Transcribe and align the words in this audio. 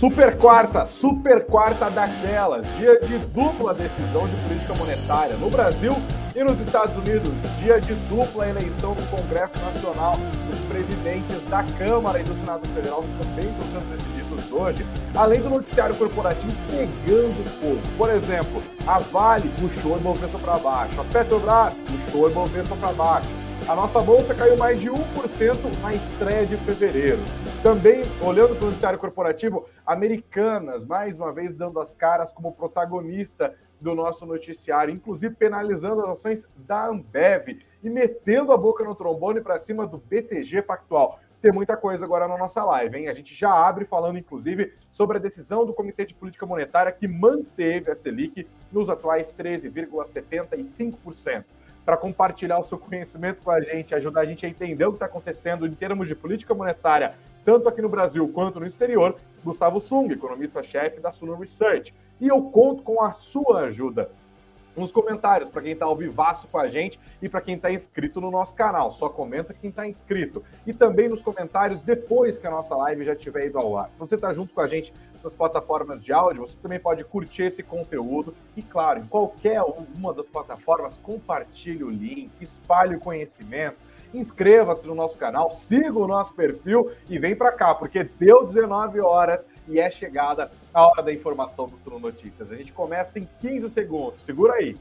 Super 0.00 0.38
quarta, 0.38 0.86
super 0.86 1.44
quarta 1.44 1.90
daquelas, 1.90 2.64
dia 2.78 2.98
de 3.00 3.18
dupla 3.18 3.74
decisão 3.74 4.26
de 4.26 4.34
política 4.36 4.72
monetária 4.72 5.36
no 5.36 5.50
Brasil 5.50 5.92
e 6.34 6.42
nos 6.42 6.58
Estados 6.58 6.96
Unidos, 6.96 7.30
dia 7.58 7.78
de 7.78 7.92
dupla 8.08 8.48
eleição 8.48 8.94
do 8.94 9.02
Congresso 9.10 9.52
Nacional, 9.62 10.14
os 10.50 10.58
presidentes 10.60 11.46
da 11.50 11.62
Câmara 11.76 12.18
e 12.18 12.22
do 12.22 12.34
Senado 12.40 12.66
Federal 12.70 13.04
também 13.20 13.50
estão 13.50 13.66
sendo 13.72 13.94
decididos 13.94 14.50
hoje, 14.50 14.86
além 15.14 15.42
do 15.42 15.50
noticiário 15.50 15.94
corporativo 15.94 16.56
pegando 16.70 17.50
fogo. 17.60 17.82
Por 17.98 18.08
exemplo, 18.08 18.62
a 18.86 18.98
Vale 19.00 19.52
puxou 19.60 19.96
o 19.96 19.98
Ibovespa 19.98 20.38
para 20.38 20.58
baixo, 20.60 20.98
a 20.98 21.04
Petrobras 21.04 21.78
puxou 21.78 22.22
o 22.22 22.30
Ibovespa 22.30 22.74
para 22.74 22.92
baixo, 22.94 23.28
a 23.68 23.74
nossa 23.74 24.00
bolsa 24.00 24.34
caiu 24.34 24.56
mais 24.56 24.80
de 24.80 24.90
1% 24.90 24.96
na 25.80 25.94
estreia 25.94 26.46
de 26.46 26.56
fevereiro. 26.56 27.18
Também, 27.62 28.02
olhando 28.22 28.56
para 28.56 28.64
o 28.64 28.66
noticiário 28.66 28.98
corporativo, 28.98 29.66
Americanas, 29.86 30.84
mais 30.84 31.18
uma 31.18 31.32
vez, 31.32 31.54
dando 31.54 31.80
as 31.80 31.94
caras 31.94 32.32
como 32.32 32.52
protagonista 32.52 33.54
do 33.80 33.94
nosso 33.94 34.26
noticiário, 34.26 34.92
inclusive 34.92 35.34
penalizando 35.34 36.02
as 36.02 36.10
ações 36.10 36.46
da 36.56 36.88
Ambev 36.88 37.60
e 37.82 37.88
metendo 37.88 38.52
a 38.52 38.56
boca 38.56 38.84
no 38.84 38.94
trombone 38.94 39.40
para 39.40 39.60
cima 39.60 39.86
do 39.86 39.98
BTG 39.98 40.62
Pactual. 40.62 41.18
Tem 41.40 41.50
muita 41.50 41.74
coisa 41.76 42.04
agora 42.04 42.28
na 42.28 42.36
nossa 42.36 42.62
live, 42.64 42.98
hein? 42.98 43.08
A 43.08 43.14
gente 43.14 43.34
já 43.34 43.50
abre 43.50 43.86
falando, 43.86 44.18
inclusive, 44.18 44.74
sobre 44.90 45.16
a 45.16 45.20
decisão 45.20 45.64
do 45.64 45.72
Comitê 45.72 46.04
de 46.04 46.14
Política 46.14 46.44
Monetária 46.44 46.92
que 46.92 47.08
manteve 47.08 47.90
a 47.90 47.94
Selic 47.94 48.46
nos 48.70 48.90
atuais 48.90 49.34
13,75% 49.34 51.44
para 51.84 51.96
compartilhar 51.96 52.58
o 52.58 52.62
seu 52.62 52.78
conhecimento 52.78 53.42
com 53.42 53.50
a 53.50 53.60
gente, 53.60 53.94
ajudar 53.94 54.20
a 54.20 54.24
gente 54.24 54.46
a 54.46 54.48
entender 54.48 54.84
o 54.84 54.90
que 54.90 54.96
está 54.96 55.06
acontecendo 55.06 55.66
em 55.66 55.74
termos 55.74 56.08
de 56.08 56.14
política 56.14 56.54
monetária, 56.54 57.14
tanto 57.44 57.68
aqui 57.68 57.80
no 57.80 57.88
Brasil 57.88 58.28
quanto 58.28 58.60
no 58.60 58.66
exterior, 58.66 59.16
Gustavo 59.42 59.80
Sung, 59.80 60.12
economista-chefe 60.12 61.00
da 61.00 61.10
Suno 61.10 61.34
Research. 61.34 61.94
E 62.20 62.28
eu 62.28 62.42
conto 62.42 62.82
com 62.82 63.02
a 63.02 63.12
sua 63.12 63.62
ajuda 63.62 64.10
nos 64.76 64.92
comentários, 64.92 65.48
para 65.48 65.62
quem 65.62 65.72
está 65.72 65.86
ao 65.86 65.96
vivaço 65.96 66.46
com 66.48 66.58
a 66.58 66.68
gente 66.68 66.98
e 67.20 67.28
para 67.28 67.40
quem 67.40 67.56
está 67.56 67.70
inscrito 67.72 68.20
no 68.20 68.30
nosso 68.30 68.54
canal. 68.54 68.92
Só 68.92 69.08
comenta 69.08 69.54
quem 69.54 69.70
está 69.70 69.86
inscrito. 69.86 70.42
E 70.66 70.72
também 70.72 71.08
nos 71.08 71.22
comentários 71.22 71.82
depois 71.82 72.38
que 72.38 72.46
a 72.46 72.50
nossa 72.50 72.74
live 72.76 73.04
já 73.04 73.12
estiver 73.12 73.46
ido 73.46 73.58
ao 73.58 73.76
ar. 73.76 73.90
Se 73.90 73.98
você 73.98 74.14
está 74.14 74.32
junto 74.32 74.54
com 74.54 74.60
a 74.60 74.66
gente 74.66 74.92
nas 75.22 75.34
plataformas 75.34 76.02
de 76.02 76.12
áudio, 76.12 76.46
você 76.46 76.56
também 76.56 76.80
pode 76.80 77.04
curtir 77.04 77.42
esse 77.44 77.62
conteúdo. 77.62 78.34
E 78.56 78.62
claro, 78.62 79.00
em 79.00 79.06
qualquer 79.06 79.62
uma 79.94 80.14
das 80.14 80.28
plataformas, 80.28 80.96
compartilhe 80.96 81.84
o 81.84 81.90
link, 81.90 82.30
espalhe 82.40 82.96
o 82.96 83.00
conhecimento 83.00 83.89
inscreva-se 84.12 84.86
no 84.86 84.94
nosso 84.94 85.16
canal, 85.16 85.50
siga 85.50 85.98
o 85.98 86.06
nosso 86.06 86.34
perfil 86.34 86.90
e 87.08 87.18
vem 87.18 87.34
para 87.34 87.52
cá, 87.52 87.74
porque 87.74 88.04
deu 88.04 88.44
19 88.44 89.00
horas 89.00 89.46
e 89.68 89.78
é 89.78 89.90
chegada 89.90 90.50
a 90.72 90.86
hora 90.86 91.02
da 91.02 91.12
informação 91.12 91.68
do 91.68 91.76
Suno 91.76 91.98
Notícias. 91.98 92.50
A 92.50 92.56
gente 92.56 92.72
começa 92.72 93.18
em 93.18 93.28
15 93.40 93.70
segundos. 93.70 94.22
Segura 94.22 94.54
aí. 94.54 94.76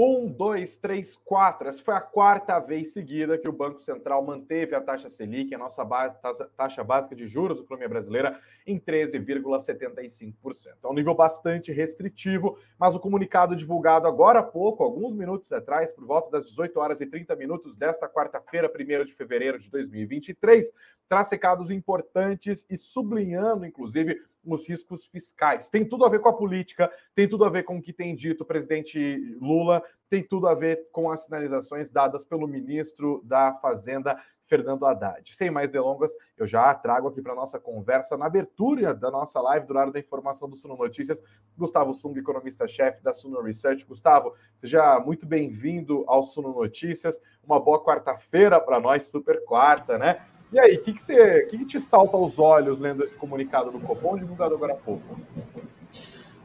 Um, 0.00 0.28
dois, 0.28 0.76
três, 0.76 1.16
quatro. 1.16 1.68
Essa 1.68 1.82
foi 1.82 1.92
a 1.92 2.00
quarta 2.00 2.56
vez 2.60 2.92
seguida 2.92 3.36
que 3.36 3.48
o 3.48 3.52
Banco 3.52 3.80
Central 3.80 4.24
manteve 4.24 4.76
a 4.76 4.80
taxa 4.80 5.08
Selic, 5.08 5.52
a 5.52 5.58
nossa 5.58 5.84
base, 5.84 6.16
taxa 6.56 6.84
básica 6.84 7.16
de 7.16 7.26
juros 7.26 7.58
da 7.58 7.64
economia 7.64 7.88
brasileira, 7.88 8.38
em 8.64 8.78
13,75%. 8.78 10.76
É 10.84 10.86
um 10.86 10.94
nível 10.94 11.16
bastante 11.16 11.72
restritivo, 11.72 12.56
mas 12.78 12.94
o 12.94 13.00
comunicado 13.00 13.56
divulgado 13.56 14.06
agora 14.06 14.38
há 14.38 14.44
pouco, 14.44 14.84
alguns 14.84 15.16
minutos 15.16 15.50
atrás, 15.50 15.90
por 15.90 16.06
volta 16.06 16.30
das 16.30 16.46
18 16.46 16.78
horas 16.78 17.00
e 17.00 17.06
30 17.06 17.34
minutos 17.34 17.74
desta 17.74 18.08
quarta-feira, 18.08 18.72
1 18.72 19.04
de 19.04 19.12
fevereiro 19.14 19.58
de 19.58 19.68
2023, 19.68 20.72
traz 21.08 21.28
recados 21.28 21.72
importantes 21.72 22.64
e 22.70 22.78
sublinhando, 22.78 23.66
inclusive, 23.66 24.22
os 24.54 24.68
riscos 24.68 25.04
fiscais. 25.04 25.68
Tem 25.68 25.84
tudo 25.84 26.04
a 26.04 26.08
ver 26.08 26.20
com 26.20 26.28
a 26.28 26.36
política, 26.36 26.90
tem 27.14 27.28
tudo 27.28 27.44
a 27.44 27.50
ver 27.50 27.62
com 27.64 27.78
o 27.78 27.82
que 27.82 27.92
tem 27.92 28.14
dito 28.14 28.42
o 28.42 28.46
presidente 28.46 29.36
Lula, 29.40 29.82
tem 30.08 30.22
tudo 30.22 30.46
a 30.46 30.54
ver 30.54 30.88
com 30.90 31.10
as 31.10 31.24
sinalizações 31.24 31.90
dadas 31.90 32.24
pelo 32.24 32.46
ministro 32.46 33.20
da 33.24 33.54
Fazenda, 33.54 34.18
Fernando 34.48 34.86
Haddad. 34.86 35.34
Sem 35.34 35.50
mais 35.50 35.70
delongas, 35.70 36.12
eu 36.36 36.46
já 36.46 36.74
trago 36.74 37.08
aqui 37.08 37.20
para 37.20 37.34
nossa 37.34 37.60
conversa 37.60 38.16
na 38.16 38.26
abertura 38.26 38.94
da 38.94 39.10
nossa 39.10 39.40
live 39.40 39.66
do 39.66 39.70
horário 39.72 39.92
da 39.92 40.00
informação 40.00 40.48
do 40.48 40.56
Suno 40.56 40.76
Notícias, 40.76 41.22
Gustavo 41.56 41.94
Sung, 41.94 42.18
economista-chefe 42.18 43.02
da 43.02 43.12
Suno 43.12 43.42
Research. 43.42 43.84
Gustavo, 43.84 44.34
seja 44.58 44.98
muito 45.00 45.26
bem-vindo 45.26 46.04
ao 46.08 46.22
Suno 46.24 46.52
Notícias. 46.52 47.20
Uma 47.44 47.60
boa 47.60 47.84
quarta-feira 47.84 48.58
para 48.58 48.80
nós, 48.80 49.04
super 49.04 49.44
quarta, 49.44 49.98
né? 49.98 50.26
E 50.50 50.58
aí, 50.58 50.76
o 50.76 50.80
que, 50.82 50.94
que, 50.94 51.02
você, 51.02 51.42
que, 51.42 51.58
que 51.58 51.64
te 51.66 51.80
salta 51.80 52.16
aos 52.16 52.38
olhos 52.38 52.78
lendo 52.78 53.04
esse 53.04 53.14
comunicado 53.14 53.70
do 53.70 53.78
Copom, 53.80 54.16
divulgado 54.16 54.54
agora 54.54 54.72
há 54.72 54.76
pouco? 54.76 55.20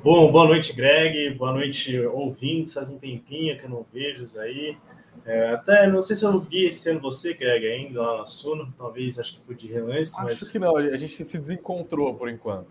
Bom, 0.04 0.30
boa 0.30 0.46
noite, 0.46 0.74
Greg. 0.74 1.34
Boa 1.36 1.54
noite, 1.54 1.98
ouvintes. 2.00 2.74
Faz 2.74 2.90
um 2.90 2.98
tempinho 2.98 3.58
que 3.58 3.64
eu 3.64 3.70
não 3.70 3.86
vejo 3.94 4.24
isso 4.24 4.38
aí. 4.42 4.78
É, 5.26 5.52
até 5.52 5.88
não 5.88 6.02
sei 6.02 6.18
se 6.18 6.26
eu 6.26 6.38
vi 6.42 6.66
esse 6.66 6.90
ano 6.90 7.00
você, 7.00 7.34
Greg, 7.34 7.66
ainda 7.66 8.02
lá 8.02 8.18
na 8.18 8.26
Suno. 8.26 8.74
Talvez, 8.78 9.18
acho 9.18 9.36
que 9.36 9.46
foi 9.46 9.56
de 9.56 9.68
relance. 9.68 10.14
Acho 10.18 10.26
mas... 10.26 10.52
que 10.52 10.60
não, 10.60 10.76
a 10.76 10.98
gente 10.98 11.24
se 11.24 11.38
desencontrou 11.38 12.14
por 12.16 12.28
enquanto. 12.28 12.68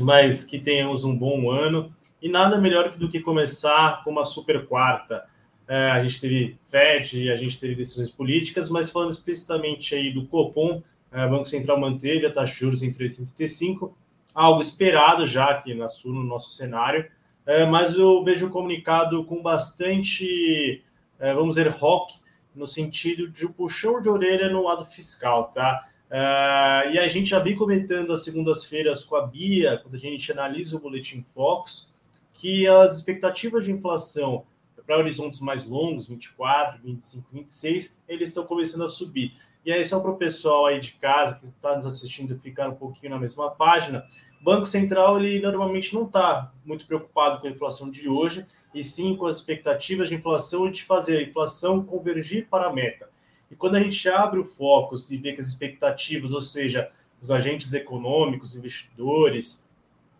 Mas 0.00 0.42
que 0.42 0.58
tenhamos 0.58 1.04
um 1.04 1.16
bom 1.16 1.52
ano. 1.52 1.94
E 2.20 2.28
nada 2.28 2.58
melhor 2.58 2.90
do 2.90 3.08
que 3.08 3.20
começar 3.20 4.02
com 4.02 4.10
uma 4.10 4.24
super 4.24 4.66
quarta 4.66 5.24
é, 5.68 5.90
a 5.90 6.02
gente 6.02 6.18
teve 6.18 6.58
FED, 6.64 7.30
a 7.30 7.36
gente 7.36 7.60
teve 7.60 7.74
decisões 7.74 8.10
políticas, 8.10 8.70
mas 8.70 8.88
falando 8.88 9.12
explicitamente 9.12 9.94
aí 9.94 10.10
do 10.10 10.26
Copom, 10.26 10.82
é, 11.12 11.26
o 11.26 11.30
Banco 11.30 11.44
Central 11.44 11.78
manteve 11.78 12.24
a 12.24 12.32
taxa 12.32 12.54
de 12.54 12.60
juros 12.60 12.82
em 12.82 12.90
3,75, 12.90 13.92
algo 14.34 14.62
esperado 14.62 15.26
já 15.26 15.50
aqui 15.50 15.74
na 15.74 15.88
Sul, 15.88 16.14
no 16.14 16.24
nosso 16.24 16.54
cenário, 16.54 17.06
é, 17.44 17.66
mas 17.66 17.96
eu 17.96 18.24
vejo 18.24 18.46
o 18.46 18.50
comunicado 18.50 19.22
com 19.24 19.42
bastante, 19.42 20.82
é, 21.18 21.34
vamos 21.34 21.56
dizer, 21.56 21.68
rock, 21.68 22.14
no 22.54 22.66
sentido 22.66 23.28
de 23.28 23.46
um 23.46 23.52
puxão 23.52 24.00
de 24.00 24.08
orelha 24.08 24.48
no 24.48 24.62
lado 24.62 24.86
fiscal, 24.86 25.52
tá? 25.52 25.86
É, 26.10 26.92
e 26.92 26.98
a 26.98 27.08
gente 27.08 27.28
já 27.28 27.38
vem 27.38 27.54
comentando 27.54 28.10
as 28.10 28.24
segundas-feiras 28.24 29.04
com 29.04 29.16
a 29.16 29.26
Bia, 29.26 29.78
quando 29.82 29.96
a 29.96 29.98
gente 29.98 30.32
analisa 30.32 30.76
o 30.76 30.80
Boletim 30.80 31.22
Fox, 31.34 31.92
que 32.32 32.66
as 32.66 32.96
expectativas 32.96 33.64
de 33.64 33.72
inflação 33.72 34.44
para 34.88 34.96
horizontes 34.96 35.38
mais 35.40 35.66
longos, 35.66 36.08
24, 36.08 36.80
25, 36.82 37.28
26, 37.30 37.98
eles 38.08 38.30
estão 38.30 38.46
começando 38.46 38.84
a 38.84 38.88
subir. 38.88 39.34
E 39.62 39.70
aí, 39.70 39.84
só 39.84 40.00
para 40.00 40.10
o 40.10 40.16
pessoal 40.16 40.64
aí 40.64 40.80
de 40.80 40.92
casa 40.92 41.38
que 41.38 41.44
está 41.44 41.76
nos 41.76 41.84
assistindo 41.84 42.38
ficar 42.38 42.70
um 42.70 42.74
pouquinho 42.74 43.10
na 43.10 43.18
mesma 43.18 43.50
página, 43.50 44.06
Banco 44.40 44.64
Central 44.64 45.20
ele 45.20 45.40
normalmente 45.40 45.94
não 45.94 46.04
está 46.04 46.50
muito 46.64 46.86
preocupado 46.86 47.38
com 47.38 47.46
a 47.46 47.50
inflação 47.50 47.90
de 47.90 48.08
hoje, 48.08 48.46
e 48.74 48.82
sim 48.82 49.14
com 49.14 49.26
as 49.26 49.36
expectativas 49.36 50.08
de 50.08 50.14
inflação 50.14 50.66
e 50.66 50.72
de 50.72 50.82
fazer 50.82 51.18
a 51.18 51.22
inflação 51.22 51.84
convergir 51.84 52.48
para 52.48 52.68
a 52.68 52.72
meta. 52.72 53.10
E 53.50 53.54
quando 53.54 53.74
a 53.74 53.80
gente 53.80 54.08
abre 54.08 54.40
o 54.40 54.44
foco 54.44 54.96
e 55.10 55.16
vê 55.18 55.34
que 55.34 55.40
as 55.40 55.48
expectativas, 55.48 56.32
ou 56.32 56.40
seja, 56.40 56.90
os 57.20 57.30
agentes 57.30 57.74
econômicos, 57.74 58.56
investidores, 58.56 59.68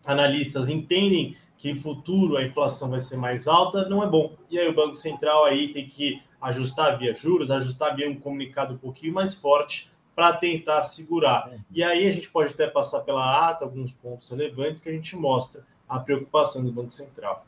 analistas 0.05 0.69
entendem 0.69 1.35
que 1.59 1.69
em 1.69 1.75
futuro 1.75 2.37
a 2.37 2.43
inflação 2.43 2.89
vai 2.89 3.01
ser 3.01 3.17
mais 3.17 3.45
alta, 3.45 3.87
não 3.89 4.01
é 4.01 4.07
bom. 4.07 4.33
E 4.49 4.57
aí 4.57 4.67
o 4.69 4.73
Banco 4.73 4.95
Central 4.95 5.43
aí 5.43 5.73
tem 5.73 5.85
que 5.85 6.21
ajustar 6.41 6.97
via 6.97 7.13
juros, 7.13 7.51
ajustar 7.51 7.95
via 7.97 8.09
um 8.09 8.15
comunicado 8.15 8.73
um 8.73 8.77
pouquinho 8.77 9.13
mais 9.13 9.35
forte 9.35 9.91
para 10.15 10.31
tentar 10.33 10.81
segurar. 10.83 11.51
E 11.69 11.83
aí 11.83 12.07
a 12.07 12.11
gente 12.11 12.31
pode 12.31 12.53
até 12.53 12.65
passar 12.65 13.01
pela 13.01 13.49
ata 13.49 13.65
alguns 13.65 13.91
pontos 13.91 14.29
relevantes 14.29 14.81
que 14.81 14.87
a 14.87 14.91
gente 14.93 15.17
mostra 15.17 15.65
a 15.87 15.99
preocupação 15.99 16.63
do 16.63 16.71
Banco 16.71 16.93
Central. 16.93 17.45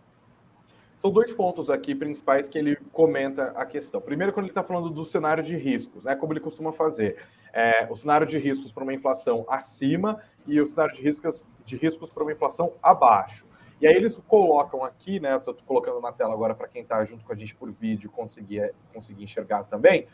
São 0.98 1.10
dois 1.10 1.34
pontos 1.34 1.70
aqui 1.70 1.96
principais 1.96 2.50
que 2.50 2.58
ele 2.58 2.76
comenta 2.92 3.54
a 3.56 3.66
questão. 3.66 4.02
Primeiro, 4.02 4.34
quando 4.34 4.44
ele 4.44 4.52
está 4.52 4.62
falando 4.62 4.90
do 4.90 5.06
cenário 5.06 5.42
de 5.42 5.56
riscos, 5.56 6.04
né, 6.04 6.16
como 6.16 6.34
ele 6.34 6.42
costuma 6.42 6.74
fazer. 6.74 7.18
É, 7.54 7.88
o 7.90 7.96
cenário 7.96 8.28
de 8.28 8.38
riscos 8.38 8.74
para 8.74 8.84
uma 8.84 8.94
inflação 8.94 9.46
acima 9.48 10.22
e 10.46 10.60
o 10.60 10.66
cenário 10.66 10.94
de 10.94 11.02
riscos, 11.02 11.44
de 11.66 11.78
riscos 11.78 12.12
para 12.12 12.24
uma 12.24 12.32
inflação 12.34 12.74
abaixo. 12.84 13.50
E 13.82 13.88
aí 13.88 13.96
eles 13.96 14.16
colocam 14.28 14.84
aqui, 14.84 15.20
né? 15.20 15.34
Eu 15.34 15.38
estou 15.40 15.56
colocando 15.66 16.00
na 16.00 16.12
tela 16.12 16.34
agora 16.34 16.54
para 16.54 16.68
quem 16.68 16.84
está 16.84 17.04
junto 17.04 17.26
com 17.26 17.34
a 17.34 17.36
gente 17.36 17.56
por 17.56 17.72
vídeo 17.72 18.12
conseguir, 18.12 18.76
conseguir 18.94 19.24
enxergar 19.24 19.64
também. 19.64 20.08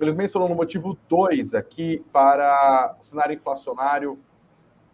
Eles 0.00 0.16
mencionam 0.16 0.48
no 0.48 0.56
motivo 0.56 0.98
2 1.08 1.54
aqui 1.54 2.04
para 2.12 2.96
o 3.00 3.04
cenário 3.04 3.34
inflacionário 3.34 4.18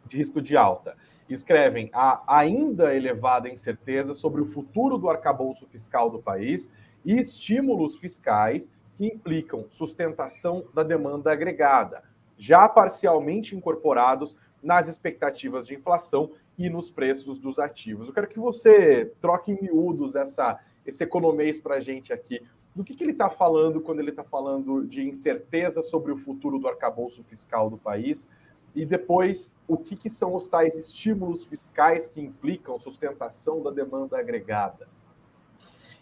de 0.06 0.18
risco 0.18 0.42
de 0.42 0.58
alta. 0.58 0.94
Escrevem 1.26 1.88
a 1.90 2.22
ainda 2.26 2.94
elevada 2.94 3.48
incerteza 3.48 4.12
sobre 4.12 4.42
o 4.42 4.46
futuro 4.46 4.98
do 4.98 5.08
arcabouço 5.08 5.66
fiscal 5.66 6.10
do 6.10 6.18
país 6.18 6.70
e 7.06 7.18
estímulos 7.18 7.96
fiscais 7.96 8.70
que 8.98 9.06
implicam 9.06 9.64
sustentação 9.70 10.66
da 10.74 10.82
demanda 10.82 11.32
agregada, 11.32 12.02
já 12.36 12.68
parcialmente 12.68 13.56
incorporados 13.56 14.36
nas 14.62 14.86
expectativas 14.86 15.66
de 15.66 15.76
inflação 15.76 16.30
e 16.58 16.68
nos 16.68 16.90
preços 16.90 17.38
dos 17.38 17.58
ativos. 17.58 18.08
Eu 18.08 18.12
quero 18.12 18.28
que 18.28 18.38
você 18.38 19.12
troque 19.20 19.52
em 19.52 19.62
miúdos 19.62 20.16
essa, 20.16 20.58
esse 20.84 21.04
economês 21.04 21.60
para 21.60 21.76
a 21.76 21.80
gente 21.80 22.12
aqui. 22.12 22.42
Do 22.74 22.82
que, 22.82 22.94
que 22.94 23.04
ele 23.04 23.12
está 23.12 23.30
falando 23.30 23.80
quando 23.80 24.00
ele 24.00 24.10
está 24.10 24.24
falando 24.24 24.84
de 24.84 25.02
incerteza 25.02 25.82
sobre 25.82 26.12
o 26.12 26.18
futuro 26.18 26.58
do 26.58 26.66
arcabouço 26.66 27.22
fiscal 27.22 27.70
do 27.70 27.78
país? 27.78 28.28
E 28.74 28.84
depois, 28.84 29.54
o 29.66 29.76
que, 29.76 29.96
que 29.96 30.10
são 30.10 30.34
os 30.34 30.48
tais 30.48 30.76
estímulos 30.76 31.44
fiscais 31.44 32.08
que 32.08 32.20
implicam 32.20 32.78
sustentação 32.78 33.62
da 33.62 33.70
demanda 33.70 34.18
agregada? 34.18 34.88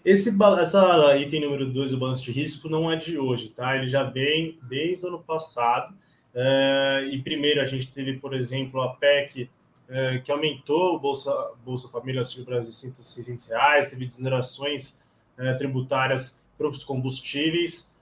Esse 0.05 0.31
essa 0.61 1.17
item 1.17 1.41
número 1.41 1.67
2 1.71 1.91
do 1.91 1.99
balanço 1.99 2.23
de 2.23 2.33
risco 2.33 2.69
não 2.69 2.91
é 2.91 2.97
de 2.97 3.19
hoje, 3.19 3.49
tá? 3.49 3.77
Ele 3.77 3.89
já 3.89 4.05
vem 4.05 4.59
desde 4.63 5.05
o 5.05 5.09
ano 5.09 5.23
passado. 5.23 5.95
Uh, 6.35 7.09
e 7.11 7.21
primeiro 7.23 7.61
a 7.61 7.65
gente 7.65 7.91
teve, 7.91 8.19
por 8.19 8.35
exemplo, 8.35 8.81
a 8.83 8.95
PEC 8.95 9.51
uh, 9.89 10.23
que 10.23 10.31
aumentou 10.31 10.95
o 10.95 10.99
Bolsa, 10.99 11.33
Bolsa 11.65 11.89
Família 11.89 12.21
Auxílio 12.21 12.45
Brasil 12.45 12.73
600 12.73 13.49
reais, 13.49 13.91
teve 13.91 14.07
desonerações 14.07 15.01
uh, 15.39 15.57
tributárias 15.59 16.43
para 16.57 16.69
os 16.69 16.85
combustíveis. 16.85 17.95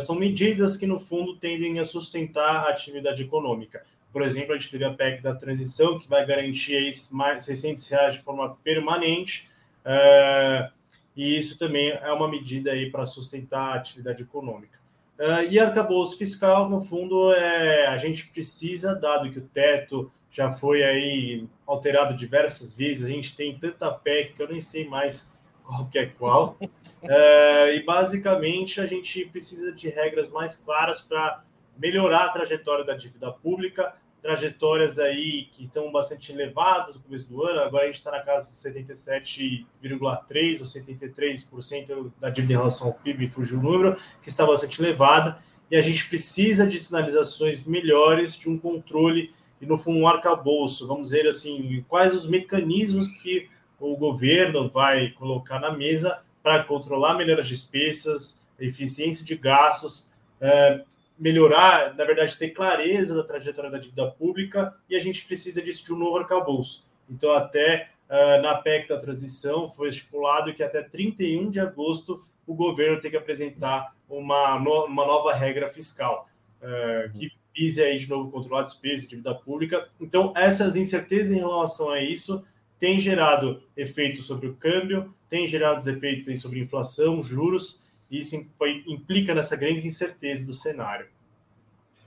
são 0.00 0.14
medidas 0.14 0.78
que, 0.78 0.86
no 0.86 0.98
fundo, 0.98 1.36
tendem 1.36 1.78
a 1.78 1.84
sustentar 1.84 2.64
a 2.64 2.70
atividade 2.70 3.22
econômica. 3.22 3.84
Por 4.12 4.22
exemplo, 4.22 4.54
a 4.54 4.58
gente 4.58 4.70
teve 4.70 4.84
a 4.84 4.94
PEC 4.94 5.22
da 5.22 5.34
transição, 5.34 5.98
que 5.98 6.08
vai 6.08 6.24
garantir 6.24 6.90
mais 7.12 7.44
600 7.44 7.86
reais 7.88 8.14
de 8.14 8.22
forma 8.22 8.56
permanente. 8.64 9.48
Uh, 9.84 10.72
e 11.16 11.36
isso 11.36 11.58
também 11.58 11.90
é 11.90 12.12
uma 12.12 12.28
medida 12.28 12.70
aí 12.70 12.90
para 12.90 13.04
sustentar 13.04 13.72
a 13.72 13.74
atividade 13.74 14.22
econômica. 14.22 14.78
Uh, 15.18 15.42
e 15.50 15.58
arcabouço 15.58 16.16
fiscal, 16.16 16.68
no 16.70 16.82
fundo, 16.84 17.32
é, 17.32 17.86
a 17.88 17.98
gente 17.98 18.28
precisa, 18.28 18.94
dado 18.94 19.30
que 19.30 19.38
o 19.38 19.42
teto 19.42 20.10
já 20.30 20.52
foi 20.52 20.82
aí 20.82 21.46
alterado 21.66 22.16
diversas 22.16 22.74
vezes, 22.74 23.06
a 23.06 23.10
gente 23.10 23.34
tem 23.34 23.58
tanta 23.58 23.90
PEC 23.90 24.34
que 24.34 24.42
eu 24.42 24.48
nem 24.48 24.60
sei 24.60 24.88
mais 24.88 25.32
qual 25.64 25.86
que 25.86 25.98
é 25.98 26.06
qual. 26.06 26.56
Uh, 26.60 26.68
e 27.74 27.82
basicamente 27.84 28.80
a 28.80 28.86
gente 28.86 29.24
precisa 29.26 29.72
de 29.72 29.88
regras 29.88 30.30
mais 30.30 30.56
claras 30.56 31.00
para 31.00 31.42
melhorar 31.76 32.26
a 32.26 32.28
trajetória 32.30 32.84
da 32.84 32.94
dívida 32.94 33.30
pública, 33.30 33.94
trajetórias 34.20 34.98
aí 34.98 35.48
que 35.52 35.64
estão 35.64 35.92
bastante 35.92 36.32
elevadas 36.32 36.96
no 36.96 37.02
começo 37.02 37.28
do 37.28 37.44
ano. 37.44 37.60
Agora 37.60 37.84
a 37.84 37.86
gente 37.86 37.96
está 37.96 38.10
na 38.10 38.20
casa 38.20 38.50
de 38.50 38.56
77,3% 38.56 40.60
ou 40.60 40.66
73% 40.66 42.12
da 42.20 42.30
dívida 42.30 42.52
em 42.52 42.56
relação 42.56 42.88
ao 42.88 42.94
PIB, 42.94 43.28
fugiu 43.28 43.58
o 43.58 43.62
número, 43.62 43.96
que 44.22 44.28
está 44.28 44.44
bastante 44.44 44.82
elevada. 44.82 45.38
E 45.70 45.76
a 45.76 45.82
gente 45.82 46.08
precisa 46.08 46.66
de 46.66 46.80
sinalizações 46.80 47.62
melhores, 47.64 48.34
de 48.34 48.48
um 48.48 48.58
controle 48.58 49.34
e, 49.60 49.66
no 49.66 49.78
fundo, 49.78 49.98
um 49.98 50.08
arcabouço. 50.08 50.86
Vamos 50.86 51.10
dizer 51.10 51.26
assim, 51.26 51.84
quais 51.88 52.14
os 52.14 52.28
mecanismos 52.28 53.08
que 53.08 53.48
o 53.80 53.96
governo 53.96 54.68
vai 54.68 55.10
colocar 55.10 55.60
na 55.60 55.72
mesa 55.72 56.20
para 56.42 56.64
controlar 56.64 57.14
melhor 57.14 57.40
as 57.40 57.48
despesas, 57.48 58.44
eficiência 58.58 59.24
de 59.24 59.36
gastos, 59.36 60.10
eh, 60.40 60.84
melhorar, 61.18 61.94
na 61.94 62.04
verdade, 62.04 62.36
ter 62.36 62.50
clareza 62.50 63.14
da 63.14 63.24
trajetória 63.24 63.70
da 63.70 63.78
dívida 63.78 64.06
pública 64.10 64.74
e 64.88 64.94
a 64.94 65.00
gente 65.00 65.26
precisa 65.26 65.60
disso 65.60 65.84
de 65.84 65.92
um 65.92 65.98
novo 65.98 66.16
arcabouço. 66.16 66.86
Então, 67.10 67.32
até 67.32 67.88
uh, 68.08 68.40
na 68.40 68.56
PEC 68.56 68.88
da 68.88 69.00
transição, 69.00 69.68
foi 69.68 69.88
estipulado 69.88 70.54
que 70.54 70.62
até 70.62 70.82
31 70.82 71.50
de 71.50 71.58
agosto 71.58 72.24
o 72.46 72.54
governo 72.54 73.00
tem 73.00 73.10
que 73.10 73.16
apresentar 73.16 73.94
uma, 74.08 74.58
no, 74.60 74.84
uma 74.84 75.04
nova 75.04 75.34
regra 75.34 75.68
fiscal, 75.68 76.28
uh, 76.62 77.12
que 77.18 77.32
vise 77.58 77.82
aí 77.82 77.98
de 77.98 78.08
novo 78.08 78.30
controlar 78.30 78.62
despesa 78.62 79.04
e 79.04 79.08
dívida 79.08 79.34
pública. 79.34 79.88
Então, 80.00 80.32
essas 80.36 80.76
incertezas 80.76 81.32
em 81.32 81.40
relação 81.40 81.90
a 81.90 82.00
isso 82.00 82.44
têm 82.78 83.00
gerado 83.00 83.60
efeitos 83.76 84.26
sobre 84.26 84.46
o 84.46 84.54
câmbio, 84.54 85.12
têm 85.28 85.48
gerado 85.48 85.88
efeitos 85.90 86.28
aí 86.28 86.36
sobre 86.36 86.60
inflação, 86.60 87.20
juros, 87.20 87.82
isso 88.08 88.36
implica 88.86 89.34
nessa 89.34 89.56
grande 89.56 89.84
incerteza 89.84 90.46
do 90.46 90.54
cenário. 90.54 91.08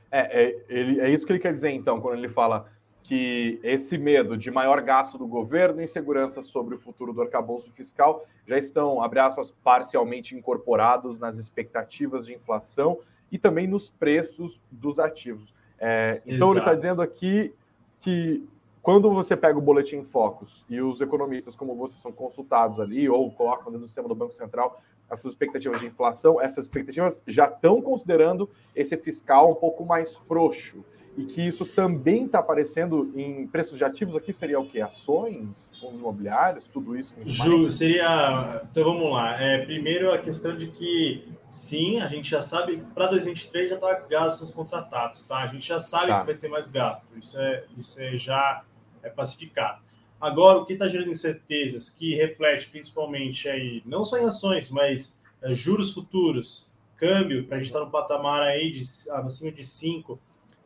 É, 0.10 0.44
é, 0.44 0.66
ele, 0.70 1.02
é 1.02 1.10
isso 1.10 1.26
que 1.26 1.34
ele 1.34 1.40
quer 1.40 1.54
dizer, 1.54 1.72
então, 1.72 2.00
quando 2.00 2.18
ele 2.18 2.30
fala 2.30 2.72
que 3.04 3.60
esse 3.62 3.98
medo 3.98 4.38
de 4.38 4.50
maior 4.50 4.82
gasto 4.82 5.18
do 5.18 5.28
governo 5.28 5.82
e 5.82 5.84
insegurança 5.84 6.42
sobre 6.42 6.76
o 6.76 6.80
futuro 6.80 7.12
do 7.12 7.22
arcabouço 7.22 7.70
fiscal 7.72 8.26
já 8.48 8.58
estão, 8.58 9.02
abre 9.02 9.20
aspas, 9.20 9.54
parcialmente 9.64 10.34
incorporados 10.34 11.20
nas 11.20 11.38
expectativas 11.38 12.26
de 12.26 12.34
inflação 12.34 13.00
e 13.32 13.38
também 13.38 13.68
nos 13.68 13.90
preços 13.90 14.62
dos 14.70 15.00
ativos. 15.00 15.54
É, 15.80 16.22
então, 16.26 16.50
Exato. 16.50 16.52
ele 16.52 16.60
está 16.60 16.74
dizendo 16.74 17.02
aqui 17.02 17.54
que 18.00 18.48
quando 18.82 19.12
você 19.12 19.38
pega 19.38 19.58
o 19.58 19.62
boletim 19.62 20.04
Focus 20.04 20.66
e 20.70 20.82
os 20.82 21.00
economistas 21.02 21.56
como 21.56 21.76
você 21.76 21.98
são 21.98 22.12
consultados 22.12 22.80
ali 22.80 23.08
ou 23.08 23.32
colocam 23.32 23.66
dentro 23.66 23.82
do 23.82 23.88
sistema 23.88 24.08
do 24.08 24.16
Banco 24.16 24.34
Central 24.34 24.82
as 25.10 25.20
suas 25.20 25.34
expectativas 25.34 25.80
de 25.80 25.88
inflação, 25.88 26.40
essas 26.40 26.66
expectativas 26.66 27.22
já 27.28 27.46
estão 27.46 27.82
considerando 27.82 28.50
esse 28.74 28.96
fiscal 28.96 29.52
um 29.52 29.56
pouco 29.56 29.86
mais 29.86 30.16
frouxo 30.16 30.86
e 31.18 31.26
que 31.26 31.42
isso 31.42 31.66
também 31.66 32.26
está 32.26 32.40
aparecendo 32.40 33.12
em 33.16 33.46
preços 33.48 33.78
de 33.78 33.84
ativos 33.84 34.16
aqui 34.16 34.32
seria 34.32 34.60
o 34.60 34.66
que 34.66 34.80
ações? 34.80 35.70
Fundos 35.80 36.00
imobiliários? 36.00 36.68
Tudo 36.68 36.98
isso? 36.98 37.14
Ju, 37.26 37.70
seria 37.70 38.62
então 38.72 38.84
vamos 38.86 39.12
lá. 39.12 39.42
É, 39.42 39.66
primeiro 39.66 40.12
a 40.12 40.18
questão 40.18 40.56
de 40.56 40.68
que 40.68 41.28
sim 41.50 42.00
a 42.00 42.08
gente 42.08 42.30
já 42.30 42.40
sabe 42.40 42.82
para 42.94 43.08
2023 43.08 43.70
já 43.70 43.76
está 43.76 43.94
gastos 44.10 44.52
contratados 44.52 45.24
tá? 45.24 45.38
A 45.38 45.48
gente 45.48 45.68
já 45.68 45.80
sabe 45.80 46.08
tá. 46.08 46.22
que 46.22 46.26
vai 46.28 46.36
ter 46.36 46.48
mais 46.48 46.70
gasto. 46.70 47.06
Isso 47.18 47.38
é 47.38 47.66
isso 47.78 48.00
é 48.02 48.18
já 48.18 48.64
é 49.04 49.10
pacificado. 49.10 49.82
Agora, 50.20 50.60
o 50.60 50.66
que 50.66 50.74
está 50.74 50.88
gerando 50.88 51.10
incertezas, 51.10 51.90
que 51.90 52.16
reflete 52.16 52.70
principalmente 52.70 53.50
aí, 53.50 53.82
não 53.86 54.04
só 54.04 54.18
em 54.18 54.26
ações, 54.26 54.70
mas 54.70 55.20
é, 55.42 55.52
juros 55.54 55.94
futuros, 55.94 56.70
câmbio, 56.96 57.48
para 57.48 57.58
a 57.58 57.60
gente 57.60 57.68
estar 57.68 57.80
tá 57.80 57.86
no 57.86 57.92
patamar 57.92 58.44
aí 58.44 58.72
de 58.72 58.84
acima 59.10 59.52
de 59.52 59.66
5, 59.66 60.20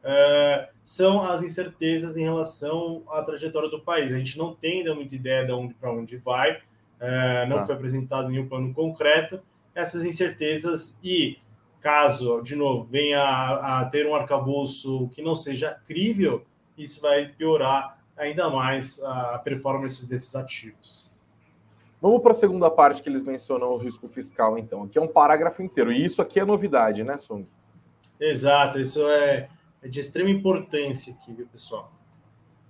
é, 0.06 0.70
são 0.86 1.20
as 1.20 1.42
incertezas 1.42 2.16
em 2.16 2.24
relação 2.24 3.04
à 3.10 3.24
trajetória 3.24 3.70
do 3.70 3.82
país. 3.82 4.14
A 4.14 4.18
gente 4.18 4.38
não 4.38 4.54
tem 4.54 4.80
ainda 4.80 4.94
muita 4.94 5.16
ideia 5.16 5.46
de 5.46 5.52
onde 5.52 5.74
para 5.74 5.92
onde 5.92 6.16
vai, 6.18 6.62
é, 7.00 7.46
não 7.48 7.58
ah. 7.58 7.66
foi 7.66 7.74
apresentado 7.74 8.30
nenhum 8.30 8.48
plano 8.48 8.72
concreto. 8.74 9.42
Essas 9.74 10.06
incertezas 10.06 10.98
e 11.04 11.40
caso, 11.82 12.42
de 12.42 12.56
novo, 12.56 12.86
venha 12.86 13.20
a, 13.20 13.82
a 13.82 13.86
ter 13.86 14.08
um 14.08 14.16
arcabouço 14.16 15.10
que 15.10 15.22
não 15.22 15.36
seja 15.36 15.78
crível, 15.86 16.46
isso 16.78 17.02
vai 17.02 17.28
piorar 17.28 18.00
ainda 18.16 18.50
mais 18.50 19.04
a 19.04 19.40
performance 19.40 20.08
desses 20.08 20.36
ativos. 20.36 21.12
Vamos 22.02 22.22
para 22.22 22.32
a 22.32 22.36
segunda 22.36 22.70
parte 22.70 23.02
que 23.02 23.10
eles 23.10 23.24
mencionam 23.24 23.70
o 23.70 23.78
risco 23.78 24.08
fiscal, 24.08 24.58
então. 24.58 24.84
Aqui 24.84 24.98
é 24.98 25.02
um 25.02 25.08
parágrafo 25.08 25.64
inteiro. 25.64 25.92
E 25.92 26.06
isso 26.06 26.22
aqui 26.22 26.40
é 26.40 26.46
novidade, 26.46 27.04
né, 27.04 27.18
Sung? 27.18 27.48
Exato, 28.20 28.80
isso 28.80 29.08
é, 29.10 29.50
é 29.86 29.88
de 29.88 30.00
extrema 30.00 30.32
importância 30.32 31.14
aqui, 31.14 31.32
viu, 31.32 31.46
pessoal? 31.46 31.92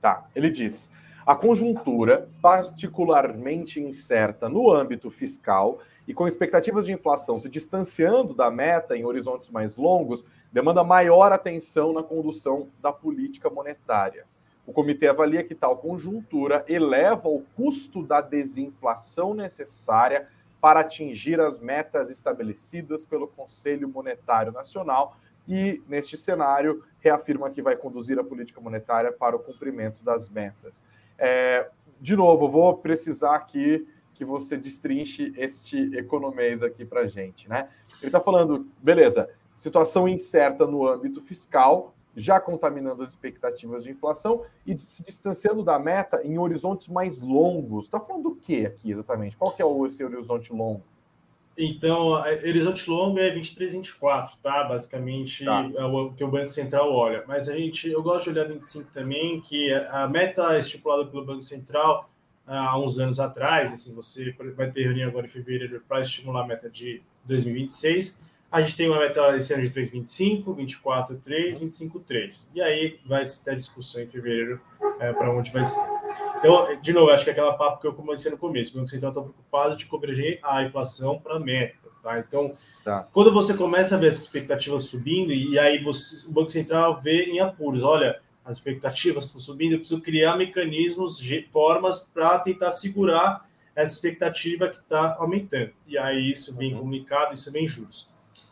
Tá, 0.01 0.27
ele 0.35 0.49
diz: 0.49 0.91
a 1.25 1.33
conjuntura, 1.33 2.29
particularmente 2.41 3.79
incerta 3.79 4.49
no 4.49 4.69
âmbito 4.69 5.09
fiscal 5.09 5.79
e 6.05 6.13
com 6.13 6.27
expectativas 6.27 6.85
de 6.85 6.91
inflação 6.91 7.39
se 7.39 7.47
distanciando 7.47 8.33
da 8.33 8.51
meta 8.51 8.97
em 8.97 9.05
horizontes 9.05 9.49
mais 9.49 9.77
longos, 9.77 10.25
demanda 10.51 10.83
maior 10.83 11.31
atenção 11.31 11.93
na 11.93 12.03
condução 12.03 12.67
da 12.81 12.91
política 12.91 13.49
monetária. 13.49 14.25
O 14.67 14.73
comitê 14.73 15.07
avalia 15.07 15.43
que 15.43 15.55
tal 15.55 15.77
conjuntura 15.77 16.65
eleva 16.67 17.29
o 17.29 17.45
custo 17.55 18.03
da 18.03 18.19
desinflação 18.19 19.33
necessária 19.33 20.27
para 20.59 20.81
atingir 20.81 21.39
as 21.39 21.59
metas 21.59 22.09
estabelecidas 22.09 23.05
pelo 23.05 23.27
Conselho 23.27 23.87
Monetário 23.87 24.51
Nacional 24.51 25.15
e, 25.47 25.81
neste 25.87 26.17
cenário, 26.17 26.83
reafirma 26.99 27.49
que 27.49 27.61
vai 27.61 27.75
conduzir 27.75 28.17
a 28.19 28.23
política 28.23 28.59
monetária 28.59 29.11
para 29.11 29.35
o 29.35 29.39
cumprimento 29.39 30.03
das 30.03 30.29
metas. 30.29 30.83
É, 31.17 31.69
de 31.99 32.15
novo, 32.15 32.49
vou 32.49 32.77
precisar 32.77 33.35
aqui 33.35 33.87
que 34.13 34.25
você 34.25 34.57
destrinche 34.57 35.33
este 35.37 35.95
economês 35.95 36.63
aqui 36.63 36.85
para 36.85 37.01
a 37.01 37.07
gente. 37.07 37.49
Né? 37.49 37.69
Ele 38.01 38.07
está 38.07 38.19
falando, 38.19 38.67
beleza, 38.81 39.29
situação 39.55 40.07
incerta 40.07 40.65
no 40.65 40.87
âmbito 40.87 41.21
fiscal, 41.21 41.93
já 42.15 42.39
contaminando 42.39 43.03
as 43.03 43.09
expectativas 43.09 43.83
de 43.83 43.91
inflação 43.91 44.43
e 44.65 44.77
se 44.77 45.03
distanciando 45.03 45.63
da 45.63 45.77
meta 45.77 46.21
em 46.23 46.37
horizontes 46.37 46.87
mais 46.87 47.19
longos. 47.19 47.85
Está 47.85 47.99
falando 47.99 48.23
do 48.23 48.35
que 48.35 48.65
aqui 48.65 48.89
exatamente? 48.91 49.35
Qual 49.35 49.51
que 49.51 49.61
é 49.61 49.65
esse 49.85 50.03
horizonte 50.03 50.53
longo? 50.53 50.81
Então, 51.57 52.09
horizonte 52.09 52.89
longo 52.89 53.17
é 53.17 53.29
23, 53.29 53.75
24, 53.75 54.37
tá? 54.43 54.65
Basicamente 54.65 55.45
tá. 55.45 55.69
é 55.75 55.83
o 55.85 56.11
que 56.11 56.23
o 56.23 56.27
Banco 56.27 56.49
Central 56.49 56.91
olha. 56.91 57.23
Mas 57.27 57.47
a 57.47 57.55
gente, 57.55 57.89
eu 57.89 58.03
gosto 58.03 58.25
de 58.25 58.37
olhar 58.37 58.49
25 58.49 58.91
também, 58.93 59.39
que 59.39 59.73
a 59.73 60.07
meta 60.07 60.57
estipulada 60.59 61.05
pelo 61.05 61.23
Banco 61.23 61.41
Central 61.41 62.09
há 62.45 62.77
uns 62.77 62.99
anos 62.99 63.19
atrás, 63.19 63.71
assim, 63.71 63.95
você 63.95 64.35
vai 64.55 64.69
ter 64.69 64.83
reunião 64.83 65.09
agora 65.09 65.25
em 65.25 65.29
fevereiro 65.29 65.81
para 65.87 66.01
estimular 66.01 66.43
a 66.43 66.47
meta 66.47 66.69
de 66.69 67.01
2026 67.25 68.23
A 68.51 68.61
gente 68.61 68.77
tem 68.77 68.87
uma 68.87 68.99
meta 68.99 69.35
esse 69.35 69.53
ano 69.53 69.65
de 69.65 69.71
3,25, 69.71 70.55
24, 70.55 71.15
3, 71.17 71.59
25, 71.59 71.99
3. 72.01 72.51
E 72.53 72.61
aí 72.61 72.99
vai 73.05 73.23
ter 73.23 73.55
discussão 73.57 74.01
em 74.01 74.07
fevereiro 74.07 74.61
é, 74.99 75.13
para 75.13 75.31
onde 75.31 75.51
vai 75.51 75.65
ser. 75.65 75.81
Então, 76.37 76.79
de 76.81 76.93
novo, 76.93 77.11
acho 77.11 77.23
que 77.23 77.29
é 77.29 77.33
aquela 77.33 77.53
papo 77.53 77.81
que 77.81 77.87
eu 77.87 77.93
comecei 77.93 78.31
no 78.31 78.37
começo. 78.37 78.73
O 78.73 78.77
Banco 78.77 78.89
Central 78.89 79.11
está 79.11 79.21
preocupado 79.21 79.77
de 79.77 79.85
convergir 79.85 80.39
a 80.43 80.63
inflação 80.63 81.19
para 81.19 81.35
a 81.35 81.39
meta. 81.39 81.85
Tá? 82.03 82.19
Então, 82.19 82.53
tá. 82.83 83.07
quando 83.11 83.33
você 83.33 83.55
começa 83.55 83.95
a 83.95 83.97
ver 83.97 84.09
as 84.09 84.19
expectativas 84.19 84.83
subindo, 84.83 85.33
e 85.33 85.57
aí 85.57 85.83
você, 85.83 86.27
o 86.27 86.31
Banco 86.31 86.49
Central 86.49 87.01
vê 87.01 87.25
em 87.25 87.39
apuros, 87.39 87.83
olha, 87.83 88.21
as 88.45 88.57
expectativas 88.57 89.25
estão 89.25 89.41
subindo, 89.41 89.73
eu 89.73 89.79
preciso 89.79 90.01
criar 90.01 90.37
mecanismos, 90.37 91.19
formas 91.51 92.01
para 92.01 92.37
tentar 92.37 92.69
segurar 92.69 93.49
essa 93.75 93.93
expectativa 93.93 94.69
que 94.69 94.77
está 94.77 95.15
aumentando. 95.17 95.71
E 95.87 95.97
aí 95.97 96.31
isso 96.31 96.55
vem 96.55 96.73
uhum. 96.73 96.79
comunicado, 96.81 97.33
isso 97.33 97.51
vem 97.51 97.67
juros. 97.67 98.07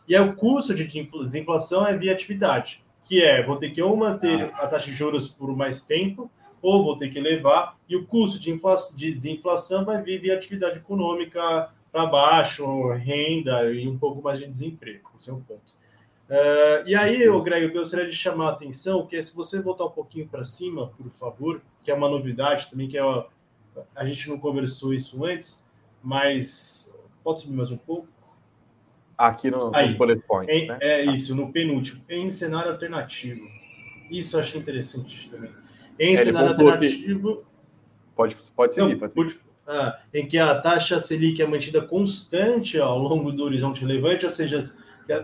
E 0.08 0.16
aí 0.16 0.22
o 0.22 0.36
custo 0.36 0.74
de 0.74 0.86
desinflação 0.86 1.86
é 1.86 1.96
via 1.96 2.12
atividade, 2.12 2.84
que 3.04 3.22
é, 3.22 3.44
vou 3.44 3.58
ter 3.58 3.72
que 3.72 3.82
ou 3.82 3.96
manter 3.96 4.52
ah. 4.54 4.64
a 4.64 4.68
taxa 4.68 4.88
de 4.88 4.96
juros 4.96 5.30
por 5.30 5.56
mais 5.56 5.84
tempo, 5.84 6.30
ou 6.62 6.84
vou 6.84 6.98
ter 6.98 7.10
que 7.10 7.20
levar, 7.20 7.78
e 7.90 7.96
o 7.96 8.06
custo 8.06 8.40
de, 8.40 8.58
de 8.96 9.14
desinflação 9.14 9.84
vai 9.84 10.02
vir 10.02 10.22
via 10.22 10.36
atividade 10.36 10.78
econômica 10.78 11.70
para 11.92 12.06
baixo, 12.06 12.92
renda 12.94 13.72
e 13.72 13.88
um 13.88 13.98
pouco 13.98 14.22
mais 14.22 14.40
de 14.40 14.48
desemprego. 14.48 15.12
Esse 15.16 15.30
é 15.30 15.34
um 15.34 15.42
ponto. 15.42 15.84
Uh, 16.30 16.88
e 16.88 16.96
aí, 16.96 17.28
o 17.30 17.42
Greg, 17.44 17.66
eu 17.66 17.74
gostaria 17.74 18.10
de 18.10 18.16
chamar 18.16 18.48
a 18.48 18.52
atenção 18.54 19.06
que 19.06 19.16
é 19.16 19.22
se 19.22 19.36
você 19.36 19.62
voltar 19.62 19.86
um 19.86 19.92
pouquinho 19.92 20.28
para 20.28 20.44
cima, 20.44 20.88
por 20.98 21.12
favor, 21.12 21.62
que 21.84 21.92
é 21.92 21.94
uma 21.94 22.10
novidade 22.10 22.70
também, 22.70 22.88
que 22.88 22.98
é 22.98 23.02
a, 23.02 23.26
a 23.96 24.06
gente 24.06 24.30
não 24.30 24.40
conversou 24.40 24.94
isso 24.94 25.24
antes, 25.26 25.64
mas 26.02 26.98
pode 27.24 27.42
subir 27.42 27.56
mais 27.56 27.72
um 27.72 27.78
pouco? 27.78 28.08
Aqui 29.18 29.52
no, 29.52 29.76
aí, 29.76 29.88
nos 29.88 29.94
bullet 29.96 30.22
points, 30.28 30.64
em, 30.64 30.68
né? 30.68 30.78
É 30.82 31.06
isso, 31.06 31.36
no 31.36 31.52
penúltimo, 31.52 32.04
em 32.10 32.32
cenário 32.32 32.72
alternativo. 32.72 33.48
Isso 34.10 34.36
eu 34.36 34.40
achei 34.40 34.60
interessante 34.60 35.30
também. 35.30 35.52
Em 36.00 36.16
é, 36.16 36.18
cenário 36.18 36.50
alternativo. 36.50 37.38
Que... 37.38 37.44
Pode, 38.16 38.36
pode 38.56 38.74
seguir, 38.74 38.94
não, 38.94 39.00
pode 39.00 39.14
seguir. 39.14 39.40
Ah, 39.66 40.00
em 40.14 40.28
que 40.28 40.38
a 40.38 40.60
taxa 40.60 41.00
Selic 41.00 41.42
é 41.42 41.48
mantida 41.48 41.82
constante 41.82 42.78
ao 42.78 42.98
longo 43.00 43.32
do 43.32 43.44
horizonte 43.44 43.82
relevante, 43.82 44.26
ou 44.26 44.32
seja, 44.32 44.62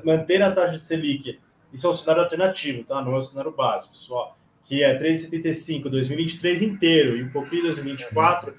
manter 0.03 0.41
a 0.41 0.51
taxa 0.51 0.77
de 0.77 0.84
Selic, 0.84 1.39
isso 1.74 1.86
é 1.86 1.89
um 1.89 1.93
cenário 1.93 2.24
alternativo, 2.24 2.84
tá? 2.84 3.01
Não 3.01 3.15
é 3.15 3.17
um 3.17 3.22
cenário 3.22 3.51
básico, 3.51 3.93
pessoal, 3.93 4.38
que 4.63 4.81
é 4.81 4.98
3,75 4.98 5.89
2023 5.89 6.62
inteiro 6.62 7.17
e 7.17 7.24
um 7.24 7.29
pouquinho 7.31 7.63
2024, 7.63 8.53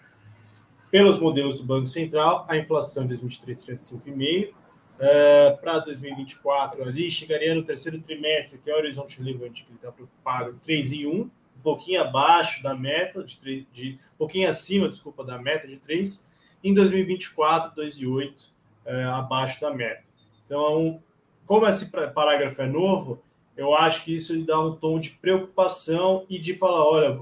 pelos 0.91 1.19
modelos 1.19 1.59
do 1.59 1.65
Banco 1.65 1.87
Central, 1.87 2.45
a 2.49 2.57
inflação 2.57 3.05
em 3.05 3.07
2023 3.07 3.81
35,5 3.81 4.60
Uh, 5.01 5.57
para 5.63 5.79
2024 5.79 6.83
ali, 6.83 7.11
chegaria 7.11 7.55
no 7.55 7.65
terceiro 7.65 7.99
trimestre, 8.03 8.59
que 8.59 8.71
é 8.71 8.75
o 8.75 8.77
horizonte 8.77 9.19
relevante 9.19 9.65
que 9.65 9.71
ele 9.71 9.77
está 9.77 9.91
preocupado, 9.91 10.61
3 10.63 10.93
e 10.93 11.07
1, 11.07 11.11
um 11.21 11.31
pouquinho 11.63 12.03
abaixo 12.03 12.63
da 12.63 12.75
meta, 12.75 13.25
de, 13.25 13.39
3, 13.39 13.67
de 13.73 13.99
um 14.15 14.19
pouquinho 14.19 14.47
acima, 14.47 14.91
desculpa, 14.91 15.25
da 15.25 15.39
meta 15.39 15.67
de 15.67 15.79
3, 15.79 16.27
em 16.63 16.75
2024, 16.75 17.83
2,8, 17.83 18.49
é, 18.85 19.05
abaixo 19.05 19.59
da 19.63 19.73
meta. 19.73 20.05
Então, 20.45 21.03
como 21.47 21.67
esse 21.67 21.91
parágrafo 21.91 22.61
é 22.61 22.67
novo, 22.67 23.23
eu 23.57 23.75
acho 23.75 24.05
que 24.05 24.15
isso 24.15 24.39
dá 24.45 24.61
um 24.61 24.77
tom 24.77 25.01
de 25.01 25.11
preocupação 25.13 26.27
e 26.29 26.39
de 26.39 26.55
falar, 26.55 26.85
olha, 26.85 27.21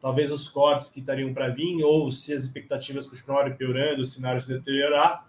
talvez 0.00 0.30
os 0.30 0.48
cortes 0.48 0.90
que 0.90 1.00
estariam 1.00 1.34
para 1.34 1.48
vir, 1.48 1.82
ou 1.82 2.12
se 2.12 2.32
as 2.32 2.44
expectativas 2.44 3.08
continuarem 3.08 3.56
piorando, 3.56 4.02
o 4.02 4.06
cenário 4.06 4.40
se 4.40 4.52
deteriorar, 4.52 5.28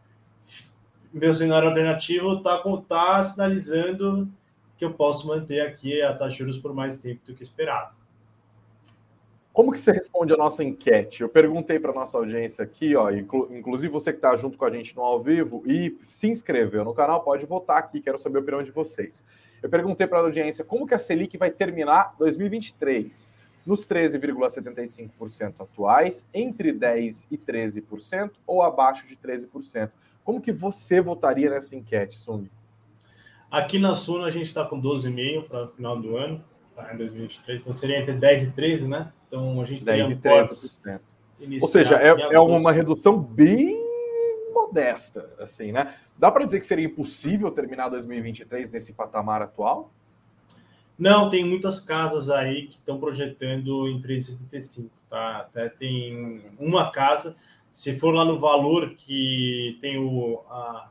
meu 1.17 1.33
cenário 1.33 1.69
alternativo 1.69 2.37
está 2.37 2.61
tá 2.87 3.23
sinalizando 3.23 4.29
que 4.77 4.85
eu 4.85 4.93
posso 4.93 5.27
manter 5.27 5.61
aqui 5.61 6.01
a 6.01 6.13
taxa 6.13 6.31
de 6.31 6.37
juros 6.37 6.57
por 6.57 6.73
mais 6.73 6.99
tempo 6.99 7.21
do 7.25 7.33
que 7.33 7.43
esperado. 7.43 7.95
Como 9.51 9.71
que 9.71 9.79
você 9.79 9.91
responde 9.91 10.31
a 10.31 10.37
nossa 10.37 10.63
enquete? 10.63 11.23
Eu 11.23 11.29
perguntei 11.29 11.79
para 11.79 11.91
nossa 11.91 12.15
audiência 12.15 12.63
aqui, 12.63 12.95
ó, 12.95 13.09
inclu 13.09 13.47
inclusive 13.51 13.91
você 13.91 14.11
que 14.11 14.19
está 14.19 14.35
junto 14.35 14.55
com 14.55 14.65
a 14.65 14.69
gente 14.69 14.95
no 14.95 15.01
ao 15.01 15.19
vivo 15.19 15.63
e 15.65 15.97
se 16.03 16.27
inscreveu 16.27 16.85
no 16.85 16.93
canal, 16.93 17.23
pode 17.23 17.43
votar 17.47 17.77
aqui, 17.79 17.99
quero 17.99 18.19
saber 18.19 18.37
a 18.37 18.41
opinião 18.41 18.61
de 18.61 18.69
vocês. 18.69 19.23
Eu 19.63 19.67
perguntei 19.67 20.05
para 20.05 20.19
a 20.19 20.21
audiência 20.21 20.63
como 20.63 20.85
que 20.85 20.93
a 20.93 20.99
Selic 20.99 21.35
vai 21.37 21.49
terminar 21.49 22.13
2023 22.19 23.31
nos 23.65 23.87
13,75% 23.87 25.55
atuais, 25.59 26.27
entre 26.31 26.71
10 26.71 27.27
e 27.31 27.37
13% 27.37 28.31
ou 28.45 28.61
abaixo 28.61 29.07
de 29.07 29.17
13%. 29.17 29.89
Como 30.27 30.41
que 30.41 30.51
você 30.51 30.99
votaria 30.99 31.49
nessa 31.49 31.73
enquete, 31.73 32.17
Sung? 32.17 32.49
Aqui 33.49 33.79
na 33.79 33.95
Suna 33.95 34.25
a 34.25 34.29
gente 34.29 34.47
está 34.47 34.65
com 34.65 34.77
12,5 34.81 35.47
para 35.47 35.63
o 35.63 35.67
final 35.69 35.97
do 35.97 36.17
ano 36.17 36.43
tá, 36.75 36.93
em 36.93 36.97
2023. 36.97 37.61
Então 37.61 37.71
seria 37.71 37.97
entre 37.97 38.11
10 38.11 38.49
e 38.49 38.51
13, 38.51 38.87
né? 38.89 39.13
Então 39.25 39.61
a 39.61 39.65
gente 39.65 39.85
10 39.85 40.09
e 40.09 40.15
13%. 40.17 40.99
Ou 41.61 41.67
seja, 41.69 41.95
é, 41.95 42.09
é 42.09 42.39
uma 42.41 42.73
redução 42.73 43.17
bem 43.17 43.81
modesta, 44.53 45.33
assim, 45.39 45.71
né? 45.71 45.95
Dá 46.17 46.29
para 46.29 46.43
dizer 46.43 46.59
que 46.59 46.65
seria 46.65 46.85
impossível 46.85 47.49
terminar 47.49 47.87
2023 47.87 48.69
nesse 48.69 48.91
patamar 48.91 49.41
atual? 49.41 49.93
Não, 50.99 51.29
tem 51.29 51.45
muitas 51.45 51.79
casas 51.79 52.29
aí 52.29 52.67
que 52.67 52.73
estão 52.73 52.99
projetando 52.99 53.87
em 53.87 54.01
3,75, 54.01 54.89
tá? 55.09 55.37
Até 55.37 55.69
tem 55.69 56.43
uma 56.59 56.91
casa, 56.91 57.37
se 57.77 57.95
for 57.99 58.11
lá 58.11 58.25
no 58.25 58.39
valor 58.39 58.95
que 58.95 59.77
tem 59.79 59.99
o, 59.99 60.41
a, 60.49 60.89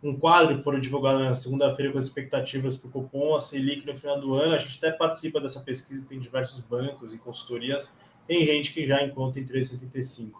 um 0.00 0.16
quadro 0.16 0.56
que 0.56 0.62
foram 0.62 0.78
divulgado 0.78 1.18
na 1.18 1.34
segunda-feira 1.34 1.90
com 1.90 1.98
as 1.98 2.04
expectativas 2.04 2.76
para 2.76 2.86
o 2.86 2.92
cupom, 2.92 3.34
a 3.34 3.40
Selic 3.40 3.84
no 3.84 3.92
final 3.92 4.20
do 4.20 4.34
ano. 4.34 4.54
A 4.54 4.58
gente 4.58 4.78
até 4.78 4.96
participa 4.96 5.40
dessa 5.40 5.58
pesquisa, 5.58 6.06
tem 6.08 6.20
diversos 6.20 6.60
bancos 6.60 7.12
e 7.12 7.18
consultorias. 7.18 7.98
Tem 8.24 8.46
gente 8.46 8.72
que 8.72 8.86
já 8.86 9.02
encontra 9.02 9.40
em 9.40 9.44
3,75. 9.44 10.30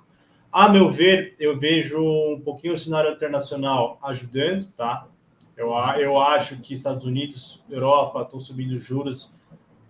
A 0.52 0.68
meu 0.68 0.88
ver, 0.88 1.34
eu 1.36 1.58
vejo 1.58 2.00
um 2.00 2.40
pouquinho 2.40 2.74
o 2.74 2.78
cenário 2.78 3.10
internacional 3.10 3.98
ajudando, 4.04 4.70
tá? 4.76 5.08
Eu, 5.56 5.70
eu 5.98 6.16
acho 6.20 6.58
que 6.60 6.74
Estados 6.74 7.04
Unidos, 7.04 7.60
Europa 7.68 8.22
estão 8.22 8.38
subindo 8.38 8.78
juros. 8.78 9.36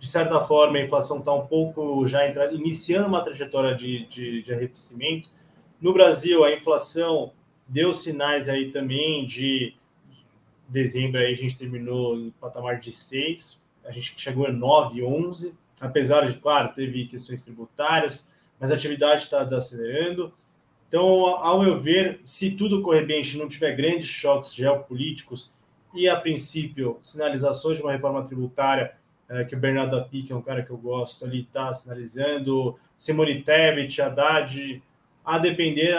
De 0.01 0.09
certa 0.09 0.41
forma, 0.41 0.79
a 0.79 0.83
inflação 0.83 1.19
está 1.19 1.35
um 1.35 1.47
pouco 1.47 2.09
já 2.09 2.27
entrando, 2.27 2.55
iniciando 2.55 3.09
uma 3.09 3.23
trajetória 3.23 3.75
de, 3.75 4.07
de, 4.07 4.43
de 4.43 4.55
arrefecimento. 4.55 5.36
No 5.81 5.93
Brasil, 5.93 6.45
a 6.45 6.53
inflação 6.53 7.33
deu 7.69 7.93
sinais 7.93 8.49
aí 8.49 8.71
também 8.71 9.27
de 9.27 9.75
dezembro 10.69 11.21
aí 11.21 11.33
a 11.33 11.37
gente 11.37 11.57
terminou 11.57 12.17
no 12.17 12.33
patamar 12.33 12.81
de 12.81 12.91
6, 12.91 13.65
a 13.85 13.93
gente 13.93 14.15
chegou 14.17 14.47
a 14.47 14.53
9, 14.53 15.03
11, 15.03 15.55
apesar 15.81 16.29
de, 16.29 16.39
claro, 16.39 16.73
teve 16.75 17.07
questões 17.07 17.45
tributárias, 17.45 18.33
mas 18.59 18.73
a 18.73 18.75
atividade 18.75 19.25
está 19.25 19.45
desacelerando. 19.45 20.33
Então, 20.89 21.27
ao 21.37 21.61
meu 21.61 21.81
ver, 21.81 22.21
se 22.25 22.53
tudo 22.53 22.83
correr 22.83 23.05
bem, 23.05 23.23
se 23.23 23.37
não 23.37 23.49
tiver 23.49 23.77
grandes 23.77 24.09
choques 24.09 24.55
geopolíticos 24.55 25.53
e, 25.95 26.09
a 26.09 26.17
princípio, 26.17 26.99
sinalizações 27.01 27.77
de 27.77 27.83
uma 27.83 27.93
reforma 27.93 28.25
tributária, 28.25 28.95
é, 29.29 29.45
que 29.45 29.55
o 29.55 29.59
Bernardo 29.59 29.97
Api, 29.97 30.23
que 30.23 30.33
é 30.33 30.37
um 30.37 30.43
cara 30.43 30.63
que 30.63 30.71
eu 30.71 30.77
gosto 30.77 31.25
ali, 31.25 31.43
está 31.43 31.73
sinalizando, 31.73 32.79
Simone 32.97 33.43
Tebet, 33.43 34.01
Haddad, 34.01 34.83
a 35.27 35.39
depender, 35.39 35.93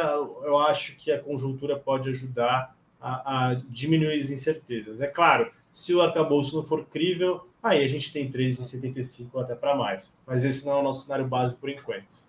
eu 0.44 0.58
acho 0.58 0.96
que 0.96 1.12
a 1.12 1.20
conjuntura 1.20 1.78
pode 1.78 2.10
ajudar 2.10 2.74
a, 3.00 3.50
a 3.50 3.54
diminuir 3.68 4.18
as 4.20 4.32
incertezas. 4.32 5.02
É 5.02 5.08
claro, 5.08 5.52
se 5.70 5.94
o 5.94 6.02
arcabouço 6.02 6.56
não 6.56 6.64
for 6.64 6.86
crível, 6.86 7.46
aí 7.62 7.84
a 7.84 7.88
gente 7.90 8.12
tem 8.14 8.32
13,75 8.32 9.42
até 9.42 9.54
para 9.54 9.76
mais. 9.76 10.16
Mas 10.26 10.46
esse 10.46 10.66
não 10.66 10.78
é 10.78 10.80
o 10.80 10.84
nosso 10.84 11.06
cenário 11.06 11.28
básico 11.28 11.60
por 11.60 11.70
enquanto. 11.70 12.26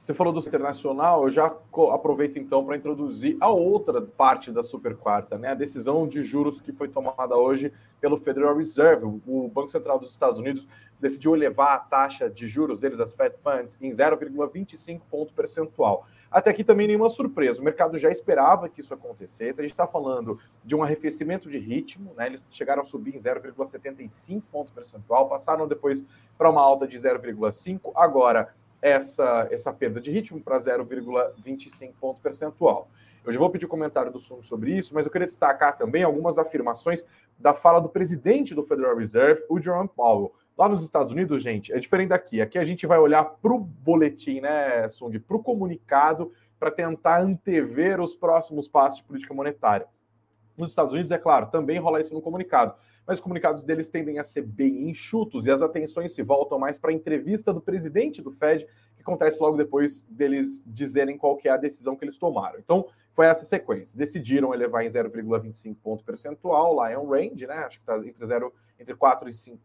Você 0.00 0.14
falou 0.14 0.32
do 0.32 0.40
internacional, 0.40 1.24
eu 1.24 1.30
já 1.30 1.54
aproveito 1.92 2.38
então 2.38 2.64
para 2.64 2.74
introduzir 2.74 3.36
a 3.38 3.50
outra 3.50 4.00
parte 4.00 4.50
da 4.50 4.62
super 4.62 4.96
quarta, 4.96 5.36
né? 5.36 5.48
A 5.48 5.54
decisão 5.54 6.08
de 6.08 6.22
juros 6.22 6.58
que 6.58 6.72
foi 6.72 6.88
tomada 6.88 7.36
hoje 7.36 7.70
pelo 8.00 8.18
Federal 8.18 8.56
Reserve. 8.56 9.04
O 9.04 9.46
Banco 9.48 9.68
Central 9.70 9.98
dos 9.98 10.10
Estados 10.10 10.38
Unidos 10.38 10.66
decidiu 10.98 11.36
elevar 11.36 11.74
a 11.74 11.78
taxa 11.78 12.30
de 12.30 12.46
juros 12.46 12.80
deles, 12.80 12.98
as 12.98 13.12
Fed 13.12 13.36
Funds, 13.42 13.76
em 13.78 13.90
0,25 13.90 15.02
ponto 15.10 15.34
percentual. 15.34 16.06
Até 16.30 16.48
aqui 16.48 16.64
também 16.64 16.86
nenhuma 16.86 17.10
surpresa. 17.10 17.60
O 17.60 17.64
mercado 17.64 17.98
já 17.98 18.10
esperava 18.10 18.70
que 18.70 18.80
isso 18.80 18.94
acontecesse. 18.94 19.60
A 19.60 19.62
gente 19.62 19.72
está 19.72 19.86
falando 19.86 20.38
de 20.64 20.74
um 20.74 20.82
arrefecimento 20.82 21.50
de 21.50 21.58
ritmo, 21.58 22.14
né? 22.16 22.26
Eles 22.26 22.46
chegaram 22.48 22.80
a 22.80 22.86
subir 22.86 23.14
em 23.14 23.18
0,75 23.18 24.42
ponto 24.50 24.72
percentual, 24.72 25.28
passaram 25.28 25.68
depois 25.68 26.02
para 26.38 26.48
uma 26.48 26.62
alta 26.62 26.88
de 26.88 26.96
0,5. 26.96 27.92
Agora 27.94 28.54
essa, 28.82 29.48
essa 29.50 29.72
perda 29.72 30.00
de 30.00 30.10
ritmo 30.10 30.40
para 30.40 30.58
0,25 30.58 31.92
ponto 32.00 32.20
percentual. 32.20 32.88
Eu 33.24 33.32
já 33.32 33.38
vou 33.38 33.50
pedir 33.50 33.66
comentário 33.66 34.10
do 34.10 34.18
Sung 34.18 34.42
sobre 34.42 34.76
isso, 34.76 34.94
mas 34.94 35.04
eu 35.04 35.12
queria 35.12 35.26
destacar 35.26 35.76
também 35.76 36.02
algumas 36.02 36.38
afirmações 36.38 37.04
da 37.38 37.52
fala 37.52 37.80
do 37.80 37.88
presidente 37.88 38.54
do 38.54 38.62
Federal 38.62 38.96
Reserve, 38.96 39.44
o 39.48 39.60
Jerome 39.60 39.90
Powell. 39.94 40.32
Lá 40.56 40.68
nos 40.68 40.82
Estados 40.82 41.12
Unidos, 41.12 41.42
gente, 41.42 41.72
é 41.72 41.78
diferente 41.78 42.08
daqui. 42.08 42.40
Aqui 42.40 42.58
a 42.58 42.64
gente 42.64 42.86
vai 42.86 42.98
olhar 42.98 43.24
para 43.24 43.52
o 43.52 43.58
boletim, 43.58 44.40
né, 44.40 44.88
Sung, 44.88 45.18
para 45.18 45.36
o 45.36 45.42
comunicado, 45.42 46.32
para 46.58 46.70
tentar 46.70 47.22
antever 47.22 48.00
os 48.00 48.14
próximos 48.14 48.68
passos 48.68 48.98
de 48.98 49.04
política 49.04 49.34
monetária. 49.34 49.86
Nos 50.60 50.70
Estados 50.70 50.92
Unidos, 50.92 51.10
é 51.10 51.18
claro, 51.18 51.46
também 51.46 51.78
rola 51.78 52.00
isso 52.00 52.12
no 52.12 52.20
comunicado, 52.20 52.74
mas 53.06 53.18
os 53.18 53.22
comunicados 53.22 53.64
deles 53.64 53.88
tendem 53.88 54.18
a 54.18 54.24
ser 54.24 54.42
bem 54.42 54.90
enxutos 54.90 55.46
e 55.46 55.50
as 55.50 55.62
atenções 55.62 56.12
se 56.12 56.22
voltam 56.22 56.58
mais 56.58 56.78
para 56.78 56.90
a 56.90 56.94
entrevista 56.94 57.52
do 57.52 57.60
presidente 57.60 58.20
do 58.20 58.30
Fed, 58.30 58.66
que 58.94 59.02
acontece 59.02 59.40
logo 59.40 59.56
depois 59.56 60.02
deles 60.02 60.62
dizerem 60.66 61.16
qual 61.16 61.36
que 61.36 61.48
é 61.48 61.52
a 61.52 61.56
decisão 61.56 61.96
que 61.96 62.04
eles 62.04 62.18
tomaram. 62.18 62.58
Então, 62.58 62.86
foi 63.12 63.26
essa 63.26 63.44
sequência. 63.44 63.98
Decidiram 63.98 64.54
elevar 64.54 64.84
em 64.84 64.88
0,25 64.88 65.76
ponto 65.82 66.04
percentual, 66.04 66.74
lá 66.74 66.90
é 66.90 66.98
um 66.98 67.08
range, 67.08 67.46
né? 67.46 67.54
Acho 67.54 67.78
que 67.78 67.90
está 67.90 67.98
entre 68.06 68.24
0, 68.24 68.52
entre 68.78 68.94
4,5 68.94 69.58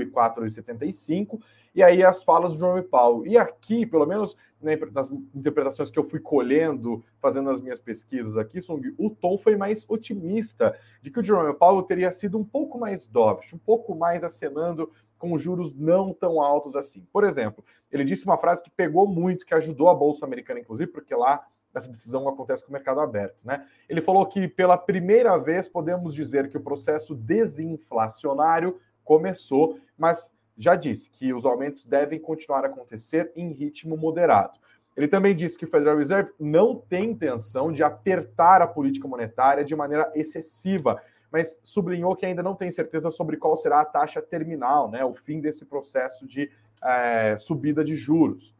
e 0.00 0.06
4,75. 0.06 1.40
E 1.74 1.82
aí 1.82 2.02
as 2.02 2.22
falas 2.22 2.52
do 2.52 2.58
Jerome 2.58 2.82
Powell. 2.82 3.26
E 3.26 3.36
aqui, 3.36 3.84
pelo 3.86 4.06
menos 4.06 4.36
né, 4.60 4.76
nas 4.92 5.10
interpretações 5.10 5.90
que 5.90 5.98
eu 5.98 6.04
fui 6.04 6.20
colhendo, 6.20 7.04
fazendo 7.20 7.50
as 7.50 7.60
minhas 7.60 7.80
pesquisas 7.80 8.36
aqui, 8.36 8.60
Sung, 8.60 8.94
o 8.98 9.10
tom 9.10 9.38
foi 9.38 9.56
mais 9.56 9.84
otimista, 9.88 10.76
de 11.00 11.10
que 11.10 11.20
o 11.20 11.24
Jerome 11.24 11.54
Powell 11.54 11.82
teria 11.82 12.12
sido 12.12 12.38
um 12.38 12.44
pouco 12.44 12.78
mais 12.78 13.06
dovish, 13.06 13.52
um 13.52 13.58
pouco 13.58 13.94
mais 13.94 14.22
acenando 14.24 14.90
com 15.18 15.36
juros 15.36 15.74
não 15.74 16.14
tão 16.14 16.40
altos 16.40 16.74
assim. 16.74 17.06
Por 17.12 17.24
exemplo, 17.24 17.64
ele 17.92 18.04
disse 18.04 18.24
uma 18.24 18.38
frase 18.38 18.62
que 18.62 18.70
pegou 18.70 19.06
muito, 19.06 19.44
que 19.44 19.54
ajudou 19.54 19.88
a 19.88 19.94
Bolsa 19.94 20.24
Americana, 20.24 20.60
inclusive, 20.60 20.90
porque 20.90 21.14
lá 21.14 21.46
essa 21.74 21.88
decisão 21.88 22.28
acontece 22.28 22.64
com 22.64 22.70
o 22.70 22.72
mercado 22.72 23.00
aberto. 23.00 23.46
Né? 23.46 23.64
Ele 23.88 24.00
falou 24.00 24.26
que 24.26 24.48
pela 24.48 24.76
primeira 24.76 25.36
vez 25.38 25.68
podemos 25.68 26.14
dizer 26.14 26.48
que 26.48 26.56
o 26.56 26.60
processo 26.60 27.14
desinflacionário 27.14 28.80
começou, 29.04 29.78
mas 29.96 30.32
já 30.56 30.74
disse 30.74 31.08
que 31.10 31.32
os 31.32 31.46
aumentos 31.46 31.84
devem 31.84 32.18
continuar 32.18 32.64
a 32.64 32.68
acontecer 32.68 33.32
em 33.34 33.52
ritmo 33.52 33.96
moderado. 33.96 34.58
Ele 34.96 35.08
também 35.08 35.34
disse 35.34 35.56
que 35.56 35.64
o 35.64 35.68
Federal 35.68 35.96
Reserve 35.96 36.32
não 36.38 36.76
tem 36.76 37.10
intenção 37.10 37.72
de 37.72 37.82
apertar 37.82 38.60
a 38.60 38.66
política 38.66 39.08
monetária 39.08 39.64
de 39.64 39.74
maneira 39.74 40.10
excessiva, 40.14 41.00
mas 41.30 41.60
sublinhou 41.62 42.14
que 42.16 42.26
ainda 42.26 42.42
não 42.42 42.54
tem 42.54 42.70
certeza 42.70 43.10
sobre 43.10 43.36
qual 43.36 43.56
será 43.56 43.80
a 43.80 43.84
taxa 43.84 44.20
terminal, 44.20 44.90
né, 44.90 45.04
o 45.04 45.14
fim 45.14 45.40
desse 45.40 45.64
processo 45.64 46.26
de 46.26 46.50
é, 46.82 47.36
subida 47.38 47.84
de 47.84 47.94
juros. 47.94 48.54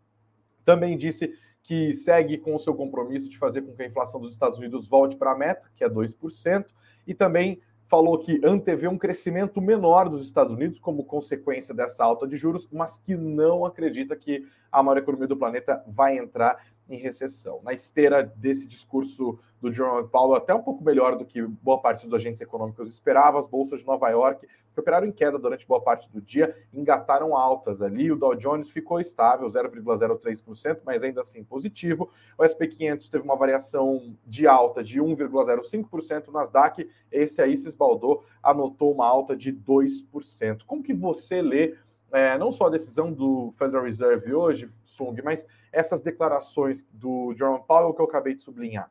Também 0.64 0.96
disse 0.96 1.34
que 1.70 1.94
segue 1.94 2.36
com 2.36 2.56
o 2.56 2.58
seu 2.58 2.74
compromisso 2.74 3.30
de 3.30 3.38
fazer 3.38 3.62
com 3.62 3.72
que 3.72 3.80
a 3.80 3.86
inflação 3.86 4.20
dos 4.20 4.32
Estados 4.32 4.58
Unidos 4.58 4.88
volte 4.88 5.14
para 5.14 5.30
a 5.30 5.38
meta, 5.38 5.70
que 5.76 5.84
é 5.84 5.88
2%, 5.88 6.66
e 7.06 7.14
também 7.14 7.60
falou 7.86 8.18
que 8.18 8.40
antevê 8.44 8.88
um 8.88 8.98
crescimento 8.98 9.60
menor 9.60 10.08
dos 10.08 10.26
Estados 10.26 10.52
Unidos 10.52 10.80
como 10.80 11.04
consequência 11.04 11.72
dessa 11.72 12.04
alta 12.04 12.26
de 12.26 12.36
juros, 12.36 12.68
mas 12.72 12.98
que 12.98 13.14
não 13.14 13.64
acredita 13.64 14.16
que 14.16 14.44
a 14.72 14.82
maior 14.82 14.98
economia 14.98 15.28
do 15.28 15.36
planeta 15.36 15.80
vai 15.86 16.18
entrar 16.18 16.60
em 16.88 16.96
recessão. 16.96 17.60
Na 17.62 17.72
esteira 17.72 18.20
desse 18.20 18.66
discurso 18.66 19.38
do 19.60 19.72
Jerome 19.72 20.08
Powell, 20.08 20.34
até 20.34 20.52
um 20.52 20.62
pouco 20.62 20.82
melhor 20.82 21.16
do 21.16 21.24
que 21.24 21.40
boa 21.40 21.80
parte 21.80 22.04
dos 22.04 22.14
agentes 22.14 22.40
econômicos 22.40 22.88
esperava, 22.88 23.38
as 23.38 23.46
bolsas 23.46 23.78
de 23.78 23.86
Nova 23.86 24.08
York, 24.08 24.44
operaram 24.80 25.06
em 25.06 25.12
queda 25.12 25.38
durante 25.38 25.66
boa 25.66 25.80
parte 25.80 26.10
do 26.10 26.20
dia, 26.20 26.56
engataram 26.72 27.36
altas 27.36 27.80
ali. 27.80 28.10
O 28.10 28.16
Dow 28.16 28.34
Jones 28.34 28.70
ficou 28.70 29.00
estável, 29.00 29.46
0,03%, 29.46 30.80
mas 30.84 31.04
ainda 31.04 31.20
assim 31.20 31.44
positivo. 31.44 32.10
O 32.36 32.46
SP 32.46 32.66
500 32.66 33.08
teve 33.08 33.24
uma 33.24 33.36
variação 33.36 34.16
de 34.26 34.46
alta 34.46 34.82
de 34.82 35.00
1,05%. 35.00 36.28
O 36.28 36.32
Nasdaq, 36.32 36.88
esse 37.12 37.40
aí 37.40 37.56
se 37.56 37.68
esbaldou, 37.68 38.24
anotou 38.42 38.92
uma 38.92 39.06
alta 39.06 39.36
de 39.36 39.52
2%. 39.52 40.62
Como 40.66 40.82
que 40.82 40.92
você 40.92 41.40
lê 41.40 41.76
é, 42.12 42.36
não 42.36 42.50
só 42.50 42.66
a 42.66 42.70
decisão 42.70 43.12
do 43.12 43.52
Federal 43.52 43.84
Reserve 43.84 44.34
hoje, 44.34 44.68
Sung, 44.84 45.20
mas 45.22 45.46
essas 45.72 46.02
declarações 46.02 46.84
do 46.92 47.32
Jerome 47.36 47.62
Powell 47.66 47.94
que 47.94 48.00
eu 48.00 48.06
acabei 48.06 48.34
de 48.34 48.42
sublinhar? 48.42 48.90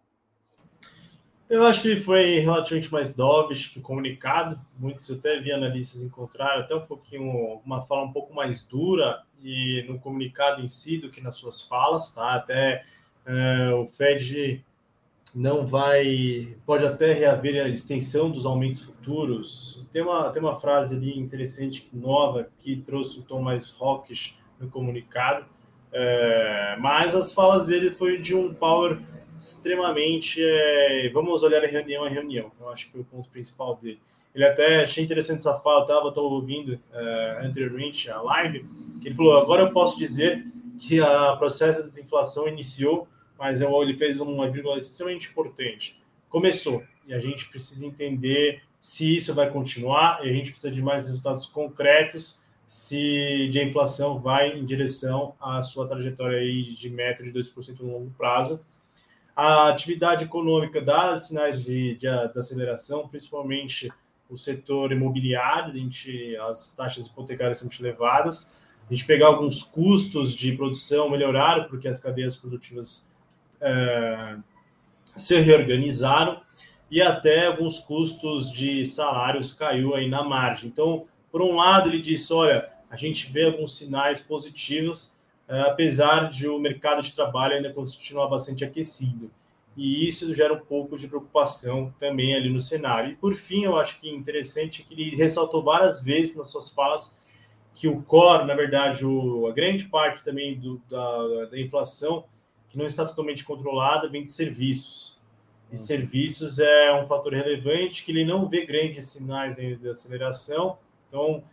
Eu 1.49 1.65
acho 1.65 1.81
que 1.81 1.99
foi 1.99 2.39
relativamente 2.39 2.91
mais 2.91 3.11
dovish 3.11 3.69
que 3.69 3.81
comunicado. 3.81 4.61
Muitos 4.77 5.09
até 5.09 5.39
vi 5.39 5.51
analistas 5.51 6.03
encontrar 6.03 6.59
até 6.59 6.75
um 6.75 6.85
pouquinho 6.85 7.59
uma 7.65 7.81
fala 7.81 8.03
um 8.03 8.13
pouco 8.13 8.31
mais 8.33 8.63
dura 8.63 9.23
e 9.43 9.83
no 9.89 9.97
comunicado 9.97 10.61
em 10.61 10.67
si 10.67 10.99
do 10.99 11.09
que 11.09 11.19
nas 11.19 11.35
suas 11.35 11.61
falas, 11.63 12.11
tá? 12.11 12.35
Até 12.35 12.83
é, 13.25 13.73
o 13.73 13.87
Fed 13.87 14.63
não 15.33 15.65
vai, 15.65 16.55
pode 16.67 16.85
até 16.85 17.13
reaver 17.13 17.65
a 17.65 17.67
extensão 17.67 18.29
dos 18.29 18.45
aumentos 18.45 18.81
futuros. 18.81 19.89
Tem 19.91 20.03
uma, 20.03 20.29
tem 20.29 20.43
uma 20.43 20.59
frase 20.59 20.95
ali 20.95 21.17
interessante, 21.17 21.89
nova, 21.91 22.47
que 22.59 22.77
trouxe 22.77 23.19
um 23.19 23.23
tom 23.23 23.41
mais 23.41 23.75
hawkish 23.79 24.37
no 24.59 24.69
comunicado, 24.69 25.45
é, 25.91 26.77
mas 26.79 27.15
as 27.15 27.33
falas 27.33 27.65
dele 27.65 27.89
foi 27.91 28.19
de 28.19 28.35
um 28.35 28.53
power 28.53 28.99
extremamente. 29.39 30.41
É, 30.43 31.09
vamos 31.13 31.43
olhar 31.43 31.63
em 31.63 31.71
reunião 31.71 32.03
a 32.03 32.09
reunião, 32.09 32.51
eu 32.59 32.69
acho 32.69 32.85
que 32.85 32.91
foi 32.91 33.01
o 33.01 33.05
ponto 33.05 33.29
principal 33.29 33.75
dele. 33.75 33.99
Ele 34.35 34.45
até 34.45 34.83
achei 34.83 35.03
interessante 35.03 35.39
essa 35.39 35.55
fala, 35.55 35.81
estava 35.81 36.13
ouvindo 36.21 36.79
é, 36.93 37.39
anteriormente 37.43 38.09
a 38.09 38.21
live, 38.21 38.65
que 39.01 39.07
ele 39.07 39.15
falou: 39.15 39.37
agora 39.37 39.63
eu 39.63 39.71
posso 39.71 39.97
dizer 39.97 40.45
que 40.79 41.01
o 41.01 41.37
processo 41.37 41.81
de 41.81 41.87
desinflação 41.89 42.47
iniciou 42.47 43.07
mas 43.39 43.61
ele 43.61 43.93
fez 43.93 44.19
uma 44.19 44.51
vírgula 44.51 44.77
extremamente 44.77 45.29
importante. 45.29 45.97
Começou, 46.27 46.83
e 47.07 47.13
a 47.13 47.19
gente 47.19 47.47
precisa 47.47 47.85
entender 47.85 48.61
se 48.81 49.15
isso 49.15 49.33
vai 49.33 49.49
continuar, 49.49 50.25
e 50.25 50.29
a 50.29 50.33
gente 50.33 50.51
precisa 50.51 50.71
de 50.71 50.81
mais 50.81 51.05
resultados 51.05 51.45
concretos 51.45 52.41
se 52.67 53.49
a 53.55 53.63
inflação 53.63 54.19
vai 54.19 54.59
em 54.59 54.65
direção 54.65 55.33
à 55.39 55.63
sua 55.63 55.87
trajetória 55.87 56.37
aí 56.37 56.73
de 56.75 56.89
meta 56.89 57.23
de 57.23 57.31
2% 57.31 57.79
no 57.79 57.93
longo 57.93 58.11
prazo. 58.11 58.63
A 59.41 59.69
atividade 59.69 60.25
econômica 60.25 60.81
dá 60.81 61.17
sinais 61.17 61.63
de, 61.63 61.95
de, 61.95 62.05
aceleração, 62.05 63.07
principalmente 63.07 63.89
o 64.29 64.35
setor 64.35 64.91
imobiliário, 64.91 65.73
gente, 65.73 66.35
as 66.35 66.75
taxas 66.75 67.07
hipotecárias 67.07 67.59
são 67.59 67.69
muito 67.69 67.81
elevadas. 67.81 68.53
A 68.85 68.93
gente 68.93 69.05
pegar 69.05 69.27
alguns 69.27 69.63
custos 69.63 70.35
de 70.35 70.51
produção 70.51 71.09
melhoraram, 71.09 71.69
porque 71.69 71.87
as 71.87 71.97
cadeias 72.01 72.35
produtivas 72.35 73.09
é, 73.61 74.35
se 75.15 75.39
reorganizaram 75.39 76.41
e 76.91 77.01
até 77.01 77.45
alguns 77.45 77.79
custos 77.79 78.51
de 78.51 78.85
salários 78.85 79.53
caiu 79.53 79.95
aí 79.95 80.09
na 80.09 80.21
margem. 80.21 80.67
Então, 80.67 81.07
por 81.31 81.41
um 81.41 81.55
lado, 81.55 81.87
ele 81.87 82.01
disse: 82.01 82.33
olha, 82.33 82.69
a 82.89 82.97
gente 82.97 83.31
vê 83.31 83.45
alguns 83.45 83.77
sinais 83.77 84.19
positivos, 84.19 85.17
apesar 85.49 86.29
de 86.29 86.47
o 86.47 86.59
mercado 86.59 87.01
de 87.01 87.13
trabalho 87.13 87.55
ainda 87.55 87.73
continuar 87.73 88.27
bastante 88.27 88.63
aquecido. 88.63 89.31
E 89.75 90.07
isso 90.07 90.33
gera 90.35 90.53
um 90.53 90.59
pouco 90.59 90.97
de 90.97 91.07
preocupação 91.07 91.93
também 91.99 92.35
ali 92.35 92.49
no 92.49 92.59
cenário. 92.59 93.11
E 93.11 93.15
por 93.15 93.33
fim, 93.33 93.63
eu 93.63 93.77
acho 93.77 93.99
que 93.99 94.09
interessante 94.09 94.83
que 94.83 94.93
ele 94.93 95.15
ressaltou 95.15 95.63
várias 95.63 96.03
vezes 96.03 96.35
nas 96.35 96.49
suas 96.49 96.69
falas 96.69 97.17
que 97.73 97.87
o 97.87 98.01
core, 98.01 98.45
na 98.45 98.55
verdade, 98.55 99.05
o, 99.05 99.47
a 99.47 99.53
grande 99.53 99.85
parte 99.85 100.21
também 100.23 100.59
do, 100.59 100.81
da, 100.89 101.45
da 101.45 101.59
inflação 101.59 102.25
que 102.69 102.77
não 102.77 102.85
está 102.85 103.05
totalmente 103.05 103.43
controlada 103.43 104.09
vem 104.09 104.23
de 104.23 104.31
serviços. 104.31 105.17
E 105.69 105.71
uhum. 105.71 105.77
serviços 105.77 106.59
é 106.59 106.93
um 106.93 107.07
fator 107.07 107.33
relevante 107.33 108.03
que 108.03 108.11
ele 108.11 108.25
não 108.25 108.47
vê 108.49 108.65
grandes 108.65 109.07
sinais 109.07 109.55
de 109.55 109.89
aceleração. 109.89 110.77
Então, 111.07 111.43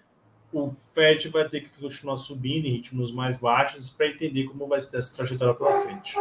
o 0.53 0.71
FED 0.93 1.29
vai 1.29 1.49
ter 1.49 1.63
que 1.63 1.71
continuar 1.81 2.17
subindo 2.17 2.67
em 2.67 2.73
ritmos 2.73 3.13
mais 3.13 3.37
baixos 3.37 3.91
para 3.91 4.09
entender 4.09 4.45
como 4.45 4.67
vai 4.67 4.81
ser 4.81 4.99
essa 4.99 5.15
trajetória 5.15 5.55
pela 5.55 5.81
frente. 5.83 6.17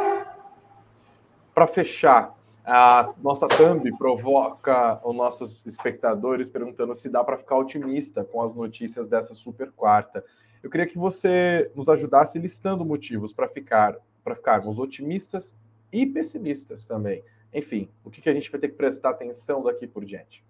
Para 1.53 1.67
fechar, 1.67 2.35
a 2.65 3.13
nossa 3.21 3.47
thumb 3.47 3.95
provoca 3.97 4.99
os 5.07 5.15
nossos 5.15 5.65
espectadores 5.65 6.49
perguntando 6.49 6.95
se 6.95 7.07
dá 7.07 7.23
para 7.23 7.37
ficar 7.37 7.57
otimista 7.57 8.23
com 8.23 8.41
as 8.41 8.55
notícias 8.55 9.07
dessa 9.07 9.33
super 9.33 9.71
quarta. 9.71 10.25
Eu 10.63 10.69
queria 10.69 10.87
que 10.87 10.97
você 10.97 11.71
nos 11.75 11.87
ajudasse 11.87 12.39
listando 12.39 12.83
motivos 12.83 13.31
para 13.31 13.47
ficar 13.47 13.95
para 14.23 14.35
ficarmos 14.35 14.79
otimistas 14.79 15.55
e 15.93 16.03
pessimistas 16.03 16.87
também. 16.87 17.23
Enfim, 17.53 17.87
o 18.03 18.09
que, 18.09 18.19
que 18.19 18.27
a 18.27 18.33
gente 18.33 18.51
vai 18.51 18.59
ter 18.59 18.69
que 18.69 18.75
prestar 18.75 19.11
atenção 19.11 19.61
daqui 19.61 19.85
por 19.85 20.03
diante? 20.03 20.43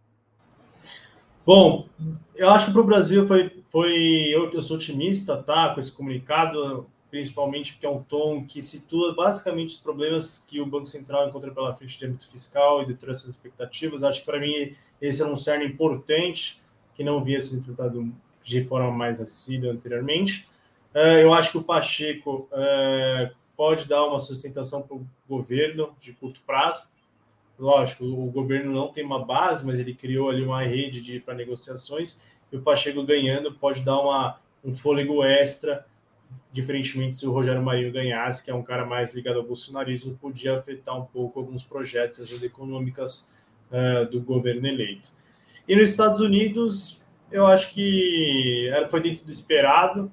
Bom, 1.46 1.88
eu 2.36 2.50
acho 2.50 2.66
que 2.66 2.72
para 2.72 2.82
o 2.82 2.86
Brasil 2.86 3.28
foi, 3.28 3.64
foi 3.72 3.94
eu, 4.32 4.52
eu 4.52 4.62
sou 4.64 4.78
otimista, 4.78 5.38
tá, 5.38 5.74
com 5.74 5.80
esse 5.80 5.92
comunicado, 5.92 6.88
principalmente 7.12 7.74
porque 7.74 7.86
é 7.86 7.90
um 7.90 8.02
tom 8.02 8.44
que 8.46 8.64
situa 8.64 9.14
basicamente 9.14 9.76
os 9.76 9.78
problemas 9.78 10.44
que 10.48 10.60
o 10.60 10.66
Banco 10.66 10.88
Central 10.88 11.28
encontra 11.28 11.52
pela 11.52 11.76
frente 11.76 12.00
de 12.00 12.06
âmbito 12.08 12.30
fiscal 12.32 12.82
e 12.82 12.88
de 12.88 12.94
de 12.96 13.12
expectativas. 13.12 14.04
Acho 14.04 14.22
que 14.22 14.26
para 14.26 14.40
mim 14.40 14.76
esse 15.00 15.22
é 15.22 15.26
um 15.26 15.38
cerne 15.38 15.66
importante 15.66 16.60
que 16.96 17.04
não 17.04 17.20
havia 17.20 17.40
sido 17.40 17.64
tratado 17.64 18.12
de 18.44 18.64
forma 18.64 18.92
mais 18.92 19.22
assídua 19.22 19.72
anteriormente. 19.72 20.48
Uh, 20.96 21.20
eu 21.22 21.34
acho 21.34 21.52
que 21.52 21.58
o 21.58 21.64
Pacheco 21.64 22.50
uh, 22.52 23.36
pode 23.56 23.88
dar 23.88 24.06
uma 24.06 24.20
sustentação 24.20 24.82
para 24.82 24.96
o 24.96 25.06
governo 25.30 25.96
de 26.02 26.14
curto 26.14 26.42
prazo. 26.46 26.88
Lógico, 27.58 28.04
o 28.04 28.30
governo 28.32 28.74
não 28.74 28.90
tem 28.90 29.04
uma 29.04 29.24
base, 29.24 29.66
mas 29.66 29.80
ele 29.80 29.94
criou 29.94 30.30
ali 30.30 30.44
uma 30.44 30.64
rede 30.64 31.20
para 31.22 31.34
negociações 31.34 32.22
e 32.52 32.58
o 32.58 32.62
Pacheco 32.62 33.04
ganhando 33.04 33.54
pode 33.54 33.82
dar 33.82 34.00
uma, 34.00 34.40
um 34.64 34.76
fôlego 34.76 35.24
extra, 35.24 35.86
diferentemente 36.52 37.16
se 37.16 37.26
o 37.26 37.32
Rogério 37.32 37.62
Marinho 37.62 37.92
ganhasse, 37.92 38.44
que 38.44 38.52
é 38.52 38.54
um 38.54 38.64
cara 38.64 38.86
mais 38.86 39.14
ligado 39.14 39.38
ao 39.38 39.44
bolsonarismo, 39.44 40.18
podia 40.18 40.58
afetar 40.58 40.98
um 41.00 41.06
pouco 41.06 41.40
alguns 41.40 41.64
projetos, 41.64 42.20
as 42.20 42.44
econômicas 42.44 43.32
uh, 43.72 44.10
do 44.10 44.22
governo 44.22 44.68
eleito. 44.68 45.10
E 45.68 45.76
nos 45.76 45.90
Estados 45.90 46.22
Unidos, 46.22 47.02
eu 47.32 47.46
acho 47.46 47.74
que 47.74 48.70
foi 48.90 49.02
dentro 49.02 49.26
do 49.26 49.32
esperado, 49.32 50.12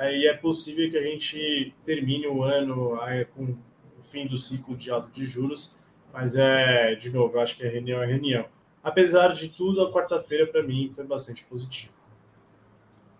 e 0.00 0.28
é 0.28 0.34
possível 0.34 0.90
que 0.90 0.96
a 0.96 1.02
gente 1.02 1.74
termine 1.84 2.26
o 2.26 2.42
ano 2.42 2.98
com 3.34 3.44
o 3.44 4.02
fim 4.10 4.26
do 4.26 4.36
ciclo 4.36 4.76
de 4.76 4.90
alta 4.90 5.08
de 5.12 5.26
juros, 5.26 5.77
mas 6.20 6.34
é, 6.34 6.96
de 6.96 7.12
novo, 7.12 7.36
eu 7.36 7.40
acho 7.40 7.56
que 7.56 7.64
a 7.64 7.70
reunião 7.70 8.02
é 8.02 8.06
reunião. 8.06 8.44
Apesar 8.82 9.32
de 9.34 9.48
tudo, 9.48 9.80
a 9.82 9.92
quarta-feira 9.92 10.48
para 10.48 10.64
mim 10.64 10.90
foi 10.92 11.04
bastante 11.04 11.44
positiva. 11.44 11.92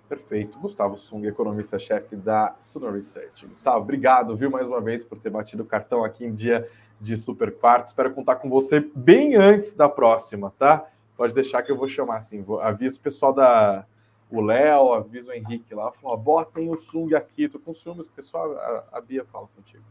Perfeito. 0.08 0.58
Gustavo 0.58 0.98
Sung, 0.98 1.24
economista-chefe 1.24 2.16
da 2.16 2.56
Suno 2.58 2.90
Research. 2.90 3.46
Gustavo, 3.46 3.78
obrigado, 3.78 4.34
viu, 4.36 4.50
mais 4.50 4.68
uma 4.68 4.80
vez, 4.80 5.04
por 5.04 5.16
ter 5.16 5.30
batido 5.30 5.62
o 5.62 5.66
cartão 5.66 6.02
aqui 6.02 6.24
em 6.24 6.34
dia 6.34 6.68
de 7.00 7.16
Super 7.16 7.54
Quarto. 7.54 7.86
Espero 7.86 8.12
contar 8.12 8.34
com 8.34 8.50
você 8.50 8.80
bem 8.80 9.36
antes 9.36 9.76
da 9.76 9.88
próxima, 9.88 10.52
tá? 10.58 10.84
Pode 11.16 11.32
deixar 11.32 11.62
que 11.62 11.70
eu 11.70 11.76
vou 11.76 11.86
chamar 11.86 12.16
assim. 12.16 12.42
Vou, 12.42 12.60
aviso 12.60 12.98
o 12.98 13.00
pessoal 13.00 13.32
da. 13.32 13.86
O 14.28 14.40
Léo, 14.40 14.92
aviso 14.92 15.30
o 15.30 15.32
Henrique 15.32 15.72
lá, 15.72 15.92
falou: 15.92 16.16
botem 16.16 16.68
o 16.68 16.76
Sung 16.76 17.14
aqui, 17.14 17.48
tô 17.48 17.60
com 17.60 17.72
ciúmes, 17.72 18.08
pessoal. 18.08 18.58
A, 18.58 18.98
a 18.98 19.00
Bia 19.00 19.24
fala 19.24 19.46
contigo. 19.54 19.84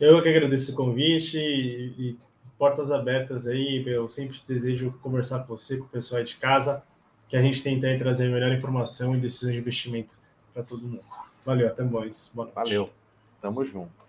Eu 0.00 0.22
que 0.22 0.28
agradeço 0.28 0.72
o 0.72 0.74
convite 0.74 1.38
e, 1.38 1.94
e 1.98 2.18
portas 2.58 2.90
abertas 2.90 3.46
aí. 3.46 3.84
Eu 3.86 4.08
sempre 4.08 4.38
desejo 4.46 4.98
conversar 5.02 5.40
com 5.40 5.56
você, 5.56 5.78
com 5.78 5.84
o 5.84 5.88
pessoal 5.88 6.18
aí 6.18 6.24
de 6.24 6.36
casa 6.36 6.82
que 7.28 7.36
a 7.36 7.40
gente 7.40 7.62
tenta 7.62 7.96
trazer 7.96 8.26
a 8.26 8.30
melhor 8.30 8.52
informação 8.52 9.16
e 9.16 9.18
decisões 9.18 9.54
de 9.54 9.60
investimento 9.60 10.14
para 10.52 10.62
todo 10.62 10.86
mundo. 10.86 11.02
Valeu, 11.46 11.66
até 11.66 11.82
mais. 11.82 12.30
Boa 12.34 12.44
noite. 12.44 12.54
Valeu, 12.54 12.90
tamo 13.40 13.64
junto. 13.64 14.02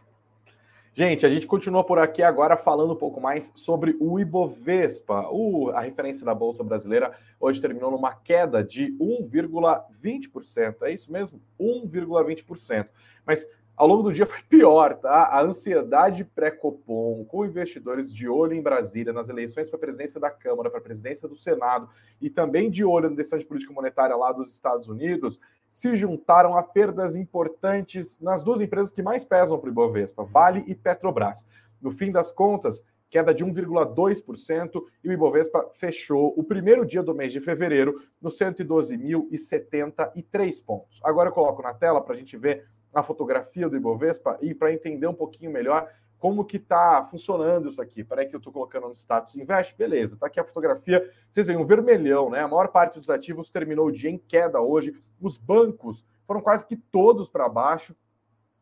Gente, 0.93 1.26
a 1.26 1.30
gente 1.30 1.48
continua 1.48 1.84
por 1.84 1.98
aqui 1.98 2.22
agora 2.22 2.56
falando 2.56 2.91
um 2.93 2.98
pouco 2.98 3.22
mais 3.22 3.50
sobre 3.56 3.96
o 4.00 4.19
Ibovespa. 4.19 5.28
O, 5.32 5.69
a 5.69 5.82
referência 5.82 6.24
da 6.26 6.36
Bolsa 6.36 6.63
Brasileira 6.63 7.17
hoje 7.39 7.60
terminou 7.60 7.89
numa 7.89 8.13
queda 8.13 8.63
de 8.63 8.91
1,20%. 9.00 10.84
É 10.84 10.91
isso 10.91 11.12
mesmo? 11.12 11.41
1,20%. 11.60 12.89
Mas 13.26 13.48
ao 13.76 13.88
longo 13.88 14.04
do 14.04 14.14
dia 14.14 14.26
foi 14.26 14.42
pior, 14.44 14.96
tá? 14.96 15.26
A 15.26 15.42
ansiedade 15.42 16.24
pré-Copom, 16.24 17.26
com 17.26 17.46
investidores 17.46 18.14
de 18.14 18.30
olho 18.30 18.54
em 18.54 18.62
Brasília 18.62 19.12
nas 19.12 19.28
eleições 19.30 19.70
para 19.70 19.78
a 19.78 19.80
presidência 19.80 20.20
da 20.20 20.30
Câmara, 20.30 20.70
para 20.70 20.80
a 20.80 20.84
presidência 20.84 21.28
do 21.28 21.36
Senado 21.36 21.90
e 22.22 22.30
também 22.30 22.70
de 22.70 22.86
olho 22.86 23.10
na 23.10 23.16
decisão 23.16 23.40
de 23.40 23.46
política 23.46 23.74
monetária 23.74 24.16
lá 24.16 24.32
dos 24.32 24.54
Estados 24.54 24.88
Unidos, 24.88 25.40
se 25.70 25.96
juntaram 25.96 26.56
a 26.56 26.62
perdas 26.62 27.16
importantes 27.16 28.20
nas 28.20 28.44
duas 28.44 28.62
empresas 28.62 28.92
que 28.92 29.02
mais 29.02 29.26
pesam 29.26 29.58
para 29.58 29.70
o 29.70 29.72
Ibovespa, 29.72 30.24
Vale 30.24 30.64
e 30.68 30.76
Petrobras. 30.76 31.48
No 31.82 31.92
fim 31.92 32.12
das 32.12 32.32
contas, 32.32 32.86
queda 33.10 33.34
de 33.34 33.44
1,2%, 33.46 34.84
e 35.04 35.10
o 35.10 35.12
Ibovespa 35.12 35.70
fechou 35.74 36.34
o 36.38 36.44
primeiro 36.44 36.86
dia 36.86 37.02
do 37.04 37.14
mês 37.14 37.34
de 37.34 37.40
fevereiro 37.40 38.02
no 38.22 38.30
112.073 38.30 40.66
pontos. 40.66 41.00
Agora 41.04 41.30
eu 41.30 41.34
coloco 41.34 41.62
na 41.62 41.74
tela 41.74 42.02
para 42.02 42.16
a 42.16 42.18
gente 42.18 42.36
ver 42.38 42.66
a 42.94 43.04
fotografia 43.04 43.68
do 43.68 43.76
Ibovespa 43.76 44.38
e 44.42 44.54
para 44.54 44.72
entender 44.72 45.08
um 45.08 45.14
pouquinho 45.14 45.52
melhor 45.52 45.90
como 46.20 46.46
que 46.46 46.56
está 46.56 47.04
funcionando 47.04 47.68
isso 47.68 47.82
aqui. 47.82 48.02
Peraí 48.02 48.28
que 48.28 48.34
eu 48.34 48.38
estou 48.38 48.54
colocando 48.54 48.88
no 48.88 48.96
status 48.96 49.36
invest, 49.36 49.76
beleza, 49.76 50.16
tá 50.18 50.28
aqui 50.28 50.40
a 50.40 50.46
fotografia, 50.46 51.12
vocês 51.30 51.48
veem 51.48 51.60
um 51.60 51.66
vermelhão, 51.66 52.30
né? 52.30 52.40
A 52.40 52.48
maior 52.48 52.70
parte 52.70 52.98
dos 52.98 53.10
ativos 53.10 53.50
terminou 53.50 53.88
o 53.88 53.92
dia 53.92 54.10
em 54.10 54.18
queda 54.18 54.62
hoje, 54.62 54.96
os 55.20 55.38
bancos 55.38 56.06
foram 56.26 56.40
quase 56.40 56.66
que 56.66 56.78
todos 56.78 57.30
para 57.30 57.50
baixo, 57.50 57.94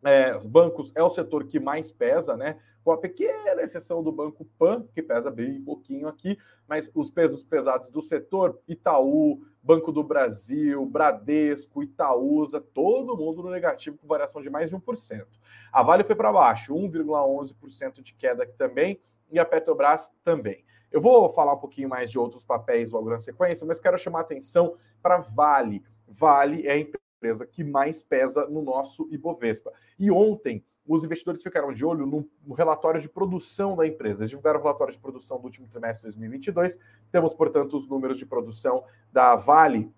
é, 0.03 0.35
os 0.35 0.45
bancos 0.45 0.91
é 0.95 1.03
o 1.03 1.09
setor 1.09 1.45
que 1.45 1.59
mais 1.59 1.91
pesa, 1.91 2.35
né? 2.35 2.59
Com 2.83 2.91
a 2.91 2.97
pequena 2.97 3.61
exceção 3.61 4.01
do 4.01 4.11
Banco 4.11 4.43
Pan, 4.57 4.85
que 4.93 5.03
pesa 5.03 5.29
bem 5.29 5.61
pouquinho 5.61 6.07
aqui, 6.07 6.37
mas 6.67 6.89
os 6.95 7.11
pesos 7.11 7.43
pesados 7.43 7.91
do 7.91 8.01
setor, 8.01 8.59
Itaú, 8.67 9.41
Banco 9.61 9.91
do 9.91 10.03
Brasil, 10.03 10.83
Bradesco, 10.85 11.83
Itaúsa, 11.83 12.59
todo 12.59 13.15
mundo 13.15 13.43
no 13.43 13.51
negativo 13.51 13.97
com 13.97 14.07
variação 14.07 14.41
de 14.41 14.49
mais 14.49 14.71
de 14.71 14.75
1%. 14.75 15.25
A 15.71 15.83
Vale 15.83 16.03
foi 16.03 16.15
para 16.15 16.33
baixo, 16.33 16.73
1,11% 16.73 18.01
de 18.01 18.13
queda 18.15 18.43
aqui 18.43 18.53
também, 18.57 18.99
e 19.31 19.37
a 19.37 19.45
Petrobras 19.45 20.11
também. 20.23 20.65
Eu 20.91 20.99
vou 20.99 21.29
falar 21.29 21.53
um 21.53 21.59
pouquinho 21.59 21.87
mais 21.87 22.11
de 22.11 22.19
outros 22.19 22.43
papéis 22.43 22.91
logo 22.91 23.09
na 23.09 23.19
sequência, 23.19 23.65
mas 23.65 23.79
quero 23.79 23.97
chamar 23.97 24.21
atenção 24.21 24.75
para 25.01 25.19
Vale. 25.19 25.83
Vale 26.07 26.67
é 26.67 26.71
a 26.71 26.77
empresa 26.77 27.01
que 27.51 27.63
mais 27.63 28.01
pesa 28.01 28.47
no 28.47 28.61
nosso 28.61 29.07
Ibovespa. 29.11 29.71
E 29.97 30.11
ontem, 30.11 30.63
os 30.87 31.03
investidores 31.03 31.41
ficaram 31.41 31.71
de 31.71 31.85
olho 31.85 32.05
no, 32.05 32.27
no, 32.45 32.53
relatório 32.53 32.99
de 32.99 33.07
produção 33.07 33.75
da 33.75 33.85
empresa. 33.85 34.21
Eles 34.21 34.29
divulgaram 34.29 34.59
o 34.59 34.63
relatório 34.63 34.93
de 34.93 34.99
produção 34.99 35.39
do 35.39 35.45
último 35.45 35.67
trimestre 35.67 36.09
de 36.09 36.17
2022. 36.17 36.77
Temos, 37.11 37.33
portanto, 37.33 37.77
os 37.77 37.87
números 37.87 38.17
de 38.17 38.25
produção 38.25 38.83
da 39.11 39.35
Vale 39.35 39.91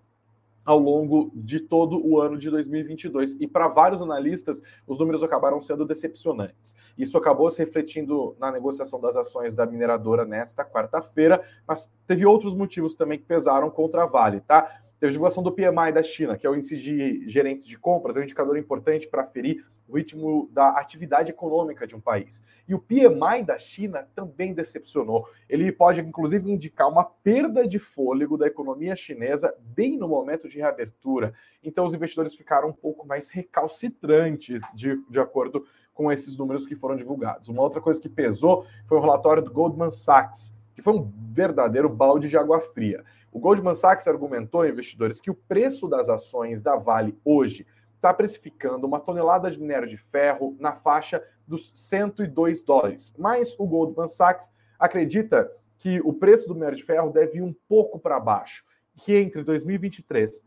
ao 0.66 0.80
longo 0.80 1.32
de 1.34 1.60
todo 1.60 2.06
o 2.06 2.20
ano 2.20 2.38
de 2.38 2.50
2022. 2.50 3.36
E 3.40 3.48
para 3.48 3.68
vários 3.68 4.02
analistas, 4.02 4.62
os 4.88 4.98
números 4.98 5.24
acabaram 5.24 5.60
sendo 5.60 5.86
decepcionantes. 5.86 6.76
Isso 6.98 7.18
acabou 7.18 7.50
se 7.50 7.60
refletindo 7.60 8.36
na 8.40 8.52
negociação 8.52 9.00
das 9.00 9.16
ações 9.16 9.56
da 9.56 9.66
mineradora 9.66 10.26
nesta 10.26 10.64
quarta-feira, 10.64 11.44
mas 11.68 11.92
teve 12.08 12.26
outros 12.26 12.56
motivos 12.56 12.96
também 12.96 13.20
que 13.20 13.26
pesaram 13.26 13.70
contra 13.70 14.04
a 14.04 14.06
Vale, 14.06 14.42
tá? 14.42 14.83
Teve 15.04 15.10
a 15.10 15.12
divulgação 15.12 15.44
do 15.44 15.52
PMI 15.52 15.92
da 15.94 16.02
China, 16.02 16.38
que 16.38 16.48
é 16.48 16.50
o 16.50 16.56
índice 16.56 16.78
de 16.78 17.28
gerentes 17.28 17.68
de 17.68 17.78
compras, 17.78 18.16
é 18.16 18.22
um 18.22 18.24
indicador 18.24 18.58
importante 18.58 19.06
para 19.06 19.24
aferir 19.24 19.66
o 19.86 19.98
ritmo 19.98 20.50
da 20.54 20.70
atividade 20.70 21.30
econômica 21.30 21.86
de 21.86 21.94
um 21.94 22.00
país. 22.00 22.42
E 22.66 22.74
o 22.74 22.80
PMI 22.80 23.44
da 23.46 23.58
China 23.58 24.08
também 24.16 24.54
decepcionou. 24.54 25.28
Ele 25.50 25.70
pode, 25.74 26.00
inclusive, 26.00 26.50
indicar 26.50 26.88
uma 26.88 27.04
perda 27.04 27.68
de 27.68 27.80
fôlego 27.80 28.38
da 28.38 28.48
economia 28.48 28.96
chinesa 28.96 29.54
bem 29.60 29.98
no 29.98 30.08
momento 30.08 30.48
de 30.48 30.58
reabertura. 30.58 31.34
Então, 31.62 31.86
os 31.86 31.94
investidores 31.94 32.34
ficaram 32.34 32.70
um 32.70 32.74
pouco 32.74 33.06
mais 33.06 33.30
recalcitrantes, 33.30 34.62
de, 34.74 34.98
de 35.10 35.20
acordo 35.20 35.66
com 35.94 36.10
esses 36.14 36.38
números 36.38 36.66
que 36.66 36.78
foram 36.78 36.96
divulgados. 36.96 37.50
Uma 37.50 37.62
outra 37.62 37.82
coisa 37.82 38.00
que 38.00 38.08
pesou 38.08 38.66
foi 38.88 38.98
o 38.98 39.02
relatório 39.02 39.44
do 39.44 39.52
Goldman 39.52 39.92
Sachs, 39.92 40.56
que 40.74 40.82
foi 40.82 40.94
um 40.94 41.12
verdadeiro 41.34 41.90
balde 41.90 42.30
de 42.30 42.38
água 42.38 42.62
fria. 42.62 43.04
O 43.34 43.40
Goldman 43.40 43.74
Sachs 43.74 44.08
argumentou, 44.08 44.64
investidores, 44.64 45.20
que 45.20 45.32
o 45.32 45.34
preço 45.34 45.88
das 45.88 46.08
ações 46.08 46.62
da 46.62 46.76
Vale 46.76 47.18
hoje 47.26 47.66
está 47.96 48.14
precificando 48.14 48.86
uma 48.86 49.00
tonelada 49.00 49.50
de 49.50 49.60
minério 49.60 49.90
de 49.90 49.98
ferro 49.98 50.56
na 50.60 50.74
faixa 50.74 51.26
dos 51.48 51.72
102 51.74 52.62
dólares. 52.62 53.12
Mas 53.18 53.56
o 53.58 53.66
Goldman 53.66 54.08
Sachs 54.08 54.54
acredita 54.78 55.52
que 55.80 56.00
o 56.02 56.14
preço 56.14 56.48
do 56.48 56.54
minério 56.54 56.78
de 56.78 56.84
ferro 56.84 57.10
deve 57.10 57.40
ir 57.40 57.42
um 57.42 57.56
pouco 57.68 57.98
para 57.98 58.20
baixo, 58.20 58.64
que 58.98 59.16
entre 59.16 59.44
2023 59.44 60.44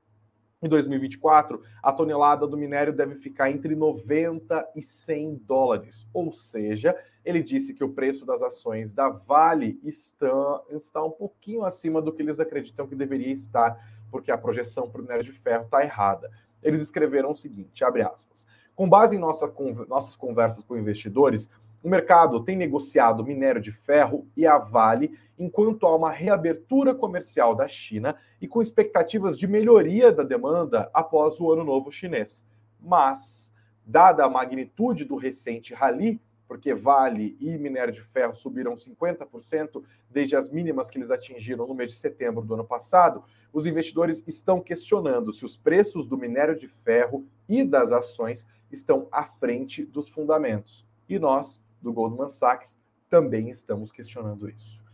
em 0.63 0.69
2024, 0.69 1.61
a 1.83 1.93
tonelada 1.93 2.47
do 2.47 2.57
minério 2.57 2.93
deve 2.93 3.17
ficar 3.17 3.51
entre 3.51 3.75
90 3.75 4.73
e 4.75 4.81
100 4.81 5.43
dólares. 5.45 6.07
Ou 6.15 6.33
seja, 6.33 6.97
ele 7.25 7.43
disse 7.43 7.75
que 7.75 7.85
o 7.85 7.93
preço 7.93 8.25
das 8.25 8.43
ações 8.43 8.95
da 8.95 9.09
Vale 9.09 9.79
está, 9.83 10.63
está 10.71 11.05
um 11.05 11.11
pouquinho 11.11 11.63
acima 11.63 12.01
do 12.01 12.13
que 12.13 12.23
eles 12.23 12.41
acreditam 12.41 12.87
que 12.87 12.95
deveria 12.95 13.33
estar, 13.33 13.79
porque 14.11 14.31
a 14.31 14.39
projeção 14.39 14.89
para 14.89 15.01
o 15.01 15.05
minério 15.05 15.25
de 15.25 15.33
ferro 15.33 15.65
está 15.65 15.83
errada. 15.83 16.31
Eles 16.63 16.81
escreveram 16.81 17.33
o 17.33 17.37
seguinte, 17.37 17.85
abre 17.85 18.03
aspas, 18.03 18.47
com 18.75 18.89
base 18.89 19.15
em 19.15 19.19
nossa, 19.19 19.53
nossas 19.89 20.17
conversas 20.17 20.65
com 20.65 20.77
investidores, 20.77 21.51
o 21.87 21.89
mercado 21.89 22.43
tem 22.43 22.57
negociado 22.57 23.25
minério 23.25 23.63
de 23.63 23.71
ferro 23.71 24.27
e 24.37 24.45
a 24.45 24.59
Vale 24.59 25.17
enquanto 25.39 25.87
há 25.87 25.95
uma 25.95 26.11
reabertura 26.11 26.93
comercial 26.93 27.55
da 27.55 27.69
China 27.69 28.17
e 28.43 28.49
com 28.49 28.61
expectativas 28.61 29.39
de 29.39 29.47
melhoria 29.47 30.11
da 30.11 30.25
demanda 30.25 30.91
após 30.93 31.39
o 31.39 31.49
Ano 31.53 31.63
Novo 31.63 31.93
Chinês. 31.93 32.45
Mas, 32.81 33.53
dada 33.87 34.25
a 34.25 34.29
magnitude 34.29 35.05
do 35.05 35.15
recente 35.15 35.75
rally, 35.75 36.21
porque 36.49 36.75
Vale 36.75 37.37
e 37.39 37.57
minério 37.57 37.95
de 37.95 38.03
ferro 38.03 38.35
subiram 38.35 38.75
50% 38.75 39.81
desde 40.11 40.35
as 40.35 40.51
mínimas 40.51 40.91
que 40.91 40.99
eles 40.99 41.13
atingiram 41.13 41.69
no 41.69 41.75
mês 41.75 41.93
de 41.93 41.99
setembro 41.99 42.45
do 42.45 42.55
ano 42.55 42.65
passado, 42.65 43.23
os 43.53 43.65
investidores 43.65 44.25
estão 44.27 44.61
questionando 44.61 45.33
se 45.33 45.45
os 45.45 45.57
preços 45.57 46.09
do 46.09 46.19
minério 46.19 46.59
de 46.59 46.67
ferro 46.67 47.25
e 47.49 47.63
das 47.63 47.93
ações 47.93 48.45
estão 48.73 49.07
à 49.13 49.23
frente 49.23 49.85
dos 49.85 50.09
fundamentos. 50.09 50.85
E 51.09 51.17
nós 51.17 51.65
do 51.81 51.93
Goldman 51.93 52.29
Sachs, 52.29 52.77
também 53.09 53.49
estamos 53.51 53.93
questionando 53.93 54.49
isso. 54.49 54.85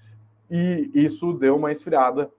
E 0.50 0.90
isso 0.94 1.32
deu 1.32 1.56
uma 1.56 1.72
esfriada, 1.72 2.30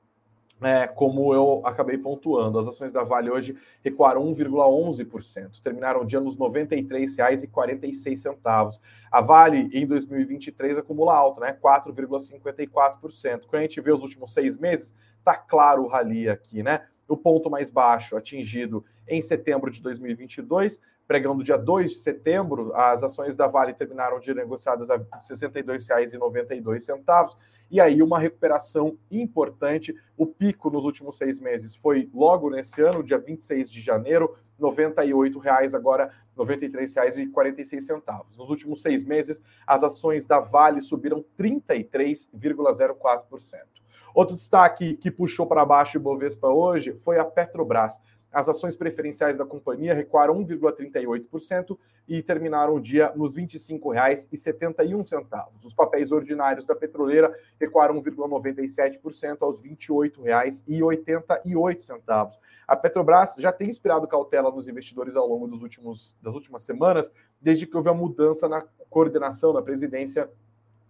é, 0.62 0.86
como 0.88 1.34
eu 1.34 1.64
acabei 1.66 1.98
pontuando. 1.98 2.60
As 2.60 2.68
ações 2.68 2.94
da 2.94 3.04
Vale 3.04 3.32
hoje 3.32 3.58
recuaram 3.84 4.24
1,11%, 4.34 5.60
terminaram 5.62 6.02
o 6.02 6.06
dia 6.06 6.22
nos 6.22 6.36
R$ 6.36 6.42
93,46. 6.42 8.80
A 9.12 9.22
Vale, 9.22 9.68
em 9.74 9.88
2023, 9.88 10.78
acumula 10.78 11.16
alta, 11.16 11.42
né? 11.42 11.58
4,54%. 11.62 13.48
Quando 13.48 13.56
a 13.56 13.62
gente 13.62 13.82
vê 13.82 13.92
os 13.92 14.02
últimos 14.02 14.32
seis 14.32 14.56
meses, 14.56 14.94
tá 15.24 15.36
claro 15.36 15.84
o 15.84 15.88
rally 15.88 16.30
aqui, 16.30 16.62
né? 16.62 16.86
O 17.08 17.18
ponto 17.18 17.50
mais 17.50 17.72
baixo 17.72 18.16
atingido 18.16 18.86
em 19.08 19.20
setembro 19.22 19.72
de 19.72 19.82
2022 19.82 20.80
pregando 21.08 21.44
dia 21.44 21.58
2 21.58 21.92
de 21.92 21.98
setembro, 21.98 22.74
as 22.76 23.04
ações 23.04 23.36
da 23.36 23.46
Vale 23.48 23.74
terminaram 23.74 24.20
de 24.20 24.34
negociadas 24.34 24.90
a 24.90 24.96
R$ 24.96 25.06
62,92 25.22 27.36
e 27.70 27.82
aí 27.82 28.02
uma 28.02 28.18
recuperação 28.20 28.98
importante. 29.12 29.94
O 30.18 30.26
pico 30.26 30.70
nos 30.70 30.86
últimos 30.86 31.18
seis 31.18 31.38
meses 31.40 31.76
foi 31.76 32.10
logo 32.14 32.50
nesse 32.50 32.82
ano, 32.82 33.04
dia 33.04 33.18
26 33.18 33.70
de 33.70 33.82
janeiro, 33.82 34.38
R$ 34.60 34.68
98,00, 34.68 35.74
agora 35.74 36.10
R$ 36.38 36.46
93,46. 36.46 38.02
Nos 38.38 38.50
últimos 38.50 38.82
seis 38.82 39.04
meses, 39.04 39.42
as 39.66 39.84
ações 39.84 40.26
da 40.26 40.40
Vale 40.40 40.80
subiram 40.82 41.26
33,04%. 41.38 43.84
Outro 44.14 44.36
destaque 44.36 44.96
que 44.96 45.10
puxou 45.10 45.48
para 45.48 45.66
baixo 45.66 45.98
o 45.98 46.02
Bovespa 46.02 46.48
hoje 46.48 46.94
foi 47.00 47.18
a 47.18 47.26
Petrobras. 47.26 48.00
As 48.34 48.50
ações 48.50 48.76
preferenciais 48.76 49.38
da 49.38 49.46
companhia 49.46 49.94
recuaram 49.94 50.44
1,38% 50.44 51.78
e 52.08 52.24
terminaram 52.24 52.74
o 52.74 52.82
dia 52.82 53.14
nos 53.16 53.36
R$ 53.36 53.44
25,71. 53.44 55.46
Os 55.64 55.76
papéis 55.76 56.12
ordinários 56.12 56.66
da 56.66 56.76
petroleira 56.76 57.32
recuaram 57.60 58.02
1,97% 58.02 59.38
aos 59.42 59.62
R$ 59.62 59.70
28,88. 59.70 62.40
A 62.68 62.76
Petrobras 62.76 63.36
já 63.38 63.52
tem 63.52 63.70
inspirado 63.70 64.08
cautela 64.08 64.50
nos 64.52 64.68
investidores 64.68 65.16
ao 65.16 65.28
longo 65.28 65.48
últimos, 65.62 66.18
das 66.20 66.34
últimas 66.34 66.64
semanas, 66.64 67.14
desde 67.40 67.68
que 67.68 67.78
houve 67.78 67.90
a 67.90 67.94
mudança 67.94 68.50
na 68.50 68.66
coordenação, 68.90 69.54
na 69.54 69.62
presidência 69.62 70.28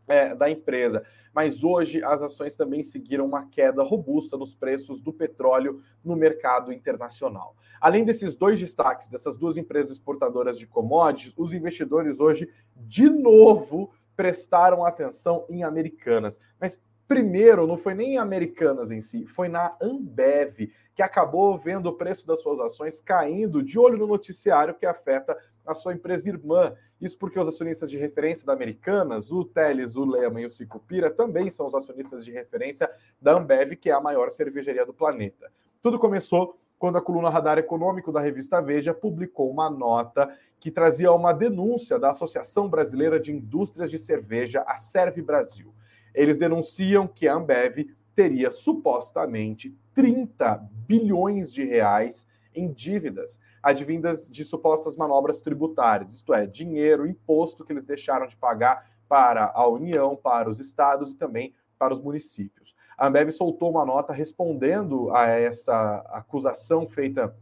é, 0.07 0.35
da 0.35 0.49
empresa. 0.49 1.03
Mas 1.33 1.63
hoje 1.63 2.03
as 2.03 2.21
ações 2.21 2.55
também 2.55 2.83
seguiram 2.83 3.25
uma 3.25 3.47
queda 3.47 3.81
robusta 3.83 4.37
nos 4.37 4.53
preços 4.53 5.01
do 5.01 5.11
petróleo 5.11 5.81
no 6.03 6.15
mercado 6.15 6.71
internacional. 6.71 7.55
Além 7.81 8.05
desses 8.05 8.35
dois 8.35 8.59
destaques, 8.59 9.09
dessas 9.09 9.37
duas 9.37 9.57
empresas 9.57 9.91
exportadoras 9.91 10.59
de 10.59 10.67
commodities, 10.67 11.33
os 11.35 11.51
investidores 11.51 12.19
hoje, 12.19 12.49
de 12.75 13.09
novo, 13.09 13.91
prestaram 14.15 14.85
atenção 14.85 15.45
em 15.49 15.63
Americanas. 15.63 16.39
Mas 16.59 16.81
primeiro, 17.07 17.67
não 17.67 17.77
foi 17.77 17.93
nem 17.93 18.13
em 18.13 18.17
Americanas 18.17 18.91
em 18.91 19.01
si, 19.01 19.25
foi 19.25 19.47
na 19.47 19.75
Ambev, 19.81 20.71
que 20.95 21.01
acabou 21.01 21.57
vendo 21.57 21.87
o 21.87 21.93
preço 21.93 22.25
das 22.25 22.41
suas 22.41 22.59
ações 22.59 23.01
caindo 23.01 23.63
de 23.63 23.77
olho 23.77 23.97
no 23.97 24.07
noticiário 24.07 24.75
que 24.75 24.85
afeta 24.85 25.37
a 25.65 25.73
sua 25.73 25.93
empresa 25.93 26.29
irmã. 26.29 26.73
Isso 27.03 27.17
porque 27.17 27.37
os 27.37 27.49
acionistas 27.49 27.91
de 27.91 27.97
referência 27.97 28.45
da 28.45 28.53
Americanas, 28.53 29.29
o 29.29 29.43
Teles, 29.43 29.97
o 29.97 30.05
Lema 30.05 30.39
e 30.39 30.45
o 30.45 30.49
Sicupira, 30.49 31.11
também 31.11 31.51
são 31.51 31.67
os 31.67 31.75
acionistas 31.75 32.23
de 32.23 32.31
referência 32.31 32.89
da 33.21 33.33
Ambev, 33.33 33.75
que 33.75 33.89
é 33.89 33.93
a 33.93 33.99
maior 33.99 34.31
cervejaria 34.31 34.85
do 34.85 34.93
planeta. 34.93 35.51
Tudo 35.81 35.99
começou 35.99 36.57
quando 36.79 36.97
a 36.97 37.01
coluna 37.01 37.29
Radar 37.29 37.57
Econômico 37.57 38.09
da 38.09 38.21
revista 38.21 38.61
Veja 38.61 38.93
publicou 38.93 39.51
uma 39.51 39.69
nota 39.69 40.33
que 40.61 40.71
trazia 40.71 41.11
uma 41.11 41.33
denúncia 41.33 41.99
da 41.99 42.11
Associação 42.11 42.69
Brasileira 42.69 43.19
de 43.19 43.33
Indústrias 43.33 43.91
de 43.91 43.99
Cerveja, 43.99 44.63
a 44.65 44.77
Serve 44.77 45.21
Brasil. 45.21 45.73
Eles 46.15 46.37
denunciam 46.37 47.05
que 47.05 47.27
a 47.27 47.35
Ambev 47.35 47.89
teria 48.15 48.49
supostamente 48.49 49.75
30 49.93 50.69
bilhões 50.87 51.51
de 51.51 51.65
reais 51.65 52.29
em 52.55 52.71
dívidas 52.71 53.41
advindas 53.63 54.30
de 54.30 54.43
supostas 54.43 54.97
manobras 54.97 55.41
tributárias, 55.41 56.13
isto 56.13 56.34
é, 56.34 56.45
dinheiro, 56.45 57.08
imposto 57.08 57.63
que 57.63 57.71
eles 57.71 57.86
deixaram 57.86 58.28
de 58.28 58.36
pagar 58.36 58.91
para 59.08 59.52
a 59.56 59.65
União, 59.67 60.15
para 60.15 60.49
os 60.49 60.60
estados 60.60 61.13
e 61.13 61.17
também 61.17 61.56
para 61.80 61.93
os 61.93 62.02
municípios. 62.02 62.76
A 62.97 63.08
Ambev 63.08 63.32
soltou 63.32 63.71
uma 63.71 63.86
nota 63.86 64.12
respondendo 64.12 65.10
a 65.15 65.28
essa 65.28 65.97
acusação 66.10 66.88
feita 66.88 67.36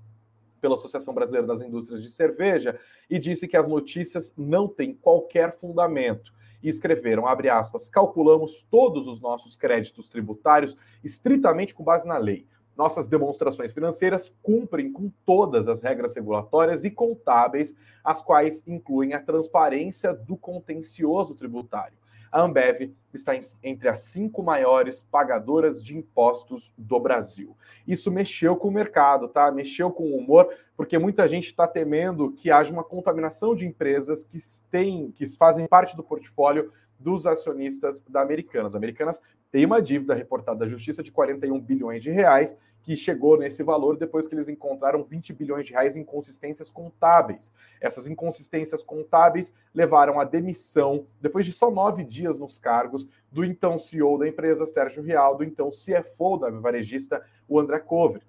pela 0.62 0.76
Associação 0.76 1.14
Brasileira 1.14 1.48
das 1.48 1.62
Indústrias 1.62 2.04
de 2.04 2.12
Cerveja 2.12 2.80
e 3.10 3.18
disse 3.18 3.48
que 3.48 3.58
as 3.58 3.68
notícias 3.68 4.32
não 4.38 4.68
têm 4.68 4.94
qualquer 4.94 5.58
fundamento. 5.58 6.32
E 6.64 6.70
escreveram, 6.70 7.26
abre 7.26 7.50
aspas, 7.50 7.90
calculamos 7.90 8.62
todos 8.70 9.08
os 9.08 9.20
nossos 9.20 9.58
créditos 9.58 10.08
tributários 10.08 10.78
estritamente 11.04 11.74
com 11.74 11.84
base 11.84 12.08
na 12.08 12.20
lei. 12.20 12.48
Nossas 12.82 13.08
demonstrações 13.08 13.72
financeiras 13.72 14.36
cumprem 14.42 14.92
com 14.92 15.12
todas 15.24 15.68
as 15.68 15.84
regras 15.84 16.16
regulatórias 16.16 16.84
e 16.84 16.90
contábeis, 16.90 17.76
as 18.04 18.24
quais 18.24 18.64
incluem 18.66 19.14
a 19.14 19.22
transparência 19.22 20.12
do 20.16 20.36
contencioso 20.36 21.36
tributário. 21.36 21.96
A 22.32 22.42
Ambev 22.42 22.92
está 23.14 23.34
entre 23.62 23.88
as 23.88 24.00
cinco 24.00 24.42
maiores 24.42 25.04
pagadoras 25.12 25.84
de 25.84 25.96
impostos 25.96 26.74
do 26.76 27.00
Brasil. 27.00 27.56
Isso 27.88 28.10
mexeu 28.10 28.56
com 28.56 28.70
o 28.70 28.72
mercado, 28.72 29.28
tá? 29.28 29.52
Mexeu 29.52 29.92
com 29.92 30.06
o 30.06 30.18
humor, 30.18 30.50
porque 30.76 30.98
muita 30.98 31.28
gente 31.28 31.46
está 31.46 31.68
temendo 31.68 32.32
que 32.32 32.50
haja 32.50 32.74
uma 32.74 32.84
contaminação 32.84 33.54
de 33.54 33.64
empresas 33.68 34.24
que 34.24 34.40
têm, 34.72 35.12
que 35.12 35.28
fazem 35.38 35.68
parte 35.68 35.96
do 35.96 36.02
portfólio 36.02 36.74
dos 36.98 37.28
acionistas 37.28 38.04
da 38.10 38.24
Americanas. 38.24 38.74
Americanas 38.74 39.22
tem 39.52 39.66
uma 39.66 39.82
dívida 39.82 40.14
reportada 40.14 40.60
da 40.60 40.68
Justiça 40.68 41.04
de 41.04 41.12
41 41.12 41.60
bilhões 41.60 42.02
de 42.02 42.10
reais, 42.10 42.58
que 42.84 42.96
chegou 42.96 43.38
nesse 43.38 43.62
valor 43.62 43.98
depois 43.98 44.28
que 44.28 44.34
eles 44.34 44.50
encontraram 44.50 45.04
20 45.04 45.34
bilhões 45.34 45.66
de 45.66 45.74
reais 45.74 45.96
em 45.96 46.02
inconsistências 46.02 46.70
contábeis. 46.70 47.54
Essas 47.80 48.08
inconsistências 48.08 48.82
contábeis 48.82 49.54
levaram 49.74 50.20
à 50.20 50.24
demissão, 50.24 51.06
depois 51.20 51.46
de 51.46 51.52
só 51.52 51.70
nove 51.70 52.04
dias 52.04 52.40
nos 52.40 52.58
cargos, 52.58 53.08
do 53.32 53.46
então 53.46 53.78
CEO 53.78 54.18
da 54.18 54.28
empresa, 54.28 54.66
Sérgio 54.66 55.04
Real, 55.04 55.38
do 55.38 55.44
então 55.44 55.70
CFO 55.70 56.38
da 56.38 56.50
varejista, 56.50 57.24
o 57.48 57.60
André 57.60 57.80
Cover. 57.80 58.22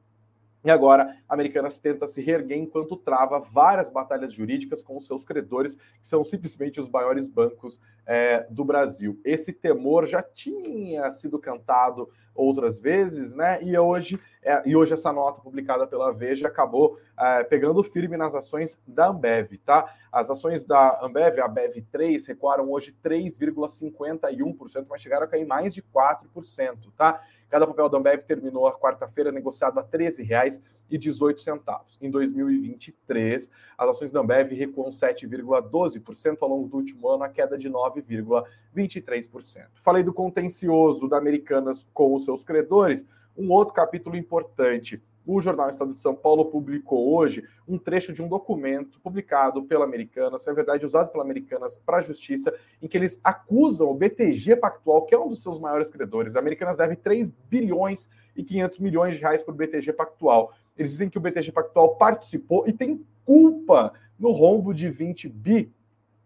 E 0.65 0.71
agora, 0.71 1.17
a 1.29 1.35
Americanas 1.35 1.81
tenta 1.81 2.07
se 2.07 2.23
reerguer 2.23 2.59
enquanto 2.59 2.97
trava 2.97 3.41
várias 3.41 3.91
batalhas 3.91 4.33
jurídicas 4.33 4.81
com 4.81 4.97
os 4.97 5.07
seus 5.07 5.25
credores, 5.25 5.75
que 5.75 6.07
são 6.07 6.23
simplesmente 6.23 6.79
os 6.79 6.89
maiores 6.89 7.27
bancos 7.27 7.81
é, 8.07 8.47
do 8.49 8.65
Brasil. 8.65 9.21
Esse 9.25 9.53
temor 9.53 10.07
já 10.07 10.23
tinha 10.23 11.11
sido 11.11 11.39
cantado 11.39 12.09
outras 12.35 12.79
vezes, 12.79 13.35
né? 13.35 13.63
E 13.63 13.77
hoje, 13.77 14.19
é, 14.43 14.63
e 14.67 14.75
hoje 14.75 14.93
essa 14.93 15.13
nota 15.13 15.41
publicada 15.41 15.87
pela 15.87 16.13
Veja 16.13 16.49
acabou 16.49 16.99
é, 17.19 17.45
pegando 17.45 17.83
firme 17.83 18.17
nas 18.17 18.35
ações 18.35 18.81
da 18.87 19.09
Ambev, 19.09 19.59
tá? 19.65 19.93
As 20.11 20.31
ações 20.31 20.65
da 20.65 21.01
Ambev, 21.03 21.41
a 21.41 21.47
Ambev 21.47 21.83
3, 21.91 22.27
recuaram 22.27 22.71
hoje 22.71 22.97
3,51%, 23.05 24.87
mas 24.89 25.03
chegaram 25.03 25.25
a 25.25 25.29
cair 25.29 25.45
mais 25.45 25.75
de 25.75 25.83
4%, 25.83 26.93
tá? 26.97 27.21
Cada 27.53 27.67
papel 27.67 27.89
da 27.91 27.99
Ambev 27.99 28.23
terminou 28.23 28.67
a 28.67 28.73
quarta-feira 28.73 29.31
negociado 29.31 29.79
a 29.79 29.83
R$ 29.83 29.89
13,18. 29.93 31.99
Em 32.01 32.11
2023, 32.11 33.51
as 33.77 33.89
ações 33.91 34.11
da 34.11 34.21
Ambev 34.21 34.55
recuam 34.55 34.89
7,12% 34.89 36.39
ao 36.41 36.49
longo 36.49 36.67
do 36.67 36.79
último 36.79 37.11
ano, 37.11 37.25
a 37.25 37.29
queda 37.29 37.59
de 37.59 37.69
9,23%. 37.69 39.67
Falei 39.75 40.03
do 40.03 40.15
contencioso 40.15 41.07
da 41.07 41.19
Americanas 41.19 41.87
com 41.93 42.15
os 42.15 42.25
seus 42.25 42.43
credores, 42.43 43.07
um 43.37 43.51
outro 43.51 43.75
capítulo 43.75 44.17
importante 44.17 45.03
o 45.27 45.41
Jornal 45.41 45.71
Estado 45.71 45.95
de 45.95 46.01
São 46.01 46.15
Paulo 46.15 46.47
publicou 46.47 47.15
hoje 47.15 47.45
um 47.67 47.79
trecho 47.79 48.13
de 48.13 48.23
um 48.23 48.29
documento 48.29 49.01
publicado 49.01 49.63
pela 49.65 49.85
Americanas, 49.85 50.47
é 50.47 50.53
verdade, 50.53 50.85
usado 50.85 51.11
pela 51.11 51.25
Americanas 51.25 51.77
para 51.77 51.99
a 51.99 52.03
Justiça, 52.03 52.53
em 52.81 52.89
que 52.89 52.97
eles 52.97 53.21
acusam 53.23 53.89
o 53.89 53.95
BTG 53.95 54.57
Pactual, 54.57 55.05
que 55.05 55.15
é 55.15 55.19
um 55.19 55.29
dos 55.29 55.43
seus 55.43 55.59
maiores 55.59 55.89
credores. 55.89 56.35
A 56.35 56.41
Americanas 56.41 56.79
deve 56.79 56.97
3 56.97 57.31
bilhões 57.49 58.09
e 58.37 58.43
500 58.43 58.79
milhões 58.81 59.17
de 59.17 59.21
reais 59.21 59.43
para 59.43 59.53
o 59.53 59.57
BTG 59.57 59.93
Pactual. 59.93 60.53
Eles 60.77 60.93
dizem 60.93 61.09
que 61.09 61.19
o 61.19 61.21
BTG 61.21 61.53
Pactual 61.53 61.97
participou 61.97 62.65
e 62.67 62.73
tem 62.73 63.05
culpa 63.25 63.93
no 64.19 64.33
rombo 64.33 64.75
de 64.75 64.89
20 64.89 65.29
bi. 65.29 65.73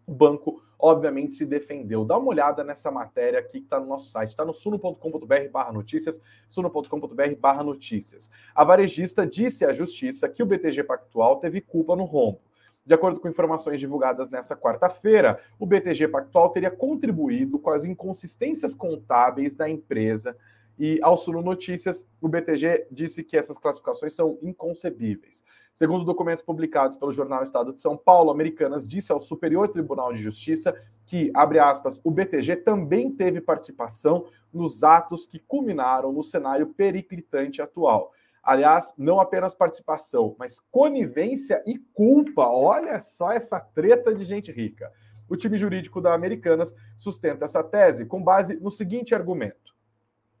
O 0.05 0.13
banco 0.13 0.61
obviamente 0.79 1.35
se 1.35 1.45
defendeu. 1.45 2.05
Dá 2.05 2.17
uma 2.17 2.29
olhada 2.29 2.63
nessa 2.63 2.91
matéria 2.91 3.39
aqui 3.39 3.59
que 3.59 3.65
está 3.65 3.79
no 3.79 3.87
nosso 3.87 4.09
site, 4.09 4.29
está 4.29 4.45
no 4.45 4.53
suno.com.br 4.53 5.49
barra 5.51 5.71
notícias, 5.71 6.21
suno.com.br 6.47 7.35
barra 7.39 7.63
notícias. 7.63 8.29
A 8.53 8.63
varejista 8.63 9.25
disse 9.25 9.65
à 9.65 9.73
justiça 9.73 10.29
que 10.29 10.43
o 10.43 10.45
BTG 10.45 10.83
Pactual 10.83 11.37
teve 11.37 11.61
culpa 11.61 11.95
no 11.95 12.03
rombo. 12.03 12.41
De 12.85 12.93
acordo 12.93 13.19
com 13.19 13.27
informações 13.27 13.79
divulgadas 13.79 14.29
nessa 14.29 14.55
quarta-feira, 14.55 15.41
o 15.59 15.65
BTG 15.65 16.07
Pactual 16.07 16.49
teria 16.51 16.71
contribuído 16.71 17.59
com 17.59 17.69
as 17.69 17.83
inconsistências 17.83 18.73
contábeis 18.73 19.55
da 19.55 19.69
empresa 19.69 20.37
e 20.79 20.99
ao 21.01 21.17
Suno 21.17 21.41
Notícias, 21.41 22.05
o 22.21 22.27
BTG 22.27 22.87
disse 22.91 23.23
que 23.23 23.35
essas 23.35 23.57
classificações 23.57 24.13
são 24.13 24.37
inconcebíveis. 24.43 25.43
Segundo 25.77 26.03
documentos 26.03 26.41
publicados 26.41 26.97
pelo 26.97 27.13
jornal 27.13 27.43
Estado 27.43 27.71
de 27.71 27.79
São 27.79 27.95
Paulo, 27.95 28.31
Americanas 28.31 28.87
disse 28.87 29.11
ao 29.11 29.21
Superior 29.21 29.67
Tribunal 29.67 30.11
de 30.11 30.17
Justiça 30.17 30.75
que, 31.05 31.29
abre 31.35 31.59
aspas, 31.59 32.01
o 32.03 32.09
BTG 32.09 32.55
também 32.55 33.11
teve 33.11 33.39
participação 33.39 34.25
nos 34.51 34.83
atos 34.83 35.27
que 35.27 35.37
culminaram 35.37 36.11
no 36.11 36.23
cenário 36.23 36.65
periclitante 36.65 37.61
atual. 37.61 38.11
Aliás, 38.41 38.95
não 38.97 39.19
apenas 39.19 39.53
participação, 39.53 40.35
mas 40.39 40.59
conivência 40.59 41.61
e 41.63 41.77
culpa. 41.77 42.47
Olha 42.47 42.99
só 43.03 43.31
essa 43.31 43.59
treta 43.59 44.15
de 44.15 44.25
gente 44.25 44.51
rica. 44.51 44.91
O 45.29 45.37
time 45.37 45.59
jurídico 45.59 46.01
da 46.01 46.11
Americanas 46.11 46.73
sustenta 46.97 47.45
essa 47.45 47.63
tese 47.63 48.03
com 48.03 48.23
base 48.23 48.59
no 48.59 48.71
seguinte 48.71 49.13
argumento. 49.13 49.75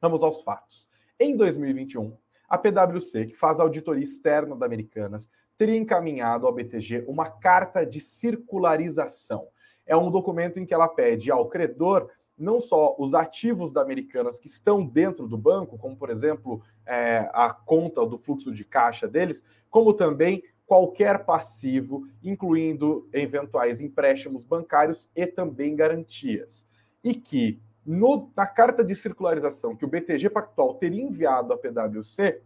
Vamos 0.01 0.23
aos 0.23 0.41
fatos. 0.41 0.89
Em 1.19 1.37
2021, 1.37 2.17
a 2.47 2.57
PwC, 2.57 3.25
que 3.25 3.35
faz 3.35 3.59
a 3.59 3.63
auditoria 3.63 4.03
externa 4.03 4.55
da 4.55 4.65
Americanas, 4.65 5.29
teria 5.57 5.77
encaminhado 5.77 6.45
ao 6.45 6.53
BTG 6.53 7.05
uma 7.07 7.29
carta 7.29 7.85
de 7.85 7.99
circularização. 7.99 9.47
É 9.85 9.95
um 9.95 10.11
documento 10.11 10.59
em 10.59 10.65
que 10.65 10.73
ela 10.73 10.87
pede 10.87 11.31
ao 11.31 11.47
credor 11.47 12.09
não 12.37 12.59
só 12.59 12.95
os 12.99 13.13
ativos 13.13 13.71
da 13.71 13.81
Americanas 13.81 14.37
que 14.37 14.47
estão 14.47 14.85
dentro 14.85 15.27
do 15.27 15.37
banco, 15.37 15.77
como 15.77 15.97
por 15.97 16.09
exemplo 16.09 16.61
é, 16.85 17.29
a 17.33 17.51
conta 17.51 18.05
do 18.05 18.17
fluxo 18.17 18.53
de 18.53 18.63
caixa 18.63 19.07
deles, 19.07 19.43
como 19.69 19.93
também 19.93 20.43
qualquer 20.67 21.25
passivo, 21.25 22.07
incluindo 22.21 23.09
eventuais 23.11 23.79
empréstimos 23.79 24.43
bancários 24.43 25.09
e 25.15 25.25
também 25.25 25.75
garantias. 25.75 26.67
E 27.03 27.15
que 27.15 27.59
no, 27.87 28.29
na 28.35 28.45
carta 28.45 28.83
de 28.83 28.93
circularização 28.93 29.73
que 29.73 29.85
o 29.85 29.87
BTG 29.87 30.29
Pactual 30.29 30.73
teria 30.73 31.01
enviado 31.01 31.53
à 31.53 31.57
PwC, 31.57 32.41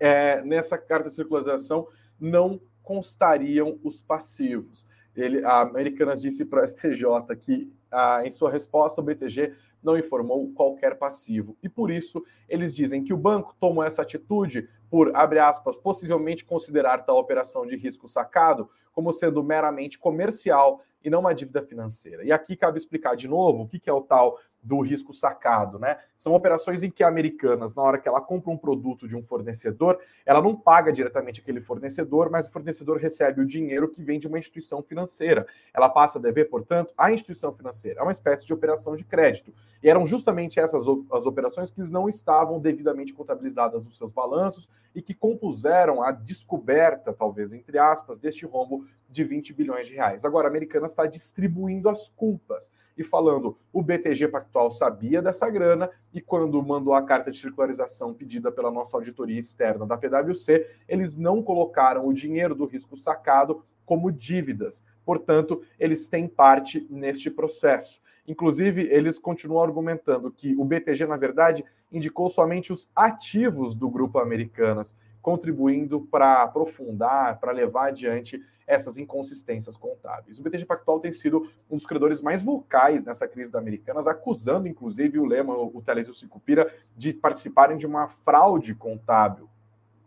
é, 0.00 0.42
nessa 0.42 0.76
carta 0.76 1.08
de 1.08 1.14
circularização 1.14 1.86
não 2.18 2.60
constariam 2.82 3.78
os 3.84 4.02
passivos. 4.02 4.84
Ele, 5.14 5.44
a 5.44 5.60
Americanas 5.60 6.20
disse 6.20 6.44
para 6.44 6.62
a 6.62 6.66
STJ 6.66 7.04
que, 7.38 7.72
ah, 7.90 8.22
em 8.24 8.30
sua 8.32 8.50
resposta, 8.50 9.00
o 9.00 9.04
BTG 9.04 9.54
não 9.82 9.96
informou 9.96 10.52
qualquer 10.52 10.98
passivo. 10.98 11.56
E 11.62 11.68
por 11.68 11.90
isso, 11.90 12.24
eles 12.48 12.74
dizem 12.74 13.04
que 13.04 13.12
o 13.12 13.16
banco 13.16 13.54
tomou 13.60 13.84
essa 13.84 14.02
atitude 14.02 14.68
por, 14.90 15.14
abre 15.14 15.38
aspas, 15.38 15.76
possivelmente 15.76 16.44
considerar 16.44 16.98
tal 16.98 17.18
operação 17.18 17.64
de 17.66 17.76
risco 17.76 18.08
sacado 18.08 18.68
como 18.92 19.12
sendo 19.12 19.42
meramente 19.42 19.98
comercial 19.98 20.82
e 21.02 21.10
não 21.10 21.20
uma 21.20 21.34
dívida 21.34 21.62
financeira. 21.62 22.24
E 22.24 22.32
aqui 22.32 22.56
cabe 22.56 22.78
explicar 22.78 23.16
de 23.16 23.28
novo 23.28 23.62
o 23.62 23.68
que 23.68 23.88
é 23.88 23.92
o 23.92 24.02
tal 24.02 24.38
do 24.62 24.80
risco 24.80 25.12
sacado, 25.12 25.78
né? 25.78 25.98
São 26.16 26.34
operações 26.34 26.82
em 26.82 26.90
que 26.90 27.02
Americanas, 27.02 27.74
na 27.74 27.82
hora 27.82 27.98
que 27.98 28.08
ela 28.08 28.20
compra 28.20 28.50
um 28.50 28.56
produto 28.56 29.08
de 29.08 29.16
um 29.16 29.22
fornecedor, 29.22 29.98
ela 30.26 30.42
não 30.42 30.54
paga 30.54 30.92
diretamente 30.92 31.40
aquele 31.40 31.60
fornecedor, 31.60 32.30
mas 32.30 32.46
o 32.46 32.50
fornecedor 32.50 32.98
recebe 32.98 33.40
o 33.40 33.46
dinheiro 33.46 33.88
que 33.88 34.02
vem 34.02 34.18
de 34.18 34.28
uma 34.28 34.38
instituição 34.38 34.82
financeira. 34.82 35.46
Ela 35.72 35.88
passa 35.88 36.18
a 36.18 36.20
dever, 36.20 36.50
portanto, 36.50 36.92
à 36.96 37.10
instituição 37.12 37.52
financeira. 37.52 38.00
É 38.00 38.02
uma 38.02 38.12
espécie 38.12 38.46
de 38.46 38.52
operação 38.52 38.94
de 38.96 39.04
crédito. 39.04 39.52
E 39.82 39.88
eram 39.88 40.06
justamente 40.06 40.60
essas 40.60 40.86
as 41.12 41.26
operações 41.26 41.70
que 41.70 41.80
não 41.90 42.08
estavam 42.08 42.58
devidamente 42.60 43.14
contabilizadas 43.14 43.82
nos 43.82 43.96
seus 43.96 44.12
balanços 44.12 44.68
e 44.94 45.00
que 45.00 45.14
compuseram 45.14 46.02
a 46.02 46.10
descoberta, 46.10 47.12
talvez 47.12 47.52
entre 47.52 47.78
aspas, 47.78 48.18
deste 48.18 48.44
rombo 48.44 48.84
de 49.08 49.24
20 49.24 49.52
bilhões 49.52 49.88
de 49.88 49.94
reais. 49.94 50.24
Agora, 50.24 50.46
a 50.46 50.50
Americanas 50.50 50.92
está 50.92 51.06
distribuindo 51.06 51.88
as 51.88 52.08
culpas 52.08 52.70
e 53.00 53.04
falando 53.04 53.56
o 53.72 53.82
BTG 53.82 54.28
Pactual 54.28 54.70
sabia 54.70 55.22
dessa 55.22 55.48
grana 55.48 55.90
e 56.12 56.20
quando 56.20 56.62
mandou 56.62 56.92
a 56.92 57.02
carta 57.02 57.30
de 57.30 57.38
circularização 57.38 58.12
pedida 58.12 58.52
pela 58.52 58.70
nossa 58.70 58.94
auditoria 58.94 59.40
externa 59.40 59.86
da 59.86 59.96
PwC, 59.96 60.68
eles 60.86 61.16
não 61.16 61.42
colocaram 61.42 62.06
o 62.06 62.12
dinheiro 62.12 62.54
do 62.54 62.66
risco 62.66 62.98
sacado 62.98 63.64
como 63.86 64.12
dívidas. 64.12 64.84
Portanto, 65.02 65.62
eles 65.78 66.10
têm 66.10 66.28
parte 66.28 66.86
neste 66.90 67.30
processo. 67.30 68.02
Inclusive, 68.28 68.82
eles 68.82 69.18
continuam 69.18 69.62
argumentando 69.64 70.30
que 70.30 70.54
o 70.56 70.64
BTG, 70.64 71.06
na 71.06 71.16
verdade, 71.16 71.64
indicou 71.90 72.28
somente 72.28 72.70
os 72.70 72.90
ativos 72.94 73.74
do 73.74 73.88
grupo 73.88 74.18
Americanas 74.18 74.94
contribuindo 75.20 76.00
para 76.00 76.42
aprofundar, 76.42 77.38
para 77.38 77.52
levar 77.52 77.88
adiante 77.88 78.40
essas 78.66 78.96
inconsistências 78.96 79.76
contábeis. 79.76 80.38
O 80.38 80.42
BTG 80.42 80.64
Pactual 80.64 81.00
tem 81.00 81.12
sido 81.12 81.50
um 81.68 81.76
dos 81.76 81.86
credores 81.86 82.22
mais 82.22 82.40
vocais 82.40 83.04
nessa 83.04 83.26
crise 83.26 83.50
da 83.50 83.58
Americanas, 83.58 84.06
acusando 84.06 84.68
inclusive 84.68 85.18
o 85.18 85.26
Lema, 85.26 85.54
o 85.56 85.82
Teles 85.84 86.06
e 86.06 86.10
o 86.10 86.14
Sicupira 86.14 86.72
de 86.96 87.12
participarem 87.12 87.76
de 87.76 87.86
uma 87.86 88.08
fraude 88.08 88.74
contábil. 88.74 89.48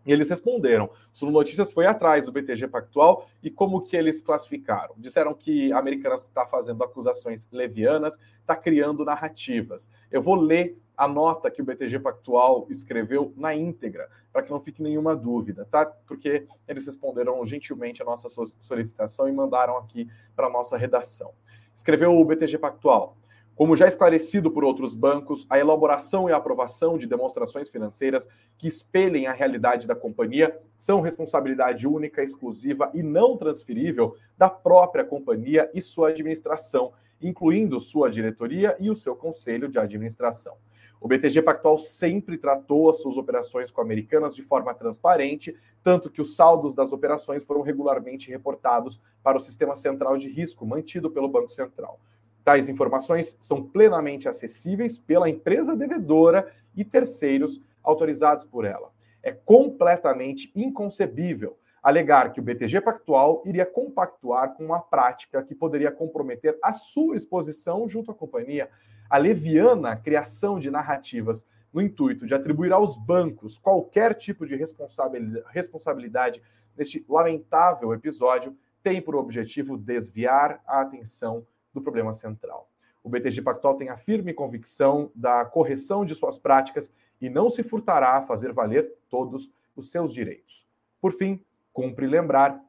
E 0.05 0.11
eles 0.11 0.29
responderam. 0.29 0.89
Sul 1.11 1.31
Notícias 1.31 1.71
foi 1.71 1.85
atrás 1.85 2.25
do 2.25 2.31
BTG 2.31 2.67
Pactual 2.67 3.27
e 3.41 3.49
como 3.49 3.81
que 3.81 3.95
eles 3.95 4.21
classificaram? 4.21 4.95
Disseram 4.97 5.33
que 5.33 5.71
a 5.71 5.79
Americanas 5.79 6.23
está 6.23 6.45
fazendo 6.45 6.83
acusações 6.83 7.47
levianas, 7.51 8.19
está 8.41 8.55
criando 8.55 9.05
narrativas. 9.05 9.89
Eu 10.11 10.21
vou 10.21 10.35
ler 10.35 10.77
a 10.95 11.07
nota 11.07 11.49
que 11.49 11.61
o 11.61 11.65
BTG 11.65 11.99
Pactual 11.99 12.67
escreveu 12.69 13.33
na 13.35 13.55
íntegra, 13.55 14.09
para 14.31 14.43
que 14.43 14.51
não 14.51 14.59
fique 14.59 14.81
nenhuma 14.81 15.15
dúvida, 15.15 15.65
tá? 15.69 15.85
Porque 15.85 16.45
eles 16.67 16.85
responderam 16.85 17.43
gentilmente 17.45 18.01
a 18.01 18.05
nossa 18.05 18.27
solicitação 18.59 19.27
e 19.27 19.31
mandaram 19.31 19.77
aqui 19.77 20.07
para 20.35 20.47
a 20.47 20.49
nossa 20.49 20.77
redação. 20.77 21.31
Escreveu 21.73 22.11
o 22.15 22.25
BTG 22.25 22.57
Pactual. 22.59 23.17
Como 23.55 23.75
já 23.75 23.87
esclarecido 23.87 24.49
por 24.49 24.63
outros 24.63 24.95
bancos, 24.95 25.45
a 25.47 25.59
elaboração 25.59 26.27
e 26.27 26.31
a 26.31 26.37
aprovação 26.37 26.97
de 26.97 27.05
demonstrações 27.05 27.69
financeiras 27.69 28.27
que 28.57 28.67
espelhem 28.67 29.27
a 29.27 29.31
realidade 29.31 29.85
da 29.85 29.95
companhia 29.95 30.59
são 30.75 31.01
responsabilidade 31.01 31.87
única, 31.87 32.23
exclusiva 32.23 32.89
e 32.95 33.03
não 33.03 33.37
transferível 33.37 34.15
da 34.35 34.49
própria 34.49 35.03
companhia 35.03 35.69
e 35.71 35.83
sua 35.83 36.09
administração, 36.09 36.93
incluindo 37.21 37.79
sua 37.79 38.09
diretoria 38.09 38.75
e 38.79 38.89
o 38.89 38.95
seu 38.95 39.15
conselho 39.15 39.69
de 39.69 39.77
administração. 39.77 40.57
O 40.99 41.07
BTG 41.07 41.43
Pactual 41.43 41.77
sempre 41.77 42.39
tratou 42.39 42.89
as 42.89 43.01
suas 43.01 43.17
operações 43.17 43.69
com 43.69 43.81
americanas 43.81 44.35
de 44.35 44.41
forma 44.41 44.73
transparente, 44.73 45.55
tanto 45.83 46.09
que 46.09 46.21
os 46.21 46.35
saldos 46.35 46.73
das 46.73 46.91
operações 46.91 47.43
foram 47.43 47.61
regularmente 47.61 48.31
reportados 48.31 48.99
para 49.21 49.37
o 49.37 49.41
sistema 49.41 49.75
central 49.75 50.17
de 50.17 50.29
risco 50.29 50.65
mantido 50.65 51.11
pelo 51.11 51.27
Banco 51.27 51.49
Central. 51.49 51.99
Tais 52.43 52.67
informações 52.67 53.37
são 53.39 53.63
plenamente 53.63 54.27
acessíveis 54.27 54.97
pela 54.97 55.29
empresa 55.29 55.75
devedora 55.75 56.51
e 56.75 56.83
terceiros 56.83 57.61
autorizados 57.81 58.45
por 58.45 58.65
ela. 58.65 58.91
É 59.21 59.31
completamente 59.31 60.51
inconcebível 60.55 61.57
alegar 61.81 62.31
que 62.31 62.39
o 62.39 62.43
BTG 62.43 62.81
Pactual 62.81 63.43
iria 63.45 63.65
compactuar 63.65 64.53
com 64.55 64.65
uma 64.65 64.79
prática 64.79 65.43
que 65.43 65.53
poderia 65.53 65.91
comprometer 65.91 66.57
a 66.63 66.71
sua 66.71 67.15
exposição 67.17 67.87
junto 67.89 68.11
à 68.11 68.13
companhia 68.13 68.69
a 69.09 69.17
leviana 69.17 69.95
criação 69.95 70.59
de 70.59 70.71
narrativas 70.71 71.45
no 71.73 71.81
intuito 71.81 72.25
de 72.25 72.33
atribuir 72.33 72.71
aos 72.71 72.95
bancos 72.95 73.57
qualquer 73.57 74.13
tipo 74.13 74.45
de 74.45 74.55
responsabilidade 74.55 76.41
neste 76.75 77.05
lamentável 77.07 77.93
episódio 77.93 78.55
tem 78.81 79.01
por 79.01 79.15
objetivo 79.15 79.77
desviar 79.77 80.61
a 80.65 80.81
atenção 80.81 81.45
do 81.73 81.81
problema 81.81 82.13
central. 82.13 82.69
O 83.03 83.09
BTG 83.09 83.41
Pactual 83.41 83.75
tem 83.75 83.89
a 83.89 83.97
firme 83.97 84.33
convicção 84.33 85.11
da 85.13 85.43
correção 85.43 86.05
de 86.05 86.15
suas 86.15 86.39
práticas 86.39 86.91
e 87.19 87.29
não 87.29 87.49
se 87.49 87.61
furtará 87.63 88.17
a 88.17 88.21
fazer 88.21 88.53
valer 88.53 88.93
todos 89.09 89.51
os 89.75 89.91
seus 89.91 90.13
direitos. 90.13 90.65
Por 91.01 91.11
fim, 91.11 91.43
cumpre 91.73 92.07
lembrar 92.07 92.63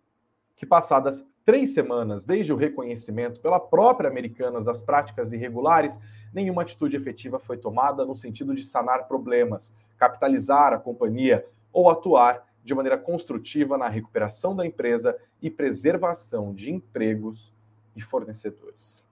que, 0.56 0.66
passadas 0.66 1.24
três 1.44 1.72
semanas 1.72 2.24
desde 2.24 2.52
o 2.52 2.56
reconhecimento 2.56 3.38
pela 3.40 3.60
própria 3.60 4.08
Americanas 4.08 4.64
das 4.64 4.82
práticas 4.82 5.32
irregulares, 5.32 6.00
nenhuma 6.32 6.62
atitude 6.62 6.96
efetiva 6.96 7.38
foi 7.38 7.56
tomada 7.56 8.04
no 8.04 8.16
sentido 8.16 8.54
de 8.54 8.64
sanar 8.64 9.06
problemas, 9.06 9.72
capitalizar 9.96 10.72
a 10.72 10.78
companhia 10.78 11.46
ou 11.72 11.88
atuar 11.88 12.44
de 12.64 12.74
maneira 12.74 12.98
construtiva 12.98 13.76
na 13.76 13.88
recuperação 13.88 14.56
da 14.56 14.66
empresa 14.66 15.16
e 15.40 15.50
preservação 15.50 16.54
de 16.54 16.72
empregos 16.72 17.52
e 17.96 18.00
fornecedores. 18.00 19.04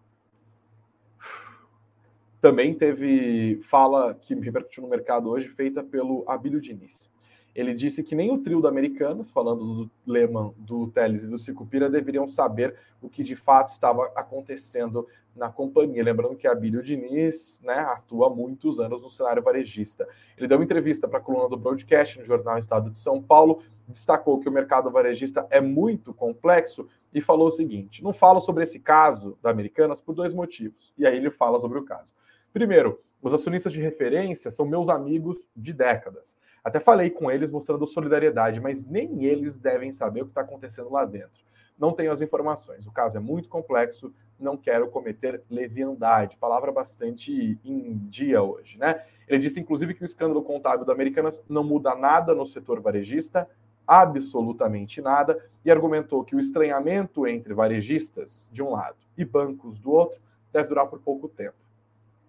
Também 2.41 2.75
teve 2.75 3.61
fala 3.69 4.15
que 4.15 4.35
repercutiu 4.35 4.83
no 4.83 4.89
mercado 4.89 5.31
hoje, 5.31 5.49
feita 5.49 5.83
pelo 5.83 6.25
Abílio 6.27 6.61
Diniz. 6.61 7.11
Ele 7.55 7.75
disse 7.75 8.03
que 8.03 8.15
nem 8.15 8.33
o 8.33 8.39
trio 8.39 8.63
da 8.63 8.69
Americanas, 8.69 9.31
falando 9.31 9.85
do 9.85 9.91
Lehman, 10.07 10.55
do 10.57 10.89
Teles 10.89 11.23
e 11.23 11.29
do 11.29 11.39
Sicupira, 11.39 11.91
deveriam 11.91 12.27
saber 12.27 12.75
o 13.01 13.11
que 13.11 13.23
de 13.23 13.37
fato 13.37 13.69
estava 13.69 14.11
acontecendo 14.17 15.07
na 15.37 15.51
companhia. 15.51 16.03
Lembrando 16.03 16.35
que 16.35 16.47
Abílio 16.47 16.83
Diniz 16.83 17.61
né, 17.63 17.79
atua 17.79 18.29
há 18.29 18.31
muitos 18.31 18.81
anos 18.81 19.03
no 19.03 19.11
cenário 19.11 19.43
varejista. 19.43 20.09
Ele 20.37 20.49
deu 20.49 20.57
uma 20.57 20.65
entrevista 20.65 21.07
para 21.07 21.19
a 21.19 21.23
coluna 21.23 21.49
do 21.49 21.57
Broadcast 21.57 22.19
no 22.19 22.25
jornal 22.25 22.59
Estado 22.59 22.91
de 22.91 22.99
São 22.99 23.23
Paulo, 23.23 23.63
destacou 23.93 24.41
que 24.41 24.49
o 24.49 24.53
mercado 24.53 24.91
varejista 24.91 25.47
é 25.51 25.61
muito 25.61 26.13
complexo 26.13 26.89
e 27.13 27.21
falou 27.21 27.49
o 27.49 27.53
seguinte: 27.53 28.03
não 28.03 28.13
falo 28.13 28.41
sobre 28.41 28.65
esse 28.65 28.81
caso 28.81 29.39
da 29.43 29.51
Americanas 29.51 30.01
por 30.01 30.15
dois 30.15 30.35
motivos. 30.35 30.93
E 30.99 31.07
aí 31.07 31.17
ele 31.17 31.31
fala 31.31 31.61
sobre 31.61 31.79
o 31.79 31.85
caso. 31.85 32.15
Primeiro, 32.53 33.01
os 33.23 33.33
acionistas 33.33 33.73
de 33.73 33.81
referência 33.81 34.51
são 34.51 34.67
meus 34.67 34.89
amigos 34.89 35.49
de 35.55 35.73
décadas. 35.73 36.37
Até 36.65 36.81
falei 36.81 37.09
com 37.09 37.31
eles 37.31 37.53
mostrando 37.53 37.87
solidariedade, 37.87 38.61
mas 38.61 38.85
nem 38.85 39.25
eles 39.25 39.61
devem 39.61 39.93
saber 39.93 40.23
o 40.23 40.25
que 40.25 40.33
está 40.33 40.41
acontecendo 40.41 40.91
lá 40.91 41.05
dentro. 41.05 41.45
Não 41.79 41.93
tenho 41.93 42.13
as 42.13 42.21
informações. 42.21 42.87
O 42.87 42.93
caso 42.93 43.17
é 43.17 43.21
muito 43.21 43.49
complexo, 43.49 44.13
não 44.39 44.57
quero 44.57 44.89
cometer 44.89 45.43
leviandade. 45.49 46.37
Palavra 46.37 46.71
bastante 46.71 47.59
em 47.65 47.97
dia 48.09 48.43
hoje, 48.43 48.77
né? 48.79 49.03
Ele 49.27 49.39
disse, 49.39 49.61
inclusive, 49.61 49.95
que 49.95 50.03
o 50.03 50.05
escândalo 50.05 50.43
contábil 50.43 50.85
da 50.85 50.93
Americanas 50.93 51.43
não 51.49 51.65
muda 51.65 51.95
nada 51.95 52.35
no 52.35 52.45
setor 52.45 52.81
varejista, 52.81 53.49
absolutamente 53.87 55.01
nada, 55.01 55.45
e 55.65 55.71
argumentou 55.71 56.25
que 56.25 56.35
o 56.35 56.41
estranhamento 56.41 57.27
entre 57.27 57.55
varejistas, 57.55 58.51
de 58.53 58.63
um 58.63 58.71
lado, 58.71 58.97
e 59.17 59.25
bancos, 59.25 59.79
do 59.79 59.91
outro, 59.91 60.21
deve 60.53 60.69
durar 60.69 60.87
por 60.87 61.01
pouco 61.01 61.29
tempo. 61.29 61.57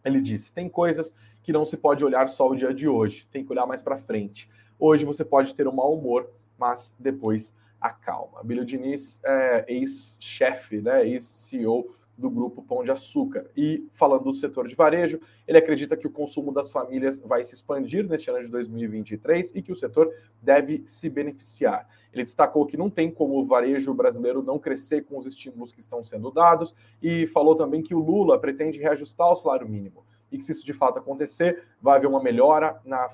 Ele 0.03 0.21
disse: 0.21 0.53
tem 0.53 0.69
coisas 0.69 1.15
que 1.41 1.53
não 1.53 1.65
se 1.65 1.77
pode 1.77 2.03
olhar 2.05 2.29
só 2.29 2.49
o 2.49 2.55
dia 2.55 2.73
de 2.73 2.87
hoje, 2.87 3.27
tem 3.31 3.43
que 3.43 3.51
olhar 3.51 3.65
mais 3.65 3.81
para 3.81 3.97
frente. 3.97 4.49
Hoje 4.79 5.05
você 5.05 5.23
pode 5.23 5.55
ter 5.55 5.67
um 5.67 5.73
mau 5.73 5.93
humor, 5.93 6.29
mas 6.57 6.95
depois 6.97 7.55
acalma. 7.79 8.43
Billy 8.43 8.65
Diniz 8.65 9.19
é 9.23 9.65
ex-chefe, 9.67 10.81
né, 10.81 11.05
ex-CEO 11.05 11.93
do 12.17 12.29
grupo 12.29 12.61
Pão 12.61 12.83
de 12.83 12.91
Açúcar. 12.91 13.49
E 13.55 13.87
falando 13.91 14.25
do 14.25 14.35
setor 14.35 14.67
de 14.67 14.75
varejo, 14.75 15.19
ele 15.47 15.57
acredita 15.57 15.97
que 15.97 16.07
o 16.07 16.11
consumo 16.11 16.51
das 16.51 16.71
famílias 16.71 17.19
vai 17.19 17.43
se 17.43 17.53
expandir 17.53 18.07
neste 18.07 18.29
ano 18.29 18.41
de 18.41 18.47
2023 18.49 19.51
e 19.55 19.61
que 19.61 19.71
o 19.71 19.75
setor 19.75 20.13
deve 20.41 20.83
se 20.85 21.09
beneficiar. 21.09 21.87
Ele 22.11 22.23
destacou 22.23 22.65
que 22.65 22.77
não 22.77 22.89
tem 22.89 23.09
como 23.09 23.39
o 23.39 23.45
varejo 23.45 23.93
brasileiro 23.93 24.43
não 24.43 24.59
crescer 24.59 25.03
com 25.05 25.17
os 25.17 25.25
estímulos 25.25 25.71
que 25.71 25.79
estão 25.79 26.03
sendo 26.03 26.31
dados 26.31 26.73
e 27.01 27.27
falou 27.27 27.55
também 27.55 27.81
que 27.81 27.95
o 27.95 27.99
Lula 27.99 28.39
pretende 28.39 28.79
reajustar 28.79 29.31
o 29.31 29.35
salário 29.35 29.67
mínimo 29.67 30.03
e 30.31 30.37
que, 30.37 30.43
se 30.43 30.51
isso 30.51 30.65
de 30.65 30.73
fato 30.73 30.97
acontecer, 30.97 31.63
vai 31.79 31.97
haver 31.97 32.07
uma 32.07 32.21
melhora 32.21 32.81
na, 32.83 33.07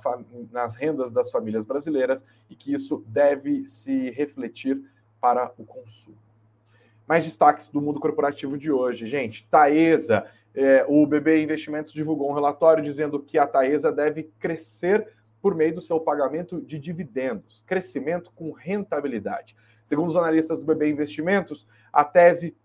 nas 0.51 0.77
rendas 0.77 1.11
das 1.11 1.29
famílias 1.29 1.65
brasileiras 1.65 2.23
e 2.49 2.55
que 2.55 2.73
isso 2.73 3.03
deve 3.07 3.65
se 3.65 4.09
refletir 4.11 4.81
para 5.19 5.51
o 5.57 5.65
consumo. 5.65 6.28
Mais 7.09 7.25
destaques 7.25 7.71
do 7.71 7.81
mundo 7.81 7.99
corporativo 7.99 8.55
de 8.55 8.71
hoje, 8.71 9.07
gente. 9.07 9.43
Taesa, 9.49 10.27
é, 10.53 10.85
o 10.87 11.07
BB 11.07 11.41
Investimentos 11.41 11.91
divulgou 11.91 12.29
um 12.29 12.35
relatório 12.35 12.83
dizendo 12.83 13.19
que 13.19 13.39
a 13.39 13.47
Taesa 13.47 13.91
deve 13.91 14.31
crescer 14.37 15.07
por 15.41 15.55
meio 15.55 15.73
do 15.73 15.81
seu 15.81 15.99
pagamento 15.99 16.61
de 16.61 16.77
dividendos, 16.77 17.63
crescimento 17.65 18.31
com 18.35 18.51
rentabilidade. 18.51 19.55
Segundo 19.83 20.09
os 20.09 20.15
analistas 20.15 20.59
do 20.59 20.65
BB 20.67 20.87
Investimentos, 20.91 21.67
a 21.91 22.03
tese 22.03 22.55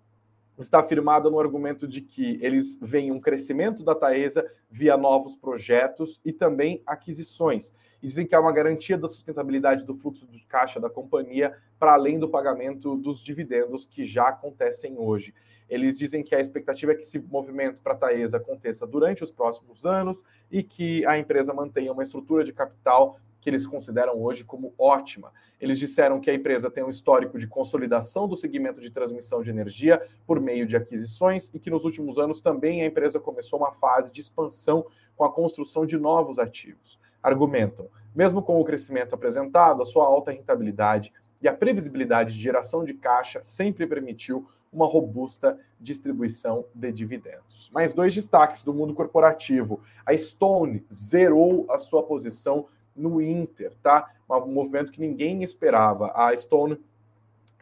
está 0.59 0.82
firmada 0.82 1.30
no 1.30 1.40
argumento 1.40 1.88
de 1.88 2.03
que 2.03 2.38
eles 2.42 2.78
veem 2.82 3.12
um 3.12 3.20
crescimento 3.20 3.82
da 3.82 3.95
Taesa 3.95 4.47
via 4.70 4.95
novos 4.95 5.34
projetos 5.34 6.20
e 6.22 6.34
também 6.34 6.82
aquisições. 6.84 7.74
Dizem 8.05 8.26
que 8.26 8.34
há 8.34 8.40
uma 8.40 8.52
garantia 8.52 8.98
da 8.98 9.09
sustentabilidade 9.09 9.86
do 9.86 9.94
fluxo 9.94 10.26
de 10.26 10.44
caixa 10.44 10.78
da 10.78 10.90
companhia 10.90 11.57
para 11.78 11.94
além 11.94 12.18
do 12.18 12.28
pagamento 12.28 12.96
dos 12.96 13.24
dividendos 13.24 13.86
que 13.86 14.05
já 14.05 14.28
acontecem 14.28 14.98
hoje. 14.98 15.32
Eles 15.70 15.96
dizem 15.96 16.22
que 16.22 16.34
a 16.34 16.38
expectativa 16.38 16.92
é 16.92 16.94
que 16.94 17.00
esse 17.00 17.18
movimento 17.18 17.80
para 17.80 17.94
a 17.94 17.96
Taesa 17.96 18.36
aconteça 18.36 18.86
durante 18.86 19.24
os 19.24 19.32
próximos 19.32 19.86
anos 19.86 20.22
e 20.50 20.62
que 20.62 21.07
a 21.07 21.18
empresa 21.18 21.55
mantenha 21.55 21.94
uma 21.94 22.02
estrutura 22.02 22.44
de 22.44 22.52
capital 22.52 23.18
que 23.40 23.48
eles 23.48 23.66
consideram 23.66 24.22
hoje 24.22 24.44
como 24.44 24.74
ótima. 24.76 25.32
Eles 25.59 25.78
disseram 25.78 26.20
que 26.20 26.30
a 26.30 26.34
empresa 26.34 26.70
tem 26.70 26.84
um 26.84 26.90
histórico 26.90 27.38
de 27.38 27.46
consolidação 27.46 28.28
do 28.28 28.36
segmento 28.36 28.82
de 28.82 28.90
transmissão 28.90 29.42
de 29.42 29.48
energia 29.48 30.07
por 30.26 30.38
meio 30.38 30.66
de 30.66 30.76
aquisições 30.76 31.50
e 31.55 31.59
que 31.59 31.70
nos 31.70 31.86
últimos 31.86 32.18
anos 32.18 32.42
também 32.42 32.82
a 32.82 32.86
empresa 32.86 33.18
começou 33.18 33.59
uma 33.59 33.72
fase 33.72 34.12
de 34.12 34.20
expansão 34.20 34.84
com 35.16 35.24
a 35.24 35.32
construção 35.32 35.86
de 35.86 35.96
novos 35.96 36.38
ativos. 36.38 37.02
Argumentam, 37.24 37.88
mesmo 38.14 38.42
com 38.42 38.60
o 38.60 38.64
crescimento 38.64 39.14
apresentado, 39.14 39.82
a 39.82 39.86
sua 39.86 40.04
alta 40.04 40.30
rentabilidade 40.30 41.12
e 41.40 41.48
a 41.48 41.54
previsibilidade 41.54 42.34
de 42.34 42.40
geração 42.40 42.84
de 42.84 42.92
caixa 42.94 43.42
sempre 43.42 43.86
permitiu 43.86 44.46
uma 44.72 44.86
robusta 44.86 45.58
distribuição 45.80 46.66
de 46.74 46.92
dividendos. 46.92 47.70
Mais 47.72 47.94
dois 47.94 48.14
destaques 48.14 48.62
do 48.62 48.74
mundo 48.74 48.92
corporativo. 48.92 49.80
A 50.04 50.16
Stone 50.16 50.84
zerou 50.92 51.66
a 51.70 51.78
sua 51.78 52.02
posição 52.02 52.66
no 52.94 53.22
Inter, 53.22 53.72
tá? 53.82 54.12
Um 54.28 54.46
movimento 54.46 54.92
que 54.92 55.00
ninguém 55.00 55.42
esperava. 55.42 56.12
A 56.14 56.36
Stone 56.36 56.78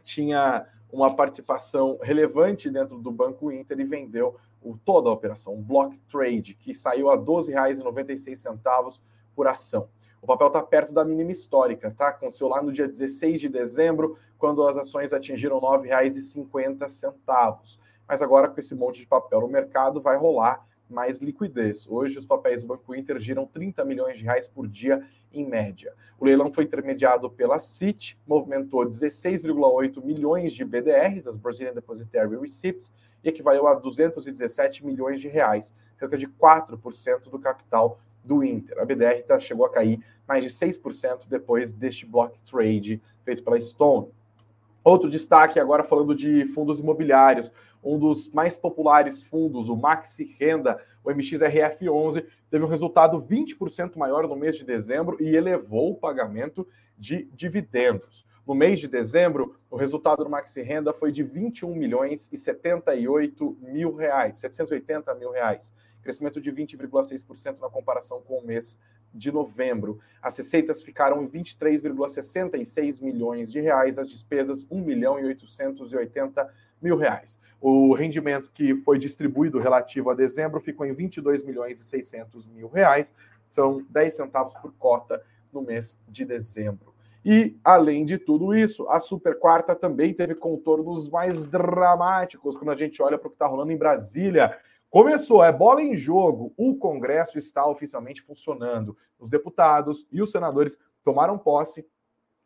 tinha 0.02 0.66
uma 0.90 1.14
participação 1.14 1.98
relevante 2.02 2.68
dentro 2.68 2.98
do 2.98 3.10
Banco 3.10 3.50
Inter 3.52 3.80
e 3.80 3.84
vendeu 3.84 4.36
o, 4.62 4.76
toda 4.76 5.08
a 5.08 5.12
operação, 5.12 5.54
um 5.54 5.62
block 5.62 5.98
trade, 6.10 6.54
que 6.54 6.74
saiu 6.74 7.10
a 7.10 7.14
R$ 7.14 7.22
12,96 7.22 9.00
por 9.34 9.46
ação. 9.46 9.88
O 10.20 10.26
papel 10.26 10.46
está 10.46 10.62
perto 10.62 10.92
da 10.92 11.04
mínima 11.04 11.32
histórica, 11.32 11.90
tá? 11.90 12.08
Aconteceu 12.08 12.46
lá 12.46 12.62
no 12.62 12.72
dia 12.72 12.86
16 12.86 13.40
de 13.40 13.48
dezembro, 13.48 14.16
quando 14.38 14.66
as 14.66 14.76
ações 14.76 15.12
atingiram 15.12 15.58
R$ 15.58 15.88
9,50. 15.88 17.78
Mas 18.06 18.22
agora, 18.22 18.48
com 18.48 18.60
esse 18.60 18.74
monte 18.74 19.00
de 19.00 19.06
papel 19.06 19.40
no 19.40 19.48
mercado, 19.48 20.00
vai 20.00 20.16
rolar 20.16 20.64
mais 20.88 21.20
liquidez. 21.20 21.88
Hoje, 21.88 22.18
os 22.18 22.26
papéis 22.26 22.62
do 22.62 22.68
Banco 22.68 22.94
Inter 22.94 23.18
giram 23.18 23.46
30 23.46 23.84
milhões 23.84 24.18
de 24.18 24.24
reais 24.24 24.46
por 24.46 24.68
dia, 24.68 25.04
em 25.32 25.44
média. 25.44 25.94
O 26.20 26.24
leilão 26.24 26.52
foi 26.52 26.64
intermediado 26.64 27.30
pela 27.30 27.58
Citi, 27.58 28.18
movimentou 28.26 28.84
16,8 28.84 30.04
milhões 30.04 30.52
de 30.52 30.64
BDRs, 30.64 31.26
as 31.26 31.36
Brazilian 31.36 31.72
Depositary 31.72 32.36
Receipts, 32.36 32.92
e 33.24 33.28
equivaleu 33.28 33.66
a 33.66 33.74
217 33.74 34.84
milhões 34.84 35.20
de 35.20 35.28
reais, 35.28 35.74
cerca 35.96 36.18
de 36.18 36.28
4% 36.28 37.30
do 37.30 37.38
capital 37.38 37.98
do 38.24 38.44
Inter. 38.44 38.78
A 38.78 38.84
BDR 38.84 39.22
tá, 39.26 39.38
chegou 39.38 39.66
a 39.66 39.70
cair 39.70 40.04
mais 40.26 40.44
de 40.44 40.50
6% 40.50 41.28
depois 41.28 41.72
deste 41.72 42.06
block 42.06 42.38
trade 42.42 43.00
feito 43.24 43.42
pela 43.42 43.60
Stone. 43.60 44.08
Outro 44.84 45.08
destaque 45.08 45.60
agora 45.60 45.84
falando 45.84 46.14
de 46.14 46.44
fundos 46.46 46.80
imobiliários 46.80 47.52
um 47.82 47.98
dos 47.98 48.30
mais 48.32 48.56
populares 48.56 49.20
fundos, 49.20 49.68
o 49.68 49.76
Maxi 49.76 50.36
Renda, 50.38 50.80
o 51.02 51.10
MXRF11, 51.10 52.24
teve 52.50 52.64
um 52.64 52.68
resultado 52.68 53.20
20% 53.20 53.96
maior 53.96 54.28
no 54.28 54.36
mês 54.36 54.56
de 54.56 54.64
dezembro 54.64 55.16
e 55.20 55.34
elevou 55.34 55.90
o 55.90 55.96
pagamento 55.96 56.66
de 56.96 57.24
dividendos. 57.34 58.24
No 58.46 58.54
mês 58.54 58.78
de 58.78 58.88
dezembro, 58.88 59.56
o 59.70 59.76
resultado 59.76 60.24
do 60.24 60.30
Maxi 60.30 60.62
Renda 60.62 60.92
foi 60.92 61.10
de 61.10 61.22
21 61.22 61.74
milhões 61.74 62.28
e 62.32 62.36
78 62.36 63.56
mil 63.60 63.94
reais, 63.94 64.36
780 64.36 65.14
mil 65.14 65.30
reais, 65.30 65.72
crescimento 66.02 66.40
de 66.40 66.52
20,6% 66.52 67.60
na 67.60 67.70
comparação 67.70 68.20
com 68.20 68.38
o 68.38 68.46
mês 68.46 68.78
de 69.14 69.30
novembro. 69.30 70.00
As 70.20 70.36
receitas 70.36 70.82
ficaram 70.82 71.22
em 71.22 71.28
23,66 71.28 73.02
milhões 73.02 73.50
de 73.50 73.60
reais, 73.60 73.98
as 73.98 74.08
despesas 74.08 74.66
1 74.70 74.80
milhão 74.80 75.18
e 75.18 75.24
880 75.24 76.52
mil 76.80 76.96
reais. 76.96 77.38
O 77.60 77.94
rendimento 77.94 78.50
que 78.52 78.74
foi 78.74 78.98
distribuído 78.98 79.58
relativo 79.58 80.10
a 80.10 80.14
dezembro 80.14 80.60
ficou 80.60 80.84
em 80.84 80.92
22 80.92 81.44
milhões 81.44 81.78
e 81.78 81.84
600 81.84 82.46
mil 82.46 82.68
reais, 82.68 83.14
são 83.46 83.84
10 83.88 84.16
centavos 84.16 84.54
por 84.54 84.72
cota 84.74 85.22
no 85.52 85.62
mês 85.62 85.98
de 86.08 86.24
dezembro. 86.24 86.92
E, 87.24 87.56
além 87.62 88.04
de 88.04 88.18
tudo 88.18 88.52
isso, 88.52 88.88
a 88.88 88.98
Super 88.98 89.38
Quarta 89.38 89.76
também 89.76 90.12
teve 90.12 90.34
contornos 90.34 91.08
mais 91.08 91.46
dramáticos 91.46 92.56
quando 92.56 92.72
a 92.72 92.76
gente 92.76 93.00
olha 93.00 93.16
para 93.16 93.28
o 93.28 93.30
que 93.30 93.36
está 93.36 93.46
rolando 93.46 93.70
em 93.70 93.76
Brasília. 93.76 94.58
Começou, 94.92 95.42
é 95.42 95.50
bola 95.50 95.82
em 95.82 95.96
jogo. 95.96 96.52
O 96.54 96.76
Congresso 96.76 97.38
está 97.38 97.66
oficialmente 97.66 98.20
funcionando. 98.20 98.94
Os 99.18 99.30
deputados 99.30 100.06
e 100.12 100.20
os 100.20 100.30
senadores 100.30 100.78
tomaram 101.02 101.38
posse 101.38 101.84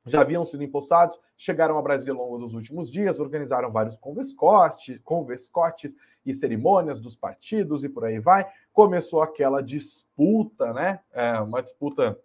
já 0.07 0.21
haviam 0.21 0.45
sido 0.45 0.63
empossados, 0.63 1.19
chegaram 1.37 1.77
a 1.77 1.83
Brasília 1.83 2.15
ao 2.15 2.19
longo 2.21 2.39
dos 2.39 2.55
últimos 2.55 2.91
dias, 2.91 3.19
organizaram 3.19 3.73
vários 3.73 3.97
convescotes, 3.97 5.01
convescotes 5.01 5.97
e 6.25 6.33
cerimônias 6.33 7.01
dos 7.01 7.17
partidos 7.17 7.83
e 7.83 7.89
por 7.89 8.05
aí 8.05 8.21
vai. 8.21 8.47
Começou 8.73 9.21
aquela 9.21 9.61
disputa, 9.61 10.73
né? 10.73 11.01
É, 11.13 11.41
uma 11.41 11.61
disputa 11.61 12.17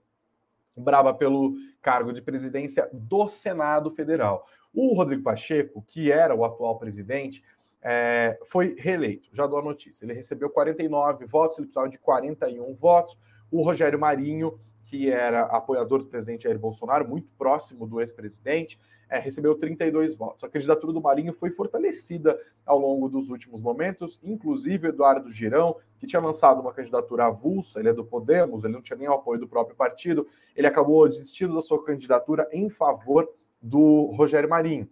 braba 0.78 1.12
pelo 1.14 1.56
cargo 1.82 2.14
de 2.14 2.22
presidência 2.22 2.88
do 2.94 3.28
Senado 3.28 3.90
Federal. 3.90 4.46
O 4.72 4.94
Rodrigo 4.94 5.24
Pacheco, 5.24 5.84
que 5.88 6.12
era 6.12 6.36
o 6.36 6.46
atual 6.46 6.78
presidente, 6.78 7.44
é, 7.82 8.40
foi 8.46 8.76
reeleito. 8.78 9.30
Já 9.34 9.48
dou 9.48 9.60
a 9.60 9.64
notícia. 9.64 10.06
Ele 10.06 10.14
recebeu 10.14 10.50
49 10.50 11.26
votos, 11.26 11.58
ele 11.58 11.68
precisava 11.68 11.90
de 11.90 11.98
41 11.98 12.74
votos. 12.76 13.18
O 13.50 13.62
Rogério 13.62 14.00
Marinho 14.00 14.60
que 14.92 15.10
era 15.10 15.44
apoiador 15.44 16.00
do 16.00 16.08
presidente 16.08 16.44
Jair 16.44 16.60
Bolsonaro, 16.60 17.08
muito 17.08 17.30
próximo 17.38 17.88
do 17.88 18.02
ex-presidente, 18.02 18.78
é, 19.10 19.20
recebeu 19.20 19.56
32 19.56 20.14
votos. 20.14 20.44
A 20.44 20.50
candidatura 20.50 20.92
do 20.92 21.02
Marinho 21.02 21.34
foi 21.34 21.50
fortalecida 21.50 22.38
ao 22.66 22.78
longo 22.78 23.08
dos 23.08 23.30
últimos 23.30 23.62
momentos, 23.62 24.20
inclusive 24.22 24.90
Eduardo 24.90 25.32
Girão, 25.32 25.78
que 25.98 26.06
tinha 26.06 26.22
lançado 26.22 26.60
uma 26.60 26.74
candidatura 26.74 27.28
avulsa, 27.28 27.80
ele 27.80 27.88
é 27.88 27.94
do 27.94 28.04
Podemos, 28.04 28.66
ele 28.66 28.74
não 28.74 28.82
tinha 28.82 28.98
nem 28.98 29.08
o 29.08 29.14
apoio 29.14 29.40
do 29.40 29.48
próprio 29.48 29.78
partido, 29.78 30.28
ele 30.54 30.68
acabou 30.68 31.08
desistindo 31.08 31.56
da 31.56 31.62
sua 31.62 31.82
candidatura 31.82 32.46
em 32.52 32.70
favor 32.70 33.30
do 33.62 34.08
Rogério 34.18 34.50
Marinho. 34.50 34.90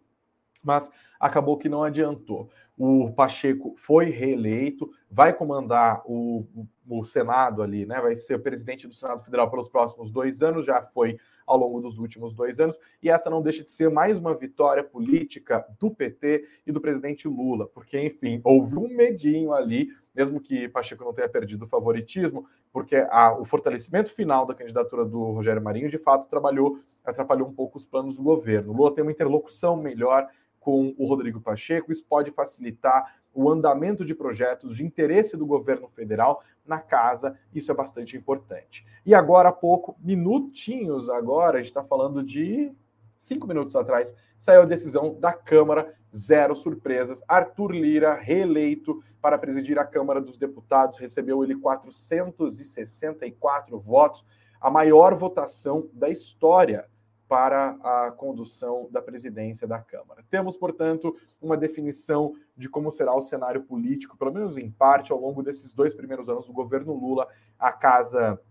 Mas 0.63 0.89
acabou 1.19 1.57
que 1.57 1.67
não 1.67 1.83
adiantou. 1.83 2.49
O 2.81 3.11
Pacheco 3.11 3.75
foi 3.77 4.05
reeleito, 4.05 4.89
vai 5.11 5.33
comandar 5.33 6.01
o, 6.05 6.47
o, 6.87 7.03
Senado 7.03 7.61
ali, 7.61 7.85
né? 7.85 7.99
Vai 7.99 8.15
ser 8.15 8.35
o 8.35 8.39
presidente 8.39 8.87
do 8.87 8.93
Senado 8.93 9.21
Federal 9.21 9.51
pelos 9.51 9.67
próximos 9.67 10.09
dois 10.09 10.41
anos, 10.41 10.65
já 10.65 10.81
foi 10.81 11.19
ao 11.45 11.57
longo 11.57 11.81
dos 11.81 11.99
últimos 11.99 12.33
dois 12.33 12.57
anos, 12.57 12.79
e 13.03 13.09
essa 13.09 13.29
não 13.29 13.41
deixa 13.41 13.65
de 13.65 13.71
ser 13.71 13.89
mais 13.89 14.17
uma 14.17 14.33
vitória 14.33 14.81
política 14.81 15.65
do 15.77 15.91
PT 15.91 16.47
e 16.65 16.71
do 16.71 16.79
presidente 16.79 17.27
Lula, 17.27 17.67
porque, 17.67 17.99
enfim, 17.99 18.39
houve 18.45 18.77
um 18.77 18.87
medinho 18.87 19.51
ali, 19.51 19.89
mesmo 20.15 20.39
que 20.39 20.69
Pacheco 20.69 21.03
não 21.03 21.13
tenha 21.13 21.27
perdido 21.27 21.65
o 21.65 21.67
favoritismo, 21.67 22.47
porque 22.71 22.95
a, 23.09 23.37
o 23.37 23.43
fortalecimento 23.43 24.13
final 24.13 24.45
da 24.45 24.55
candidatura 24.55 25.03
do 25.03 25.31
Rogério 25.31 25.61
Marinho, 25.61 25.89
de 25.89 25.97
fato, 25.97 26.29
trabalhou, 26.29 26.79
atrapalhou 27.03 27.49
um 27.49 27.53
pouco 27.53 27.77
os 27.77 27.85
planos 27.85 28.15
do 28.15 28.23
governo. 28.23 28.71
Lula 28.71 28.95
tem 28.95 29.01
uma 29.01 29.11
interlocução 29.11 29.75
melhor 29.75 30.29
com 30.69 30.93
o 30.99 31.07
Rodrigo 31.07 31.41
Pacheco. 31.41 31.91
Isso 31.91 32.05
pode 32.05 32.29
facilitar 32.29 33.15
o 33.33 33.49
andamento 33.49 34.05
de 34.05 34.13
projetos 34.13 34.75
de 34.75 34.85
interesse 34.85 35.35
do 35.35 35.43
governo 35.43 35.87
federal 35.87 36.43
na 36.63 36.79
casa. 36.79 37.35
Isso 37.51 37.71
é 37.71 37.73
bastante 37.73 38.15
importante. 38.15 38.85
E 39.03 39.15
agora 39.15 39.49
há 39.49 39.51
pouco, 39.51 39.97
minutinhos 39.99 41.09
agora, 41.09 41.57
a 41.57 41.59
gente 41.59 41.71
está 41.71 41.83
falando 41.83 42.21
de 42.21 42.71
cinco 43.17 43.47
minutos 43.47 43.75
atrás, 43.75 44.13
saiu 44.37 44.61
a 44.61 44.65
decisão 44.65 45.19
da 45.19 45.33
Câmara, 45.33 45.91
zero 46.15 46.55
surpresas. 46.55 47.23
Arthur 47.27 47.71
Lira, 47.71 48.13
reeleito 48.13 49.03
para 49.19 49.39
presidir 49.39 49.79
a 49.79 49.85
Câmara 49.85 50.21
dos 50.21 50.37
Deputados, 50.37 50.99
recebeu 50.99 51.43
ele 51.43 51.55
464 51.55 53.79
votos, 53.79 54.23
a 54.61 54.69
maior 54.69 55.15
votação 55.15 55.89
da 55.93 56.11
história 56.11 56.87
para 57.29 57.77
a 57.83 58.11
condução 58.11 58.89
da 58.89 59.03
presidência 59.03 59.67
da 59.67 59.77
Câmara. 59.77 60.25
Temos, 60.31 60.57
portanto, 60.57 61.15
uma 61.39 61.55
definição 61.55 62.33
de 62.57 62.67
como 62.67 62.91
será 62.91 63.15
o 63.15 63.21
cenário 63.21 63.61
político, 63.61 64.17
pelo 64.17 64.33
menos 64.33 64.57
em 64.57 64.71
parte, 64.71 65.11
ao 65.11 65.19
longo 65.21 65.43
desses 65.43 65.71
dois 65.71 65.93
primeiros 65.93 66.27
anos 66.27 66.47
do 66.47 66.51
governo 66.51 66.91
Lula. 66.91 67.27
A 67.59 67.71
Casa 67.71 68.41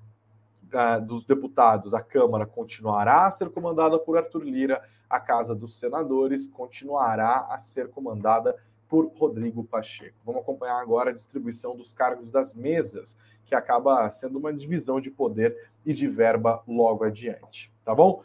uh, 0.62 1.04
dos 1.04 1.24
Deputados, 1.24 1.92
a 1.92 2.00
Câmara, 2.00 2.46
continuará 2.46 3.26
a 3.26 3.30
ser 3.32 3.50
comandada 3.50 3.98
por 3.98 4.16
Arthur 4.16 4.44
Lira, 4.44 4.80
a 5.10 5.18
Casa 5.18 5.56
dos 5.56 5.76
Senadores 5.76 6.46
continuará 6.46 7.48
a 7.50 7.58
ser 7.58 7.88
comandada 7.88 8.56
por 8.88 9.10
Rodrigo 9.16 9.64
Pacheco. 9.64 10.16
Vamos 10.24 10.42
acompanhar 10.42 10.80
agora 10.80 11.10
a 11.10 11.14
distribuição 11.14 11.76
dos 11.76 11.92
cargos 11.92 12.30
das 12.30 12.54
mesas, 12.54 13.18
que 13.44 13.56
acaba 13.56 14.08
sendo 14.10 14.38
uma 14.38 14.52
divisão 14.52 15.00
de 15.00 15.10
poder 15.10 15.68
e 15.84 15.92
de 15.92 16.06
verba 16.06 16.62
logo 16.68 17.02
adiante, 17.02 17.72
tá 17.84 17.92
bom? 17.92 18.22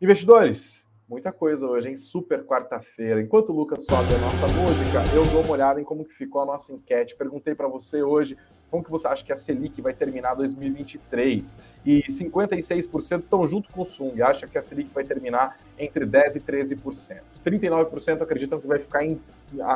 Investidores, 0.00 0.84
muita 1.08 1.32
coisa 1.32 1.66
hoje, 1.66 1.88
hein? 1.88 1.96
Super 1.96 2.44
quarta-feira. 2.44 3.20
Enquanto 3.20 3.48
o 3.48 3.52
Lucas 3.52 3.84
sobe 3.84 4.14
a 4.14 4.18
nossa 4.18 4.46
música, 4.46 5.02
eu 5.12 5.24
dou 5.24 5.42
uma 5.42 5.50
olhada 5.50 5.80
em 5.80 5.84
como 5.84 6.04
que 6.04 6.14
ficou 6.14 6.40
a 6.40 6.46
nossa 6.46 6.72
enquete. 6.72 7.16
Perguntei 7.16 7.52
para 7.52 7.66
você 7.66 8.00
hoje 8.00 8.36
como 8.70 8.84
que 8.84 8.90
você 8.92 9.08
acha 9.08 9.24
que 9.24 9.32
a 9.32 9.36
Selic 9.36 9.82
vai 9.82 9.92
terminar 9.92 10.34
2023. 10.34 11.56
E 11.84 12.04
56% 12.04 13.18
estão 13.18 13.44
junto 13.44 13.72
com 13.72 13.82
o 13.82 13.84
Sung, 13.84 14.22
acha 14.22 14.46
que 14.46 14.56
a 14.56 14.62
Selic 14.62 14.88
vai 14.94 15.02
terminar 15.02 15.58
entre 15.76 16.06
10% 16.06 16.36
e 16.36 16.40
13%. 16.40 17.20
39% 17.44 18.22
acreditam 18.22 18.60
que 18.60 18.68
vai 18.68 18.78
ficar 18.78 19.04
em, 19.04 19.20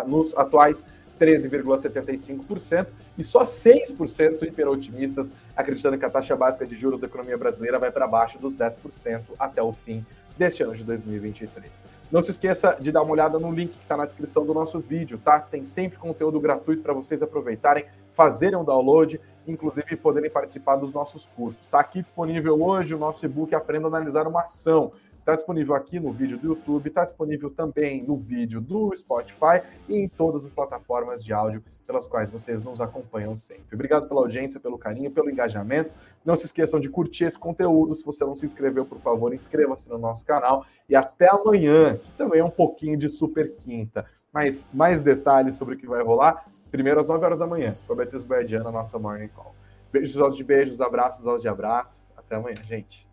nos 0.07 0.37
atuais 0.37 0.87
13,75%, 1.23 2.89
e 3.17 3.23
só 3.23 3.45
6% 3.45 4.43
hiperotimistas 4.43 5.33
acreditando 5.57 5.97
que 5.97 6.05
a 6.05 6.11
taxa 6.11 6.35
básica 6.35 6.67
de 6.67 6.77
juros 6.77 7.01
da 7.01 7.07
economia 7.07 7.39
brasileira 7.39 7.79
vai 7.79 7.93
para 7.93 8.09
baixo 8.09 8.39
dos 8.39 8.57
10% 8.57 9.21
até 9.39 9.63
o 9.63 9.73
fim 9.73 10.05
deste 10.37 10.63
ano 10.65 10.75
de 10.75 10.83
2023. 10.83 11.85
Não 12.11 12.23
se 12.23 12.33
esqueça 12.33 12.77
de 12.81 12.91
dar 12.91 13.03
uma 13.03 13.13
olhada 13.13 13.39
no 13.39 13.53
link 13.53 13.71
que 13.71 13.83
está 13.83 13.97
na 13.97 14.05
descrição 14.05 14.45
do 14.45 14.53
nosso 14.53 14.81
vídeo, 14.81 15.21
tá? 15.23 15.39
Tem 15.39 15.65
sempre 15.65 15.99
conteúdo 15.99 16.41
gratuito 16.41 16.83
para 16.83 16.93
vocês 16.93 17.23
aproveitarem, 17.23 17.85
fazerem 18.15 18.59
um 18.59 18.65
download, 18.65 19.21
inclusive 19.47 19.95
poderem 19.97 20.31
participar 20.31 20.77
dos 20.77 20.93
nossos 20.93 21.27
cursos. 21.37 21.61
Está 21.61 21.81
aqui 21.81 22.03
disponível 22.03 22.61
hoje 22.61 22.95
o 22.95 22.99
nosso 22.99 23.25
e-book 23.25 23.55
Aprenda 23.55 23.87
a 23.87 23.89
Analisar 23.89 24.27
uma 24.27 24.43
Ação 24.43 24.93
Está 25.23 25.37
disponível 25.37 25.77
aqui 25.77 26.01
no 26.01 26.13
vídeo 26.13 26.37
do 26.37 26.49
YouTube, 26.49 26.89
está 26.89 27.05
disponível 27.05 27.49
também 27.49 28.03
no 28.03 28.17
vídeo 28.17 28.61
do 28.61 28.93
Spotify 28.97 29.63
e 29.89 29.95
em 29.95 30.09
todas 30.09 30.45
as 30.45 30.51
plataformas 30.51 31.23
de 31.23 31.33
áudio 31.33 31.63
pelas 31.87 32.09
quais 32.09 32.29
vocês 32.29 32.65
nos 32.65 32.81
acompanham 32.81 33.33
sempre. 33.37 33.73
Obrigado 33.73 34.09
pela 34.09 34.21
audiência, 34.21 34.59
pelo 34.59 34.77
carinho, 34.77 35.13
pelo 35.13 35.31
engajamento. 35.31 35.95
Não 36.25 36.37
se 36.37 36.47
esqueçam 36.47 36.81
de 36.81 36.89
curtir 36.89 37.23
esse 37.23 37.39
conteúdo. 37.39 37.95
Se 37.95 38.05
você 38.05 38.25
não 38.25 38.35
se 38.35 38.45
inscreveu, 38.45 38.85
por 38.85 38.99
favor, 38.99 39.33
inscreva-se 39.33 39.89
no 39.89 39.97
nosso 39.97 40.25
canal. 40.25 40.67
E 40.89 40.97
até 40.97 41.29
amanhã, 41.31 41.99
que 41.99 42.11
também 42.19 42.41
é 42.41 42.45
um 42.45 42.51
pouquinho 42.51 42.99
de 42.99 43.09
super 43.09 43.55
quinta. 43.59 44.05
Mas 44.33 44.67
mais 44.75 45.05
detalhes 45.05 45.55
sobre 45.55 45.77
o 45.77 45.79
que 45.79 45.87
vai 45.87 46.03
rolar, 46.03 46.49
primeiro 46.69 46.99
às 46.99 47.07
9 47.07 47.25
horas 47.25 47.39
da 47.39 47.47
manhã, 47.47 47.77
com 47.87 47.93
a 47.93 47.97
Beatriz 47.97 48.25
Boiadiana, 48.25 48.73
nossa 48.73 48.99
Morning 48.99 49.29
Call. 49.29 49.55
Beijos 49.93 50.21
aos 50.21 50.37
de 50.37 50.43
beijos, 50.43 50.81
abraços 50.81 51.29
aos 51.29 51.41
de 51.41 51.49
abraços. 51.49 52.13
Até 52.17 52.35
amanhã, 52.35 52.57
gente. 52.65 53.09